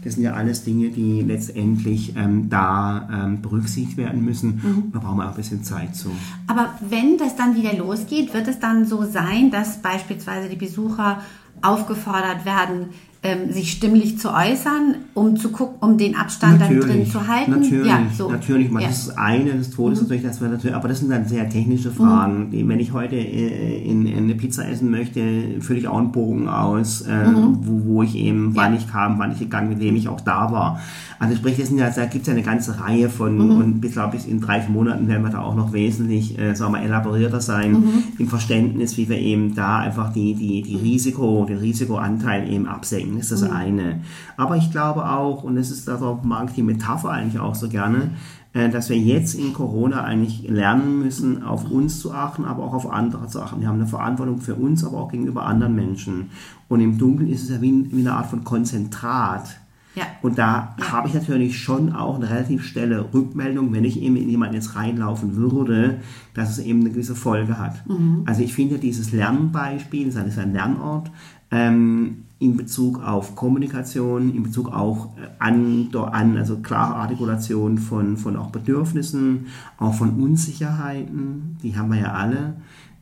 Das 0.06 0.14
sind 0.14 0.22
ja 0.22 0.34
alles 0.34 0.62
Dinge, 0.62 0.90
die 0.90 1.22
letztendlich 1.22 2.14
ähm, 2.16 2.48
da 2.48 3.08
ähm, 3.12 3.42
berücksichtigt 3.42 3.96
werden 3.96 4.24
müssen. 4.24 4.60
Mhm. 4.62 4.92
Da 4.92 5.00
brauchen 5.00 5.16
wir 5.16 5.24
auch 5.24 5.30
ein 5.30 5.36
bisschen 5.36 5.64
Zeit 5.64 5.96
zu. 5.96 6.10
Aber 6.46 6.74
wenn 6.88 7.18
das 7.18 7.34
dann 7.34 7.56
wieder 7.56 7.74
losgeht, 7.74 8.32
wird 8.32 8.46
es 8.46 8.60
dann 8.60 8.84
so 8.84 9.02
sein, 9.04 9.50
dass 9.50 9.82
beispielsweise 9.82 10.48
die 10.48 10.54
Besucher 10.54 11.22
aufgefordert 11.62 12.44
werden, 12.44 12.94
ähm, 13.26 13.52
sich 13.52 13.72
stimmlich 13.72 14.18
zu 14.18 14.32
äußern, 14.32 14.94
um 15.14 15.36
zu 15.36 15.50
gucken, 15.50 15.76
um 15.80 15.98
den 15.98 16.14
Abstand 16.14 16.60
natürlich, 16.60 16.86
dann 16.86 16.96
drin 16.96 17.06
zu 17.06 17.26
halten. 17.26 17.50
Natürlich, 17.50 17.86
ja, 17.86 18.02
so. 18.16 18.30
natürlich. 18.30 18.70
Ja. 18.70 18.80
Das 18.80 18.98
ist 18.98 19.18
eine 19.18 19.52
des 19.52 19.70
Todes 19.70 19.98
mhm. 20.00 20.04
natürlich, 20.04 20.22
das 20.22 20.40
wir 20.40 20.48
natürlich, 20.48 20.76
aber 20.76 20.88
das 20.88 21.00
sind 21.00 21.10
dann 21.10 21.26
sehr 21.26 21.48
technische 21.48 21.90
Fragen. 21.90 22.50
Mhm. 22.50 22.68
Wenn 22.68 22.78
ich 22.78 22.92
heute 22.92 23.16
äh, 23.16 23.82
in, 23.82 24.06
in, 24.06 24.24
eine 24.24 24.34
Pizza 24.36 24.68
essen 24.68 24.90
möchte, 24.90 25.20
fülle 25.60 25.80
ich 25.80 25.88
auch 25.88 25.98
einen 25.98 26.12
Bogen 26.12 26.48
aus, 26.48 27.02
äh, 27.02 27.26
mhm. 27.26 27.58
wo, 27.62 27.94
wo 27.94 28.02
ich 28.04 28.14
eben, 28.14 28.54
wann 28.54 28.74
ja. 28.74 28.78
ich 28.78 28.88
kam, 28.88 29.18
wann 29.18 29.32
ich 29.32 29.40
gegangen, 29.40 29.70
mit 29.70 29.80
wem 29.80 29.96
ich 29.96 30.08
auch 30.08 30.20
da 30.20 30.52
war. 30.52 30.80
Also 31.18 31.34
sprich, 31.34 31.56
das 31.56 31.68
sind 31.68 31.78
ja, 31.78 31.90
da 31.90 32.04
gibt 32.04 32.22
es 32.22 32.26
ja 32.28 32.34
eine 32.34 32.42
ganze 32.42 32.78
Reihe 32.78 33.08
von, 33.08 33.34
mhm. 33.34 33.56
und 33.56 33.80
bis 33.80 33.92
glaube 33.92 34.16
ich 34.16 34.28
in 34.28 34.40
drei, 34.40 34.60
vier 34.60 34.70
Monaten 34.70 35.08
werden 35.08 35.22
wir 35.22 35.30
da 35.30 35.40
auch 35.40 35.56
noch 35.56 35.72
wesentlich, 35.72 36.38
äh, 36.38 36.54
sagen 36.54 36.74
wir, 36.74 36.82
elaborierter 36.82 37.40
sein 37.40 37.72
mhm. 37.72 38.02
im 38.18 38.28
Verständnis, 38.28 38.96
wie 38.96 39.08
wir 39.08 39.18
eben 39.18 39.54
da 39.54 39.78
einfach 39.78 40.12
die, 40.12 40.34
die, 40.34 40.62
die 40.62 40.76
Risiko, 40.76 41.44
den 41.48 41.58
Risikoanteil 41.58 42.48
eben 42.50 42.66
absenken. 42.66 43.15
Das 43.16 43.30
ist 43.30 43.42
das 43.42 43.48
mhm. 43.48 43.56
eine. 43.56 44.00
Aber 44.36 44.56
ich 44.56 44.70
glaube 44.70 45.08
auch, 45.08 45.42
und 45.42 45.56
das 45.56 45.70
ist, 45.70 45.88
da 45.88 46.18
mag 46.22 46.48
ich 46.48 46.54
die 46.54 46.62
Metapher 46.62 47.10
eigentlich 47.10 47.40
auch 47.40 47.54
so 47.54 47.68
gerne, 47.68 48.10
äh, 48.52 48.68
dass 48.68 48.88
wir 48.88 48.98
jetzt 48.98 49.34
in 49.34 49.52
Corona 49.52 50.04
eigentlich 50.04 50.48
lernen 50.48 50.98
müssen, 51.00 51.42
auf 51.42 51.70
uns 51.70 52.00
zu 52.00 52.12
achten, 52.12 52.44
aber 52.44 52.64
auch 52.64 52.74
auf 52.74 52.90
andere 52.90 53.26
zu 53.28 53.42
achten. 53.42 53.60
Wir 53.60 53.68
haben 53.68 53.76
eine 53.76 53.86
Verantwortung 53.86 54.40
für 54.40 54.54
uns, 54.54 54.84
aber 54.84 54.98
auch 54.98 55.10
gegenüber 55.10 55.44
anderen 55.46 55.74
Menschen. 55.74 56.30
Und 56.68 56.80
im 56.80 56.98
Dunkeln 56.98 57.30
ist 57.30 57.44
es 57.44 57.50
ja 57.50 57.60
wie, 57.60 57.90
wie 57.90 58.00
eine 58.00 58.14
Art 58.14 58.26
von 58.26 58.44
Konzentrat 58.44 59.56
ja. 59.96 60.04
Und 60.20 60.38
da 60.38 60.76
ja. 60.78 60.92
habe 60.92 61.08
ich 61.08 61.14
natürlich 61.14 61.58
schon 61.58 61.92
auch 61.92 62.16
eine 62.16 62.28
relativ 62.28 62.64
schnelle 62.64 63.12
Rückmeldung, 63.14 63.72
wenn 63.72 63.84
ich 63.84 64.00
eben 64.00 64.16
in 64.16 64.28
jemanden 64.28 64.54
jetzt 64.54 64.76
reinlaufen 64.76 65.36
würde, 65.36 66.00
dass 66.34 66.50
es 66.50 66.58
eben 66.58 66.80
eine 66.80 66.90
gewisse 66.90 67.16
Folge 67.16 67.58
hat. 67.58 67.88
Mhm. 67.88 68.22
Also 68.26 68.42
ich 68.42 68.52
finde 68.52 68.78
dieses 68.78 69.12
Lernbeispiel, 69.12 70.12
das 70.12 70.22
ist 70.26 70.38
ein 70.38 70.52
Lernort, 70.52 71.10
ähm, 71.50 72.24
in 72.38 72.56
Bezug 72.56 73.02
auf 73.02 73.34
Kommunikation, 73.34 74.34
in 74.34 74.42
Bezug 74.42 74.72
auch 74.72 75.16
äh, 75.16 75.28
an, 75.38 75.88
an 75.92 76.36
also 76.36 76.58
klare 76.58 76.96
Artikulation 76.96 77.78
von, 77.78 78.16
von 78.16 78.36
auch 78.36 78.50
Bedürfnissen, 78.50 79.46
auch 79.78 79.94
von 79.94 80.20
Unsicherheiten, 80.22 81.56
die 81.62 81.76
haben 81.76 81.90
wir 81.90 82.00
ja 82.00 82.12
alle. 82.12 82.56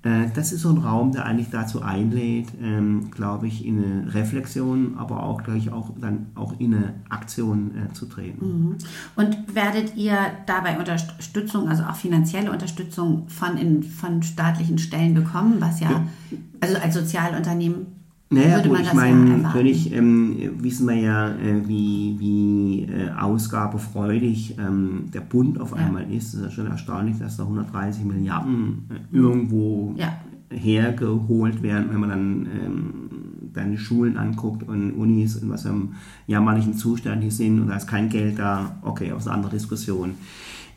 Äh, 0.04 0.26
das 0.34 0.52
ist 0.52 0.60
so 0.60 0.68
ein 0.68 0.78
Raum, 0.78 1.10
der 1.10 1.24
eigentlich 1.24 1.50
dazu 1.50 1.82
einlädt, 1.82 2.48
ähm, 2.62 3.10
glaube 3.10 3.48
ich, 3.48 3.66
in 3.66 3.82
eine 3.82 4.14
Reflexion, 4.14 4.96
aber 4.98 5.22
auch 5.24 5.42
gleich 5.42 5.72
auch 5.72 5.90
dann 6.00 6.26
auch 6.36 6.60
in 6.60 6.74
eine 6.74 6.94
Aktion 7.08 7.72
äh, 7.74 7.92
zu 7.92 8.06
treten. 8.06 8.46
Mhm. 8.46 8.76
Und 9.16 9.54
werdet 9.54 9.96
ihr 9.96 10.16
dabei 10.46 10.78
Unterstützung, 10.78 11.68
also 11.68 11.82
auch 11.84 11.96
finanzielle 11.96 12.52
Unterstützung 12.52 13.28
von, 13.28 13.56
in, 13.56 13.82
von 13.82 14.22
staatlichen 14.22 14.78
Stellen 14.78 15.14
bekommen, 15.14 15.56
was 15.58 15.80
ja, 15.80 15.90
ja. 15.90 16.06
also 16.60 16.76
als 16.76 16.94
Sozialunternehmen 16.94 17.86
naja, 18.34 18.60
gut, 18.60 18.80
ich 18.80 18.92
meine, 18.92 19.38
natürlich 19.38 19.92
ähm, 19.92 20.36
wissen 20.58 20.88
wir 20.88 20.96
ja, 20.96 21.28
äh, 21.30 21.66
wie, 21.66 22.16
wie 22.18 22.82
äh, 22.92 23.10
ausgabefreudig 23.10 24.56
ähm, 24.58 25.06
der 25.12 25.20
Bund 25.20 25.60
auf 25.60 25.72
einmal 25.72 26.02
ja. 26.10 26.16
ist. 26.16 26.28
Es 26.28 26.34
ist 26.34 26.42
ja 26.42 26.50
schon 26.50 26.66
erstaunlich, 26.66 27.18
dass 27.18 27.36
da 27.36 27.44
130 27.44 28.04
Milliarden 28.04 28.88
äh, 28.90 29.16
irgendwo 29.16 29.94
ja. 29.96 30.16
hergeholt 30.50 31.62
werden, 31.62 31.86
wenn 31.90 32.00
man 32.00 32.08
dann 32.08 32.46
ähm, 32.64 32.94
dann 33.52 33.78
Schulen 33.78 34.16
anguckt 34.16 34.68
und 34.68 34.92
Unis 34.92 35.36
und 35.36 35.48
was 35.48 35.62
für 35.62 35.68
einem 35.68 35.94
jammerlichen 36.26 36.74
Zustand 36.74 37.22
die 37.22 37.30
sind 37.30 37.60
und 37.60 37.68
da 37.68 37.76
ist 37.76 37.86
kein 37.86 38.08
Geld 38.08 38.38
da. 38.38 38.76
Okay, 38.82 39.12
aus 39.12 39.26
einer 39.26 39.36
anderen 39.36 39.56
Diskussion. 39.56 40.14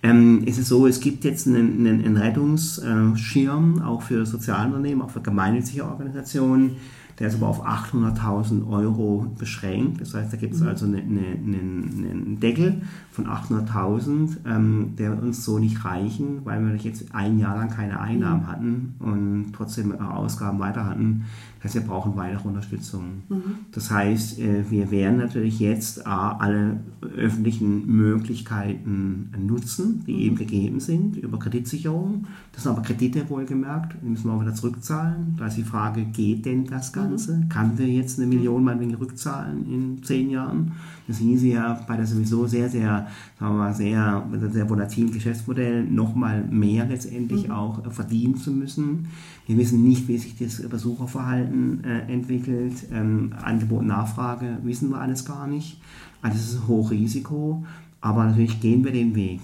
Ähm, 0.03 0.43
es 0.45 0.57
ist 0.57 0.67
so, 0.67 0.85
es 0.85 0.99
gibt 0.99 1.23
jetzt 1.23 1.47
einen, 1.47 1.85
einen, 1.85 2.05
einen 2.05 2.17
Rettungsschirm, 2.17 3.81
auch 3.81 4.03
für 4.03 4.25
Sozialunternehmen, 4.25 5.01
auch 5.01 5.09
für 5.09 5.21
gemeinnützige 5.21 5.85
Organisationen 5.85 6.77
der 7.19 7.29
ist 7.29 7.35
aber 7.35 7.47
auf 7.47 7.65
800.000 7.65 8.69
Euro 8.69 9.25
beschränkt. 9.39 10.01
Das 10.01 10.13
heißt, 10.13 10.31
da 10.31 10.37
gibt 10.37 10.53
es 10.53 10.61
mhm. 10.61 10.67
also 10.67 10.85
einen 10.85 10.95
eine, 10.97 12.11
eine 12.11 12.37
Deckel 12.37 12.81
von 13.11 13.25
800.000, 13.25 14.37
ähm, 14.45 14.93
der 14.97 15.19
uns 15.19 15.43
so 15.43 15.57
nicht 15.57 15.83
reichen, 15.83 16.41
weil 16.45 16.63
wir 16.63 16.75
jetzt 16.75 17.15
ein 17.15 17.39
Jahr 17.39 17.55
lang 17.55 17.69
keine 17.69 17.99
Einnahmen 17.99 18.43
mhm. 18.43 18.47
hatten 18.47 18.95
und 18.99 19.53
trotzdem 19.53 19.99
Ausgaben 19.99 20.59
weiter 20.59 20.85
hatten. 20.85 21.25
Das 21.57 21.65
heißt, 21.65 21.75
wir 21.75 21.91
brauchen 21.91 22.15
weitere 22.15 22.47
Unterstützung. 22.47 23.23
Mhm. 23.29 23.41
Das 23.71 23.89
heißt, 23.89 24.37
äh, 24.37 24.69
wir 24.69 24.91
werden 24.91 25.17
natürlich 25.17 25.59
jetzt 25.59 26.05
alle 26.05 26.79
öffentlichen 27.01 27.87
Möglichkeiten 27.87 29.31
nutzen, 29.39 30.03
die 30.05 30.13
mhm. 30.13 30.19
eben 30.19 30.35
gegeben 30.35 30.79
sind, 30.79 31.17
über 31.17 31.39
Kreditsicherung. 31.39 32.27
Das 32.51 32.63
sind 32.63 32.71
aber 32.71 32.83
Kredite 32.83 33.27
wohlgemerkt, 33.29 33.97
die 34.03 34.09
müssen 34.09 34.29
wir 34.29 34.33
auch 34.33 34.41
wieder 34.41 34.53
zurückzahlen. 34.53 35.35
Da 35.37 35.47
ist 35.47 35.57
die 35.57 35.63
Frage, 35.63 36.05
geht 36.05 36.45
denn 36.45 36.65
das 36.65 36.93
Ganze? 36.93 37.06
Mhm. 37.09 37.49
Kann 37.49 37.77
wir 37.77 37.87
jetzt 37.87 38.19
eine 38.19 38.27
Million 38.27 38.63
meinetwegen 38.63 38.95
rückzahlen 38.95 39.65
in 39.71 40.03
zehn 40.03 40.29
Jahren? 40.29 40.73
Das 41.07 41.19
hieße 41.19 41.47
ja 41.47 41.79
bei 41.87 41.95
der 41.95 42.05
sowieso 42.05 42.47
sehr, 42.47 42.69
sehr, 42.69 43.07
sagen 43.39 43.55
wir 43.55 43.59
mal, 43.59 43.73
sehr, 43.73 44.25
sehr 44.51 44.69
volatilen 44.69 45.11
Geschäftsmodell 45.11 45.85
nochmal 45.85 46.43
mehr 46.43 46.85
letztendlich 46.85 47.47
mhm. 47.47 47.53
auch 47.53 47.91
verdienen 47.91 48.35
zu 48.35 48.51
müssen. 48.51 49.07
Wir 49.45 49.57
wissen 49.57 49.83
nicht, 49.83 50.07
wie 50.07 50.17
sich 50.17 50.37
das 50.37 50.61
Besucherverhalten 50.67 51.83
äh, 51.83 52.11
entwickelt. 52.11 52.73
Ähm, 52.91 53.33
Angebot 53.41 53.79
und 53.79 53.87
Nachfrage 53.87 54.57
wissen 54.63 54.89
wir 54.89 54.99
alles 54.99 55.23
gar 55.23 55.47
nicht. 55.47 55.79
Also 56.21 56.37
es 56.37 56.49
ist 56.49 56.55
ein 56.61 56.67
Hochrisiko, 56.67 57.63
aber 58.01 58.25
natürlich 58.25 58.59
gehen 58.59 58.83
wir 58.83 58.91
den 58.91 59.15
Weg. 59.15 59.39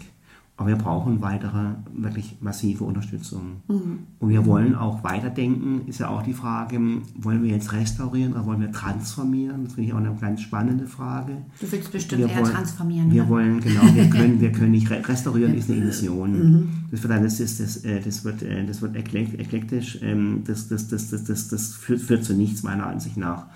Aber 0.55 0.69
wir 0.69 0.75
brauchen 0.75 1.19
weitere, 1.21 1.73
wirklich 1.95 2.37
massive 2.39 2.83
Unterstützung. 2.83 3.63
Mhm. 3.67 3.99
Und 4.19 4.29
wir 4.29 4.45
wollen 4.45 4.75
auch 4.75 5.03
weiterdenken, 5.03 5.87
ist 5.87 5.99
ja 5.99 6.09
auch 6.09 6.21
die 6.21 6.33
Frage, 6.33 6.79
wollen 7.15 7.41
wir 7.41 7.49
jetzt 7.49 7.73
restaurieren 7.73 8.33
oder 8.33 8.45
wollen 8.45 8.61
wir 8.61 8.71
transformieren? 8.71 9.63
Das 9.63 9.73
finde 9.73 9.87
ich 9.87 9.93
auch 9.95 9.97
eine 9.97 10.15
ganz 10.21 10.41
spannende 10.41 10.85
Frage. 10.85 11.37
Du 11.59 11.71
willst 11.71 11.91
bestimmt 11.91 12.21
wir 12.21 12.29
eher 12.29 12.41
wollen, 12.41 12.53
transformieren. 12.53 13.11
Wir 13.11 13.23
ne? 13.23 13.29
wollen, 13.29 13.59
genau, 13.61 13.81
wir 13.95 14.07
können, 14.11 14.39
wir 14.39 14.51
können 14.51 14.71
nicht, 14.71 14.91
restaurieren 14.91 15.55
ist 15.55 15.71
eine 15.71 15.79
Illusion. 15.79 16.31
Mhm. 16.31 16.69
Das 16.91 17.01
wird 17.01 17.23
das, 17.23 17.39
ist, 17.39 17.59
das, 17.59 17.77
äh, 17.77 17.99
das 17.99 18.23
wird, 18.23 18.43
äh, 18.43 18.63
das 18.63 18.83
wird 18.83 18.95
eklektisch, 18.95 19.97
ähm, 20.03 20.43
das, 20.45 20.67
das, 20.67 20.87
das, 20.87 21.09
das, 21.09 21.23
das, 21.23 21.47
das 21.47 21.73
führt, 21.73 22.01
führt 22.01 22.23
zu 22.23 22.35
nichts 22.35 22.61
meiner 22.61 22.85
Ansicht 22.85 23.17
nach. 23.17 23.47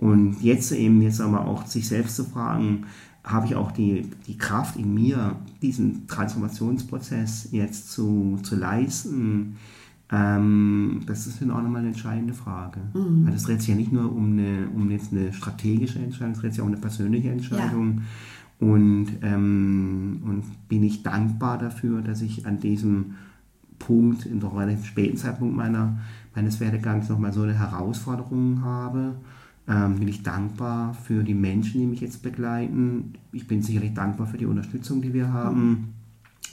Und 0.00 0.42
jetzt 0.42 0.72
eben, 0.72 1.00
jetzt 1.02 1.20
aber 1.20 1.46
auch 1.46 1.66
sich 1.66 1.86
selbst 1.86 2.16
zu 2.16 2.24
fragen, 2.24 2.86
habe 3.24 3.46
ich 3.46 3.54
auch 3.54 3.70
die, 3.70 4.10
die 4.26 4.36
Kraft 4.36 4.76
in 4.76 4.94
mir, 4.94 5.36
diesen 5.60 6.06
Transformationsprozess 6.08 7.48
jetzt 7.52 7.92
zu, 7.92 8.38
zu 8.42 8.56
leisten? 8.56 9.56
Ähm, 10.10 11.00
das 11.06 11.26
ist 11.26 11.40
dann 11.40 11.52
auch 11.52 11.62
nochmal 11.62 11.80
eine 11.80 11.88
entscheidende 11.88 12.34
Frage. 12.34 12.80
Mhm. 12.94 13.26
Weil 13.26 13.34
es 13.34 13.44
dreht 13.44 13.60
sich 13.60 13.68
ja 13.68 13.76
nicht 13.76 13.92
nur 13.92 14.12
um 14.12 14.32
eine, 14.32 14.68
um 14.74 14.90
jetzt 14.90 15.12
eine 15.12 15.32
strategische 15.32 16.00
Entscheidung, 16.00 16.32
es 16.32 16.40
dreht 16.40 16.52
sich 16.52 16.60
auch 16.60 16.66
um 16.66 16.72
eine 16.72 16.80
persönliche 16.80 17.30
Entscheidung. 17.30 17.98
Ja. 18.60 18.66
Und, 18.68 19.08
ähm, 19.22 20.22
und 20.24 20.68
bin 20.68 20.82
ich 20.82 21.02
dankbar 21.02 21.58
dafür, 21.58 22.00
dass 22.02 22.22
ich 22.22 22.46
an 22.46 22.60
diesem 22.60 23.14
Punkt, 23.78 24.26
in 24.26 24.38
doch 24.38 24.56
relativ 24.56 24.84
späten 24.86 25.16
Zeitpunkt 25.16 25.56
meiner, 25.56 25.98
meines 26.34 26.60
Werdegangs 26.60 27.08
nochmal 27.08 27.32
so 27.32 27.42
eine 27.42 27.58
Herausforderung 27.58 28.62
habe 28.62 29.16
ähm, 29.68 29.98
bin 29.98 30.08
ich 30.08 30.22
dankbar 30.22 30.94
für 30.94 31.22
die 31.22 31.34
Menschen, 31.34 31.80
die 31.80 31.86
mich 31.86 32.00
jetzt 32.00 32.22
begleiten. 32.22 33.14
Ich 33.32 33.46
bin 33.46 33.62
sicherlich 33.62 33.94
dankbar 33.94 34.26
für 34.26 34.38
die 34.38 34.46
Unterstützung, 34.46 35.00
die 35.02 35.14
wir 35.14 35.32
haben. 35.32 35.94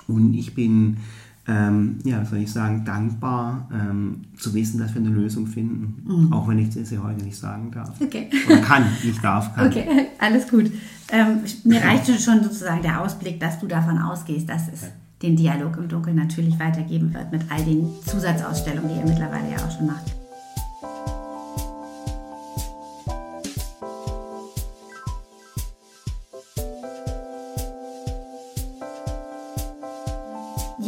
Und 0.07 0.35
ich 0.35 0.53
bin, 0.53 0.97
ähm, 1.47 1.97
ja, 2.03 2.23
soll 2.23 2.39
ich 2.39 2.51
sagen, 2.51 2.85
dankbar 2.85 3.67
ähm, 3.73 4.21
zu 4.37 4.53
wissen, 4.53 4.79
dass 4.79 4.93
wir 4.93 5.01
eine 5.01 5.09
Lösung 5.09 5.47
finden. 5.47 6.03
Mhm. 6.05 6.33
Auch 6.33 6.47
wenn 6.47 6.59
ich 6.59 6.71
sie 6.71 6.99
heute 6.99 7.23
nicht 7.23 7.37
sagen 7.37 7.71
darf. 7.71 7.99
Okay. 7.99 8.29
Oder 8.45 8.61
kann, 8.61 8.83
nicht 9.03 9.23
darf, 9.23 9.55
kann. 9.55 9.67
Okay, 9.67 9.85
alles 10.19 10.47
gut. 10.47 10.71
Ähm, 11.11 11.39
mir 11.63 11.81
reicht 11.81 12.05
schon 12.21 12.43
sozusagen 12.43 12.83
der 12.83 13.01
Ausblick, 13.01 13.39
dass 13.39 13.59
du 13.59 13.65
davon 13.65 13.97
ausgehst, 13.97 14.47
dass 14.47 14.67
es 14.71 14.85
den 15.23 15.35
Dialog 15.35 15.77
im 15.77 15.87
Dunkeln 15.87 16.15
natürlich 16.15 16.59
weitergeben 16.59 17.13
wird 17.13 17.31
mit 17.31 17.41
all 17.49 17.63
den 17.65 17.87
Zusatzausstellungen, 18.05 18.89
die 18.89 18.99
ihr 18.99 19.05
mittlerweile 19.05 19.51
ja 19.51 19.57
auch 19.57 19.71
schon 19.71 19.87
macht. 19.87 20.18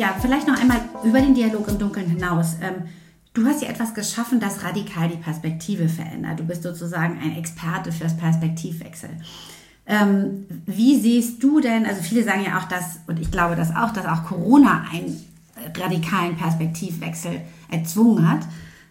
Ja, 0.02 0.16
vielleicht 0.20 0.47
noch 0.47 0.60
einmal 0.60 0.82
über 1.04 1.22
den 1.22 1.36
Dialog 1.36 1.68
im 1.68 1.78
Dunkeln 1.78 2.10
hinaus. 2.10 2.56
Ähm, 2.60 2.88
du 3.36 3.45
hast 3.45 3.62
ja 3.62 3.70
etwas 3.70 3.93
geschaffen, 3.93 4.39
das 4.39 4.64
radikal 4.64 5.08
die 5.08 5.18
Perspektive 5.18 5.88
verändert. 5.88 6.39
Du 6.39 6.43
bist 6.43 6.64
sozusagen 6.64 7.20
ein 7.20 7.38
Experte 7.38 7.91
fürs 7.91 8.18
Perspektivwechsel. 8.18 9.12
Ähm, 9.86 10.47
wie 10.66 10.99
siehst 10.99 11.43
du 11.43 11.60
denn, 11.60 11.86
also 11.86 12.02
viele 12.02 12.24
sagen 12.24 12.43
ja 12.43 12.58
auch, 12.58 12.64
dass, 12.64 13.02
und 13.06 13.20
ich 13.20 13.30
glaube 13.30 13.56
das 13.56 13.76
auch, 13.76 13.93
dass 13.93 14.08
auch 14.08 14.26
Corona 14.26 14.86
einen 14.91 15.24
radikalen 15.78 16.36
Perspektivwechsel 16.36 17.41
erzwungen 17.70 18.28
hat. 18.28 18.41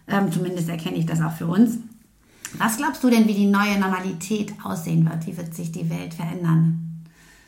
Ähm, 0.07 0.31
zumindest 0.31 0.69
erkenne 0.69 0.95
ich 0.95 1.05
das 1.05 1.21
auch 1.21 1.33
für 1.33 1.47
uns. 1.47 1.77
Was 2.57 2.77
glaubst 2.77 3.03
du 3.03 3.09
denn, 3.09 3.27
wie 3.27 3.33
die 3.33 3.47
neue 3.47 3.77
Normalität 3.77 4.53
aussehen 4.63 5.09
wird? 5.09 5.27
Wie 5.27 5.35
wird 5.35 5.53
sich 5.53 5.73
die 5.73 5.89
Welt 5.89 6.13
verändern? 6.13 7.03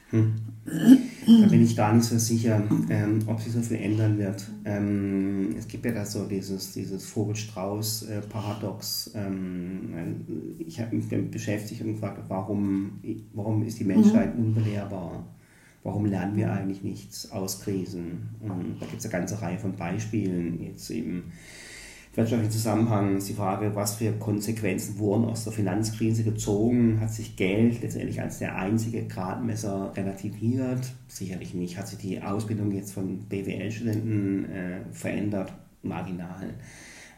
Hm. 0.09 0.52
Da 0.65 1.47
bin 1.47 1.63
ich 1.63 1.75
gar 1.75 1.93
nicht 1.93 2.05
so 2.05 2.17
sicher, 2.17 2.63
ähm, 2.89 3.19
ob 3.27 3.39
sich 3.39 3.53
so 3.53 3.61
viel 3.61 3.77
ändern 3.77 4.17
wird. 4.17 4.43
Ähm, 4.65 5.55
es 5.57 5.67
gibt 5.67 5.85
ja 5.85 5.91
da 5.91 6.05
so 6.05 6.25
dieses, 6.25 6.73
dieses 6.73 7.05
Vogel-Strauß-Paradox. 7.05 9.11
Ähm, 9.15 10.55
ich 10.59 10.79
habe 10.79 10.95
mich 10.95 11.09
damit 11.09 11.31
beschäftigt 11.31 11.81
und 11.81 11.93
gefragt, 11.93 12.21
warum, 12.27 12.99
warum 13.33 13.63
ist 13.63 13.79
die 13.79 13.85
Menschheit 13.85 14.37
mhm. 14.37 14.45
unbelehrbar? 14.45 15.25
Warum 15.83 16.05
lernen 16.05 16.37
wir 16.37 16.51
eigentlich 16.51 16.83
nichts 16.83 17.31
aus 17.31 17.61
Krisen? 17.61 18.29
Und 18.39 18.77
da 18.79 18.85
gibt 18.85 18.99
es 18.99 19.05
eine 19.05 19.11
ganze 19.11 19.41
Reihe 19.41 19.59
von 19.59 19.75
Beispielen. 19.75 20.61
Jetzt 20.61 20.89
eben 20.89 21.33
wirtschaftlichen 22.13 22.51
Zusammenhang 22.51 23.17
ist 23.17 23.29
die 23.29 23.33
Frage, 23.33 23.75
was 23.75 23.95
für 23.95 24.11
Konsequenzen 24.13 24.99
wurden 24.99 25.25
aus 25.25 25.43
der 25.43 25.53
Finanzkrise 25.53 26.23
gezogen? 26.23 26.99
Hat 26.99 27.11
sich 27.11 27.35
Geld 27.35 27.81
letztendlich 27.81 28.21
als 28.21 28.39
der 28.39 28.55
einzige 28.55 29.05
Gradmesser 29.07 29.91
relativiert? 29.95 30.93
Sicherlich 31.07 31.53
nicht. 31.53 31.77
Hat 31.77 31.87
sich 31.87 31.99
die 31.99 32.21
Ausbildung 32.21 32.71
jetzt 32.71 32.93
von 32.93 33.19
BWL-Studenten 33.29 34.45
äh, 34.45 34.79
verändert? 34.91 35.53
Marginal 35.83 36.53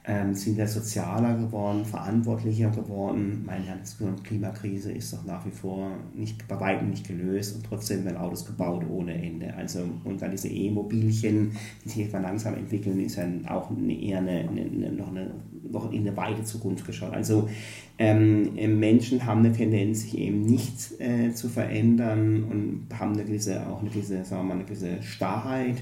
ähm, 0.08 0.36
sind 0.36 0.58
wir 0.58 0.68
sozialer 0.68 1.36
geworden, 1.36 1.84
verantwortlicher 1.84 2.70
geworden. 2.70 3.44
Meine 3.46 3.64
Herren, 3.64 3.82
Klimakrise 4.24 4.92
ist 4.92 5.12
doch 5.14 5.26
nach 5.26 5.46
wie 5.46 5.52
vor 5.52 5.92
nicht, 6.14 6.48
bei 6.48 6.60
weitem 6.60 6.92
nicht 6.92 7.08
gelöst 7.08 7.56
und 7.56 7.66
trotzdem 7.66 8.06
werden 8.06 8.18
Autos 8.18 8.46
gebaut 8.46 8.84
ohne 8.88 9.14
Ende. 9.14 9.54
Also, 9.56 9.80
und 10.04 10.22
dann 10.22 10.32
diese 10.32 10.50
E-Mobilchen, 10.50 11.52
die 11.84 11.90
sich 11.90 12.14
mal 12.14 12.22
langsam 12.22 12.54
entwickeln, 12.54 13.00
ist 13.00 13.18
dann 13.18 13.48
auch 13.48 13.72
eher 13.88 14.20
eine, 14.20 14.48
eine, 14.48 14.92
noch, 14.92 15.10
eine, 15.10 15.32
noch 15.72 15.92
in 15.92 16.02
eine 16.02 16.16
weite 16.16 16.44
Zukunft 16.44 16.86
geschaut. 16.86 17.14
Also 17.14 17.50
ähm, 17.98 18.54
Menschen 18.80 19.26
haben 19.26 19.40
eine 19.40 19.54
Tendenz, 19.54 20.02
sich 20.02 20.20
eben 20.20 20.42
nicht 20.42 21.00
äh, 21.00 21.34
zu 21.34 21.50
verändern 21.50 22.44
und 22.44 23.00
haben 23.00 23.14
eine 23.14 23.26
gewisse, 23.26 23.66
auch 23.68 23.82
eine 23.82 23.90
gewisse, 23.90 24.24
sagen 24.24 24.44
wir 24.44 24.50
mal, 24.50 24.60
eine 24.60 24.66
gewisse 24.66 25.02
Starrheit. 25.02 25.82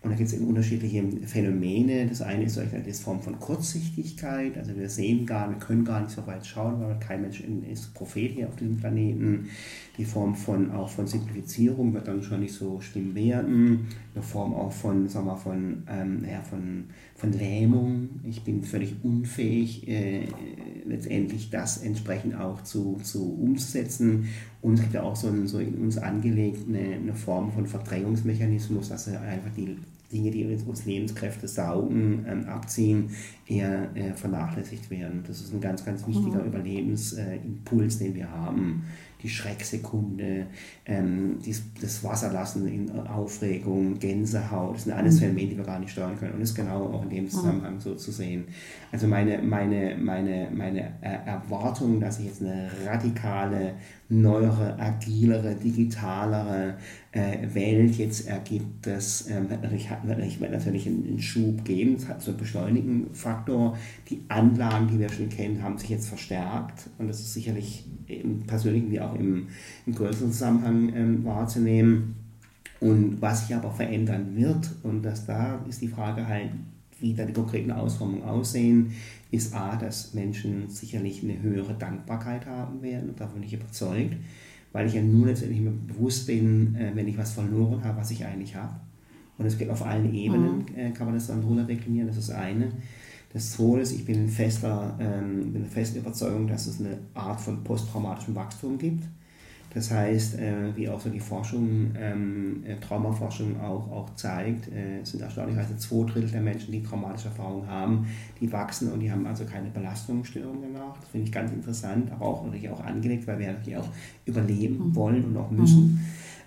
Und 0.00 0.10
da 0.10 0.16
gibt 0.16 0.28
es 0.28 0.34
eben 0.34 0.46
unterschiedliche 0.46 1.02
Phänomene. 1.26 2.06
Das 2.06 2.22
eine 2.22 2.44
ist 2.44 2.54
solche 2.54 2.76
eine 2.76 3.00
Form 3.00 3.20
von 3.20 3.38
Kurzsichtigkeit. 3.40 4.56
Also 4.56 4.76
wir 4.76 4.88
sehen 4.88 5.26
gar, 5.26 5.50
wir 5.50 5.58
können 5.58 5.84
gar 5.84 6.00
nicht 6.00 6.12
so 6.14 6.24
weit 6.26 6.46
schauen, 6.46 6.80
weil 6.80 6.98
kein 7.00 7.22
Mensch 7.22 7.40
ist 7.40 7.94
Prophet 7.94 8.30
hier 8.30 8.48
auf 8.48 8.54
diesem 8.54 8.76
Planeten. 8.76 9.48
Die 9.98 10.04
Form 10.04 10.36
von 10.36 10.70
auch 10.70 10.88
von 10.88 11.08
Simplifizierung 11.08 11.92
wird 11.92 12.06
dann 12.06 12.22
schon 12.22 12.40
nicht 12.40 12.54
so 12.54 12.80
schlimm 12.80 13.16
werden. 13.16 13.88
Eine 14.14 14.22
Form 14.22 14.54
auch 14.54 14.70
von, 14.70 15.08
sagen 15.08 15.26
wir, 15.26 15.36
von, 15.36 15.82
ähm, 15.88 16.24
ja, 16.24 16.40
von, 16.40 16.84
von 17.16 17.32
Lähmung. 17.32 18.08
Ich 18.22 18.44
bin 18.44 18.62
völlig 18.62 18.94
unfähig, 19.02 19.88
äh, 19.88 20.28
letztendlich 20.86 21.50
das 21.50 21.78
entsprechend 21.78 22.36
auch 22.36 22.62
zu, 22.62 23.00
zu 23.02 23.34
umzusetzen. 23.42 24.28
Und 24.62 24.74
es 24.74 24.82
gibt 24.82 24.94
ja 24.94 25.02
auch 25.02 25.16
so, 25.16 25.28
ein, 25.28 25.48
so 25.48 25.58
in 25.58 25.74
uns 25.74 25.98
angelegt 25.98 26.68
eine, 26.68 26.94
eine 26.94 27.14
Form 27.14 27.50
von 27.50 27.66
Verdrängungsmechanismus, 27.66 28.90
dass 28.90 29.08
also 29.08 29.18
einfach 29.18 29.50
die 29.56 29.76
Dinge, 30.12 30.30
die 30.30 30.44
uns 30.44 30.86
Lebenskräfte 30.86 31.48
saugen, 31.48 32.24
ähm, 32.26 32.46
abziehen, 32.48 33.10
eher 33.46 33.94
äh, 33.94 34.12
vernachlässigt 34.14 34.90
werden. 34.90 35.24
Das 35.26 35.40
ist 35.40 35.52
ein 35.52 35.60
ganz, 35.60 35.84
ganz 35.84 36.06
wichtiger 36.06 36.40
mhm. 36.40 36.48
Überlebensimpuls, 36.48 37.98
den 37.98 38.14
wir 38.14 38.30
haben 38.30 38.84
die 39.22 39.28
Schrecksekunde, 39.28 40.46
ähm, 40.86 41.38
dies, 41.44 41.62
das 41.80 42.04
Wasserlassen 42.04 42.68
in 42.68 42.90
Aufregung, 42.90 43.98
Gänsehaut, 43.98 44.76
das 44.76 44.84
sind 44.84 44.92
alles 44.92 45.16
mhm. 45.16 45.20
Phänomene, 45.20 45.48
die 45.50 45.56
wir 45.56 45.64
gar 45.64 45.80
nicht 45.80 45.90
steuern 45.90 46.16
können. 46.18 46.34
Und 46.34 46.40
das 46.40 46.50
ist 46.50 46.54
genau 46.54 46.84
auch 46.84 47.02
in 47.02 47.10
dem 47.10 47.24
mhm. 47.24 47.30
Zusammenhang 47.30 47.80
so 47.80 47.94
zu 47.94 48.12
sehen. 48.12 48.44
Also 48.92 49.06
meine, 49.06 49.42
meine, 49.42 49.96
meine, 49.98 50.48
meine 50.52 50.92
Erwartung, 51.00 52.00
dass 52.00 52.16
sich 52.16 52.26
jetzt 52.26 52.42
eine 52.42 52.70
radikale, 52.86 53.74
neuere, 54.10 54.78
agilere, 54.78 55.54
digitalere 55.54 56.78
äh, 57.12 57.46
Welt 57.52 57.96
jetzt 57.96 58.26
ergibt, 58.26 58.86
das 58.86 59.28
ähm, 59.28 59.50
wird, 59.50 59.62
natürlich, 59.62 60.86
einen, 60.86 61.18
Schub 61.20 61.64
geben. 61.64 61.96
Es 61.96 62.08
hat 62.08 62.22
so 62.22 62.30
einen 62.30 62.40
beschleunigen 62.40 63.12
Faktor. 63.12 63.76
Die 64.08 64.22
Anlagen, 64.28 64.88
die 64.88 64.98
wir 64.98 65.10
schon 65.10 65.28
kennen, 65.28 65.62
haben 65.62 65.76
sich 65.76 65.90
jetzt 65.90 66.08
verstärkt 66.08 66.88
und 66.98 67.08
das 67.08 67.20
ist 67.20 67.34
sicherlich 67.34 67.84
im 68.06 68.46
persönlichen 68.46 68.90
wie 68.90 69.00
auch 69.00 69.14
im, 69.14 69.48
im 69.86 69.94
größeren 69.94 70.32
Zusammenhang 70.32 70.92
ähm, 70.94 71.24
wahrzunehmen. 71.24 72.14
Und 72.80 73.20
was 73.20 73.46
sich 73.46 73.56
aber 73.56 73.72
verändern 73.72 74.36
wird, 74.36 74.70
und 74.84 75.02
das 75.02 75.26
da 75.26 75.64
ist 75.68 75.82
die 75.82 75.88
Frage 75.88 76.26
halt, 76.26 76.50
wie 77.00 77.14
da 77.14 77.24
die 77.24 77.32
konkreten 77.32 77.70
Ausformungen 77.70 78.22
aussehen, 78.22 78.92
ist 79.30 79.54
A, 79.54 79.76
dass 79.76 80.14
Menschen 80.14 80.68
sicherlich 80.68 81.22
eine 81.22 81.40
höhere 81.40 81.74
Dankbarkeit 81.74 82.46
haben 82.46 82.82
werden, 82.82 83.10
und 83.10 83.20
davon 83.20 83.40
bin 83.40 83.44
ich 83.44 83.54
überzeugt, 83.54 84.16
weil 84.72 84.86
ich 84.86 84.94
ja 84.94 85.02
nur 85.02 85.26
letztendlich 85.26 85.60
mir 85.60 85.70
bewusst 85.70 86.26
bin, 86.26 86.74
äh, 86.74 86.90
wenn 86.94 87.08
ich 87.08 87.18
was 87.18 87.32
verloren 87.32 87.82
habe, 87.84 87.98
was 87.98 88.10
ich 88.10 88.24
eigentlich 88.24 88.54
habe. 88.56 88.74
Und 89.36 89.46
es 89.46 89.56
geht 89.56 89.70
auf 89.70 89.84
allen 89.84 90.12
Ebenen, 90.14 90.58
mhm. 90.58 90.76
äh, 90.76 90.90
kann 90.90 91.06
man 91.06 91.14
das 91.14 91.28
dann 91.28 91.42
runter 91.42 91.64
deklinieren, 91.64 92.08
das 92.08 92.16
ist 92.16 92.30
eine. 92.30 92.72
Das 93.32 93.52
zweite 93.52 93.82
ist, 93.82 93.92
ich 93.92 94.04
bin 94.04 94.16
in 94.16 94.28
fester, 94.28 94.96
ähm, 94.98 95.52
bin 95.52 95.62
in 95.62 95.68
fester 95.68 96.00
Überzeugung, 96.00 96.46
dass 96.46 96.66
es 96.66 96.80
eine 96.80 96.98
Art 97.14 97.40
von 97.40 97.62
posttraumatischem 97.62 98.34
Wachstum 98.34 98.78
gibt. 98.78 99.04
Das 99.74 99.90
heißt, 99.90 100.38
äh, 100.38 100.74
wie 100.74 100.88
auch 100.88 100.98
so 100.98 101.10
die 101.10 101.20
Forschung, 101.20 101.92
ähm, 101.98 102.64
äh, 102.66 102.76
Traumaforschung 102.76 103.60
auch, 103.60 103.90
auch 103.92 104.14
zeigt, 104.14 104.68
äh, 104.68 105.04
sind 105.04 105.22
erstaunlicherweise 105.22 105.76
zwei 105.76 106.10
Drittel 106.10 106.30
der 106.30 106.40
Menschen, 106.40 106.72
die 106.72 106.82
traumatische 106.82 107.28
Erfahrungen 107.28 107.66
haben, 107.66 108.06
die 108.40 108.50
wachsen 108.50 108.90
und 108.90 109.00
die 109.00 109.12
haben 109.12 109.26
also 109.26 109.44
keine 109.44 109.68
Belastungsstörungen 109.68 110.72
danach. 110.72 110.98
Das 110.98 111.10
finde 111.10 111.26
ich 111.26 111.32
ganz 111.32 111.52
interessant, 111.52 112.10
aber 112.10 112.24
auch 112.24 112.44
natürlich 112.44 112.70
auch 112.70 112.84
angelegt, 112.84 113.26
weil 113.26 113.38
wir 113.38 113.52
natürlich 113.52 113.76
auch 113.76 113.88
überleben 114.24 114.88
mhm. 114.88 114.94
wollen 114.94 115.24
und 115.24 115.36
auch 115.36 115.50
müssen. 115.50 115.82
Mhm. 115.82 116.00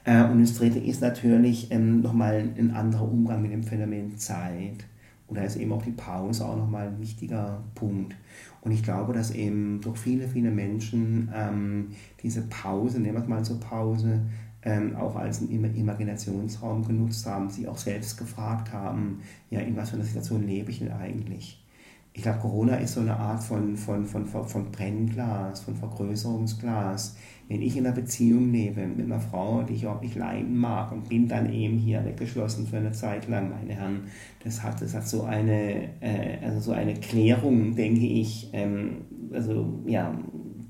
Äh, 0.04 0.24
und 0.24 0.42
das 0.42 0.56
dritte 0.56 0.80
ist 0.80 1.02
natürlich 1.02 1.72
ähm, 1.72 2.02
nochmal 2.02 2.50
ein 2.58 2.72
anderer 2.72 3.10
Umgang 3.10 3.42
mit 3.44 3.52
dem 3.52 3.64
Phänomen 3.64 4.18
Zeit. 4.18 4.86
Und 5.28 5.38
da 5.38 5.44
ist 5.44 5.56
eben 5.56 5.72
auch 5.72 5.84
die 5.84 5.92
Pause 5.92 6.46
auch 6.46 6.58
nochmal 6.58 6.88
ein 6.88 7.00
wichtiger 7.00 7.64
Punkt. 7.76 8.16
Und 8.62 8.72
ich 8.72 8.84
glaube, 8.84 9.14
dass 9.14 9.32
eben 9.32 9.82
durch 9.82 9.98
viele, 9.98 10.28
viele 10.28 10.52
Menschen 10.52 11.32
ähm, 11.34 11.90
diese 12.22 12.44
Pause, 12.44 13.00
nehmen 13.00 13.16
wir 13.16 13.24
es 13.24 13.28
mal 13.28 13.44
so 13.44 13.60
Pause, 13.60 14.22
ähm, 14.64 14.96
auch 14.96 15.16
als 15.16 15.42
einen 15.42 15.76
Imaginationsraum 15.76 16.86
genutzt 16.86 17.26
haben, 17.26 17.50
sie 17.50 17.68
auch 17.68 17.78
selbst 17.78 18.18
gefragt 18.18 18.72
haben, 18.72 19.22
ja, 19.50 19.60
in 19.60 19.76
was 19.76 19.90
für 19.90 19.96
einer 19.96 20.06
Situation 20.06 20.46
lebe 20.46 20.70
ich 20.70 20.80
denn 20.80 20.92
eigentlich? 20.92 21.66
Ich 22.14 22.24
glaube, 22.24 22.40
Corona 22.40 22.76
ist 22.76 22.94
so 22.94 23.00
eine 23.00 23.16
Art 23.16 23.42
von, 23.42 23.78
von, 23.78 24.06
von, 24.06 24.28
von 24.28 24.72
Brennglas, 24.72 25.62
von 25.62 25.76
Vergrößerungsglas. 25.76 27.16
Wenn 27.52 27.64
ich 27.64 27.76
in 27.76 27.86
einer 27.86 27.94
Beziehung 27.94 28.54
lebe 28.54 28.88
mit 28.88 29.08
einer 29.08 29.20
Frau, 29.20 29.62
die 29.64 29.74
ich 29.74 29.82
überhaupt 29.82 30.04
nicht 30.04 30.16
leiden 30.16 30.58
mag 30.58 30.90
und 30.94 31.10
bin 31.10 31.28
dann 31.28 31.52
eben 31.52 31.78
hier 31.78 32.06
weggeschlossen 32.06 32.66
für 32.66 32.78
eine 32.78 32.94
Zeit 32.94 33.28
lang, 33.28 33.50
meine 33.50 33.74
Herren, 33.74 34.04
das 34.42 34.64
hat, 34.64 34.82
das 34.82 34.96
hat 34.96 35.06
so 35.06 35.24
eine, 35.24 35.90
äh, 36.00 36.38
also 36.42 36.62
so 36.62 36.72
eine 36.72 36.94
Klärung, 36.94 37.76
denke 37.76 38.06
ich, 38.06 38.52
ähm, 38.54 39.02
also 39.34 39.82
ja, 39.86 40.18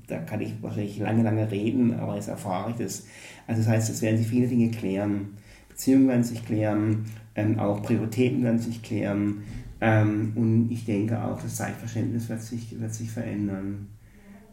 da 0.08 0.18
kann 0.18 0.40
ich 0.40 0.60
wahrscheinlich 0.60 0.98
lange, 0.98 1.22
lange 1.22 1.48
reden, 1.52 1.94
aber 1.94 2.16
jetzt 2.16 2.26
erfahre 2.26 2.72
ich 2.72 2.76
das. 2.84 3.06
Also 3.46 3.62
das 3.62 3.70
heißt, 3.70 3.90
es 3.90 4.02
werden 4.02 4.18
sich 4.18 4.26
viele 4.26 4.48
Dinge 4.48 4.72
klären. 4.72 5.34
Beziehungen 5.68 6.08
werden 6.08 6.24
sich 6.24 6.44
klären, 6.44 7.04
ähm, 7.36 7.60
auch 7.60 7.80
Prioritäten 7.84 8.42
werden 8.42 8.58
sich 8.58 8.82
klären. 8.82 9.44
Ähm, 9.80 10.32
und 10.34 10.68
ich 10.72 10.84
denke 10.84 11.22
auch, 11.22 11.40
das 11.40 11.54
Zeitverständnis 11.54 12.28
wird 12.28 12.42
sich, 12.42 12.80
wird 12.80 12.92
sich 12.92 13.08
verändern. 13.08 13.86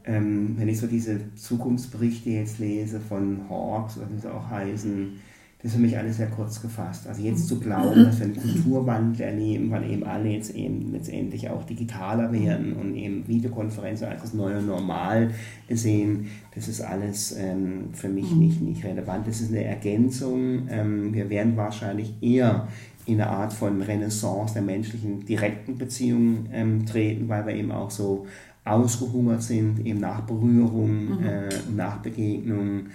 Ähm, 0.09 0.55
wenn 0.57 0.67
ich 0.67 0.79
so 0.79 0.87
diese 0.87 1.19
Zukunftsberichte 1.35 2.31
jetzt 2.31 2.57
lese 2.57 2.99
von 2.99 3.41
Hawks, 3.47 3.97
oder 3.97 4.07
wie 4.11 4.19
sie 4.19 4.33
auch 4.33 4.49
heißen, 4.49 5.19
das 5.61 5.71
ist 5.71 5.75
für 5.75 5.81
mich 5.81 5.97
alles 5.97 6.17
sehr 6.17 6.29
kurz 6.29 6.61
gefasst. 6.61 7.05
Also 7.05 7.21
jetzt 7.21 7.47
zu 7.47 7.59
glauben, 7.59 8.05
dass 8.05 8.17
wir 8.17 8.27
einen 8.27 8.37
Kulturwandel 8.37 9.21
erleben, 9.21 9.69
weil 9.69 9.91
eben 9.91 10.05
alle 10.05 10.29
jetzt 10.29 10.55
eben 10.55 10.93
letztendlich 10.93 11.49
auch 11.49 11.65
digitaler 11.65 12.31
werden 12.31 12.73
und 12.73 12.95
eben 12.95 13.27
Videokonferenzen 13.27 14.07
als 14.07 14.21
das 14.21 14.33
neue 14.33 14.61
Normal 14.61 15.31
sehen, 15.69 16.27
das 16.55 16.69
ist 16.69 16.79
alles 16.79 17.35
ähm, 17.37 17.89
für 17.91 18.07
mich 18.07 18.31
nicht, 18.31 18.61
nicht 18.61 18.85
relevant. 18.85 19.27
Das 19.27 19.41
ist 19.41 19.51
eine 19.51 19.65
Ergänzung. 19.65 20.69
Ähm, 20.71 21.13
wir 21.13 21.29
werden 21.29 21.57
wahrscheinlich 21.57 22.13
eher 22.21 22.69
in 23.05 23.19
eine 23.19 23.29
Art 23.29 23.51
von 23.51 23.81
Renaissance 23.81 24.53
der 24.53 24.63
menschlichen 24.63 25.25
direkten 25.25 25.77
Beziehungen 25.77 26.47
ähm, 26.53 26.85
treten, 26.85 27.27
weil 27.27 27.45
wir 27.45 27.55
eben 27.55 27.71
auch 27.71 27.91
so 27.91 28.27
ausgehungert 28.65 29.41
sind, 29.43 29.85
eben 29.85 29.99
nach 29.99 30.21
Berührung, 30.21 31.19
mhm. 31.19 31.25
äh, 31.25 31.49
nach 31.75 31.97
Begegnung. 31.97 32.87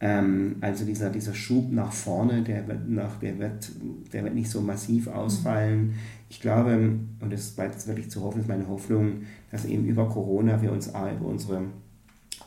Ähm, 0.00 0.56
also 0.60 0.84
dieser, 0.84 1.10
dieser 1.10 1.32
Schub 1.32 1.70
nach 1.70 1.92
vorne, 1.92 2.42
der 2.42 2.66
wird, 2.66 2.88
nach, 2.88 3.18
der, 3.20 3.38
wird, 3.38 3.70
der 4.12 4.24
wird 4.24 4.34
nicht 4.34 4.50
so 4.50 4.60
massiv 4.60 5.06
ausfallen. 5.06 5.80
Mhm. 5.80 5.94
Ich 6.28 6.40
glaube, 6.40 6.98
und 7.20 7.32
das 7.32 7.56
ist 7.56 7.86
wirklich 7.86 8.10
zu 8.10 8.22
hoffen, 8.22 8.40
ist 8.40 8.48
meine 8.48 8.66
Hoffnung, 8.66 9.22
dass 9.50 9.64
eben 9.64 9.84
über 9.84 10.08
Corona 10.08 10.60
wir 10.60 10.72
uns 10.72 10.88
über 10.88 11.26
unsere 11.26 11.62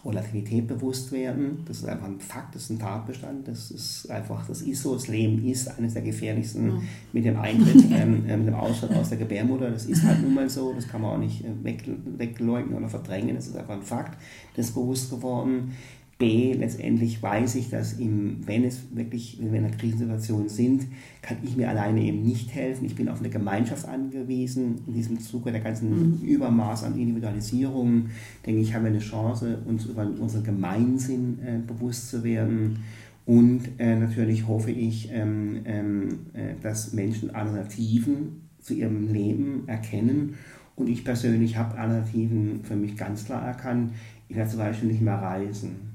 Volatilität 0.05 0.67
bewusst 0.67 1.11
werden. 1.11 1.63
Das 1.65 1.79
ist 1.79 1.85
einfach 1.85 2.05
ein 2.05 2.19
Fakt, 2.19 2.53
das 2.53 2.63
ist 2.63 2.69
ein 2.69 2.79
Tatbestand, 2.79 3.47
das 3.47 3.71
ist 3.71 4.09
einfach, 4.11 4.47
das 4.47 4.61
ist 4.61 4.83
so, 4.83 4.93
das 4.93 5.07
Leben 5.07 5.43
ist 5.43 5.67
eines 5.79 5.93
der 5.93 6.03
gefährlichsten 6.03 6.67
mhm. 6.67 6.81
mit 7.11 7.25
dem 7.25 7.37
Eintritt, 7.37 7.83
ähm, 7.91 8.23
äh, 8.27 8.37
mit 8.37 8.47
dem 8.47 8.53
Ausschritt 8.53 8.91
aus 8.91 9.09
der 9.09 9.17
Gebärmutter. 9.17 9.71
Das 9.71 9.87
ist 9.87 10.03
halt 10.03 10.21
nun 10.21 10.35
mal 10.35 10.47
so, 10.47 10.73
das 10.73 10.87
kann 10.87 11.01
man 11.01 11.11
auch 11.15 11.17
nicht 11.17 11.43
äh, 11.43 11.63
weg, 11.63 11.83
wegleugnen 12.17 12.77
oder 12.77 12.87
verdrängen, 12.87 13.35
das 13.35 13.47
ist 13.47 13.57
einfach 13.57 13.73
ein 13.73 13.81
Fakt, 13.81 14.15
das 14.55 14.67
ist 14.67 14.75
bewusst 14.75 15.09
geworden. 15.09 15.73
B, 16.17 16.53
letztendlich 16.53 17.21
weiß 17.21 17.55
ich, 17.55 17.69
dass 17.69 17.93
im, 17.93 18.47
wenn 18.47 18.63
es 18.63 18.83
wirklich, 18.93 19.37
wenn 19.39 19.51
wir 19.51 19.59
in 19.59 19.65
einer 19.65 19.75
Krisensituation 19.75 20.47
sind, 20.47 20.87
kann 21.21 21.37
ich 21.43 21.57
mir 21.57 21.69
alleine 21.69 22.01
eben 22.03 22.21
nicht 22.23 22.55
helfen. 22.55 22.85
Ich 22.85 22.95
bin 22.95 23.09
auf 23.09 23.19
eine 23.19 23.29
Gemeinschaft 23.29 23.85
angewiesen. 23.85 24.79
In 24.87 24.93
diesem 24.93 25.19
Zuge 25.19 25.51
der 25.51 25.59
ganzen 25.59 26.19
mhm. 26.19 26.21
Übermaß 26.21 26.85
an 26.85 26.97
Individualisierung, 26.97 28.05
denke 28.45 28.61
ich, 28.61 28.73
haben 28.73 28.83
wir 28.83 28.91
eine 28.91 28.99
Chance, 28.99 29.59
uns 29.65 29.85
über 29.85 30.03
unseren 30.03 30.43
Gemeinsinn 30.43 31.39
äh, 31.45 31.59
bewusst 31.65 32.09
zu 32.09 32.23
werden. 32.23 32.79
Und 33.25 33.71
äh, 33.79 33.97
natürlich 33.97 34.47
hoffe 34.47 34.71
ich, 34.71 35.09
ähm, 35.11 35.63
ähm, 35.65 36.07
äh, 36.33 36.53
dass 36.61 36.93
Menschen 36.93 37.35
Alternativen 37.35 38.43
zu 38.61 38.73
ihrem 38.73 39.11
Leben 39.11 39.63
erkennen. 39.67 40.35
Und 40.77 40.87
ich 40.87 41.03
persönlich 41.03 41.57
habe 41.57 41.77
Alternativen 41.77 42.61
für 42.63 42.77
mich 42.77 42.95
ganz 42.95 43.25
klar 43.25 43.45
erkannt. 43.45 43.91
Ich 44.29 44.35
werde 44.37 44.49
zum 44.49 44.59
Beispiel 44.59 44.89
nicht 44.89 45.01
mehr 45.01 45.15
reisen. 45.15 45.94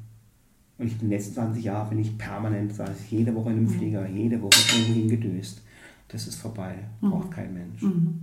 Und 0.80 0.86
ich 0.86 0.96
bin 0.96 1.10
letzten 1.10 1.34
20 1.34 1.62
Jahre 1.62 1.90
bin 1.90 1.98
ich 1.98 2.16
permanent, 2.16 2.74
sei 2.74 2.84
es 2.84 3.10
jede 3.10 3.34
Woche 3.34 3.50
in 3.50 3.58
einem 3.58 3.64
mhm. 3.66 3.78
Flieger, 3.78 4.08
jede 4.08 4.40
Woche 4.40 4.58
irgendwo 4.72 4.94
hingedöst. 4.94 5.60
Das 6.08 6.26
ist 6.26 6.36
vorbei, 6.36 6.74
mhm. 7.02 7.10
braucht 7.10 7.30
kein 7.32 7.52
Mensch. 7.52 7.82
Mhm. 7.82 8.20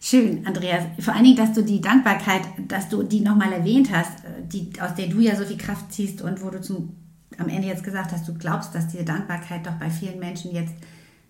Schön, 0.00 0.46
Andreas. 0.46 0.84
Vor 1.00 1.14
allen 1.14 1.24
Dingen, 1.24 1.36
dass 1.36 1.52
du 1.52 1.64
die 1.64 1.80
Dankbarkeit, 1.80 2.42
dass 2.68 2.88
du 2.88 3.02
die 3.02 3.22
nochmal 3.22 3.52
erwähnt 3.52 3.90
hast, 3.92 4.22
die, 4.52 4.70
aus 4.80 4.94
der 4.94 5.08
du 5.08 5.18
ja 5.18 5.34
so 5.34 5.44
viel 5.44 5.56
Kraft 5.56 5.92
ziehst 5.92 6.22
und 6.22 6.44
wo 6.44 6.50
du 6.50 6.60
zum, 6.60 6.90
am 7.38 7.48
Ende 7.48 7.66
jetzt 7.66 7.82
gesagt 7.82 8.12
hast, 8.12 8.28
du 8.28 8.34
glaubst, 8.34 8.72
dass 8.76 8.86
diese 8.86 9.04
Dankbarkeit 9.04 9.66
doch 9.66 9.74
bei 9.74 9.90
vielen 9.90 10.20
Menschen 10.20 10.52
jetzt 10.52 10.74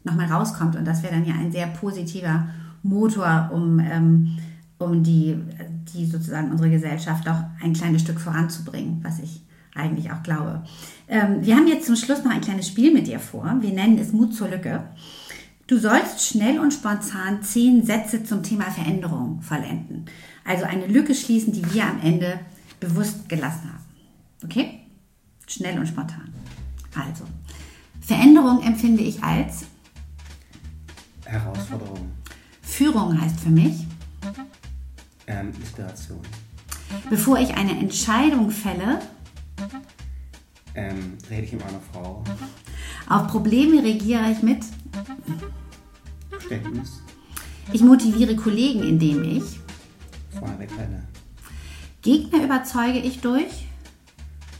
nochmal 0.04 0.30
rauskommt. 0.30 0.76
Und 0.76 0.84
das 0.84 1.02
wäre 1.02 1.14
dann 1.14 1.24
ja 1.24 1.36
ein 1.36 1.50
sehr 1.50 1.68
positiver 1.68 2.50
Motor, 2.82 3.48
um, 3.50 3.80
ähm, 3.80 4.36
um 4.76 5.02
die, 5.02 5.38
die 5.94 6.04
sozusagen 6.04 6.50
unsere 6.50 6.68
Gesellschaft 6.68 7.26
doch 7.26 7.42
ein 7.62 7.72
kleines 7.72 8.02
Stück 8.02 8.20
voranzubringen, 8.20 9.00
was 9.02 9.20
ich 9.20 9.47
eigentlich 9.78 10.10
auch 10.12 10.22
glaube. 10.22 10.62
Ähm, 11.08 11.44
wir 11.44 11.56
haben 11.56 11.66
jetzt 11.66 11.86
zum 11.86 11.96
Schluss 11.96 12.24
noch 12.24 12.30
ein 12.30 12.40
kleines 12.40 12.68
Spiel 12.68 12.92
mit 12.92 13.06
dir 13.06 13.20
vor. 13.20 13.56
Wir 13.60 13.72
nennen 13.72 13.98
es 13.98 14.12
Mut 14.12 14.34
zur 14.34 14.48
Lücke. 14.48 14.84
Du 15.66 15.78
sollst 15.78 16.26
schnell 16.26 16.58
und 16.58 16.72
spontan 16.72 17.42
zehn 17.42 17.84
Sätze 17.84 18.24
zum 18.24 18.42
Thema 18.42 18.70
Veränderung 18.70 19.42
vollenden. 19.42 20.06
Also 20.44 20.64
eine 20.64 20.86
Lücke 20.86 21.14
schließen, 21.14 21.52
die 21.52 21.74
wir 21.74 21.84
am 21.84 22.00
Ende 22.02 22.40
bewusst 22.80 23.28
gelassen 23.28 23.70
haben. 23.72 23.84
Okay? 24.44 24.80
Schnell 25.46 25.78
und 25.78 25.86
spontan. 25.86 26.32
Also, 26.94 27.24
Veränderung 28.00 28.62
empfinde 28.62 29.02
ich 29.02 29.22
als 29.22 29.66
Herausforderung. 31.24 32.10
Führung 32.62 33.20
heißt 33.20 33.40
für 33.40 33.50
mich 33.50 33.86
ähm, 35.26 35.52
Inspiration. 35.60 36.20
Bevor 37.10 37.38
ich 37.38 37.54
eine 37.54 37.78
Entscheidung 37.78 38.50
fälle, 38.50 39.00
ähm, 40.74 41.18
rede 41.30 41.42
ich 41.42 41.52
mit 41.52 41.64
meiner 41.64 41.80
Frau. 41.92 42.24
Auf 43.08 43.26
Probleme 43.28 43.82
reagiere 43.82 44.30
ich 44.30 44.42
mit 44.42 44.64
Verständnis. 46.30 47.02
Ich 47.72 47.82
motiviere 47.82 48.36
Kollegen, 48.36 48.82
indem 48.82 49.22
ich 49.24 49.60
vorne 50.38 50.58
wegrenne. 50.58 51.02
Gegner 52.02 52.44
überzeuge 52.44 52.98
ich 52.98 53.20
durch 53.20 53.66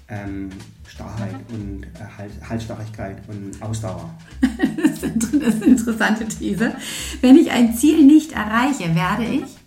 ähm, 0.09 0.50
Starrheit 0.86 1.36
und 1.50 1.84
äh, 1.84 1.88
halt, 2.16 2.32
Halsstarrigkeit 2.48 3.22
und 3.28 3.62
Ausdauer. 3.62 4.12
das, 4.76 5.02
ist 5.02 5.62
eine 5.62 5.64
interessante 5.64 6.26
These. 6.26 6.74
Wenn 7.20 7.36
ich 7.36 7.50
ein 7.50 7.74
Ziel 7.74 8.04
nicht 8.04 8.32
erreiche, 8.32 8.94
werde 8.94 9.24
ich 9.24 9.59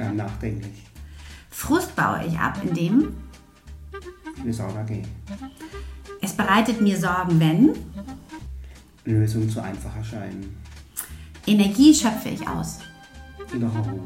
ähm, 0.00 0.16
nachdenklich. 0.16 0.85
Frust 1.56 1.96
baue 1.96 2.22
ich 2.28 2.38
ab, 2.38 2.60
indem 2.62 3.16
in. 4.44 5.02
Es 6.20 6.34
bereitet 6.34 6.82
mir 6.82 6.98
Sorgen, 6.98 7.40
wenn 7.40 7.70
Lösungen 9.06 9.48
zu 9.48 9.62
einfach 9.62 9.96
erscheinen. 9.96 10.54
Energie 11.46 11.94
schöpfe 11.94 12.28
ich 12.28 12.46
aus. 12.46 12.80
Innere 13.54 13.78
Ruhe. 13.78 14.02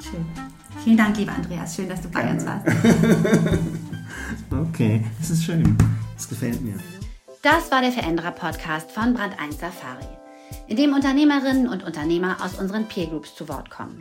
Schön. 0.00 0.24
Vielen 0.84 0.96
Dank, 0.96 1.16
lieber 1.16 1.32
Andreas. 1.32 1.74
Schön, 1.74 1.88
dass 1.88 2.02
du 2.02 2.08
bei 2.08 2.30
uns 2.30 2.46
warst. 2.46 2.66
okay, 4.52 5.04
das 5.18 5.30
ist 5.30 5.42
schön. 5.42 5.76
Das 6.14 6.28
gefällt 6.28 6.62
mir. 6.62 6.76
Das 7.42 7.72
war 7.72 7.80
der 7.80 7.90
Veränderer-Podcast 7.90 8.92
von 8.92 9.12
Brand 9.12 9.40
1 9.40 9.58
Safari, 9.58 10.06
in 10.68 10.76
dem 10.76 10.94
Unternehmerinnen 10.94 11.66
und 11.66 11.82
Unternehmer 11.82 12.36
aus 12.40 12.54
unseren 12.54 12.86
Peer 12.86 13.08
Groups 13.08 13.34
zu 13.34 13.48
Wort 13.48 13.70
kommen. 13.70 13.98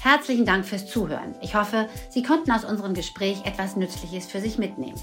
Herzlichen 0.00 0.46
Dank 0.46 0.64
fürs 0.64 0.86
Zuhören. 0.86 1.34
Ich 1.42 1.54
hoffe, 1.54 1.88
Sie 2.10 2.22
konnten 2.22 2.50
aus 2.50 2.64
unserem 2.64 2.94
Gespräch 2.94 3.44
etwas 3.44 3.76
Nützliches 3.76 4.26
für 4.26 4.40
sich 4.40 4.58
mitnehmen. 4.58 5.00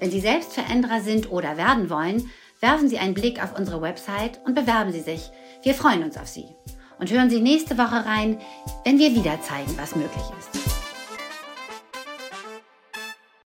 Wenn 0.00 0.10
Sie 0.10 0.20
selbst 0.20 0.52
Veränderer 0.52 1.00
sind 1.00 1.30
oder 1.30 1.56
werden 1.56 1.90
wollen, 1.90 2.30
werfen 2.60 2.88
Sie 2.88 2.98
einen 2.98 3.14
Blick 3.14 3.42
auf 3.42 3.58
unsere 3.58 3.82
Website 3.82 4.40
und 4.44 4.54
bewerben 4.54 4.92
Sie 4.92 5.00
sich. 5.00 5.30
Wir 5.62 5.74
freuen 5.74 6.02
uns 6.02 6.16
auf 6.16 6.28
Sie. 6.28 6.46
Und 6.98 7.10
hören 7.10 7.28
Sie 7.28 7.40
nächste 7.40 7.76
Woche 7.76 8.06
rein, 8.06 8.38
wenn 8.84 8.98
wir 8.98 9.14
wieder 9.14 9.40
zeigen, 9.42 9.76
was 9.76 9.96
möglich 9.96 10.24
ist. 10.38 10.63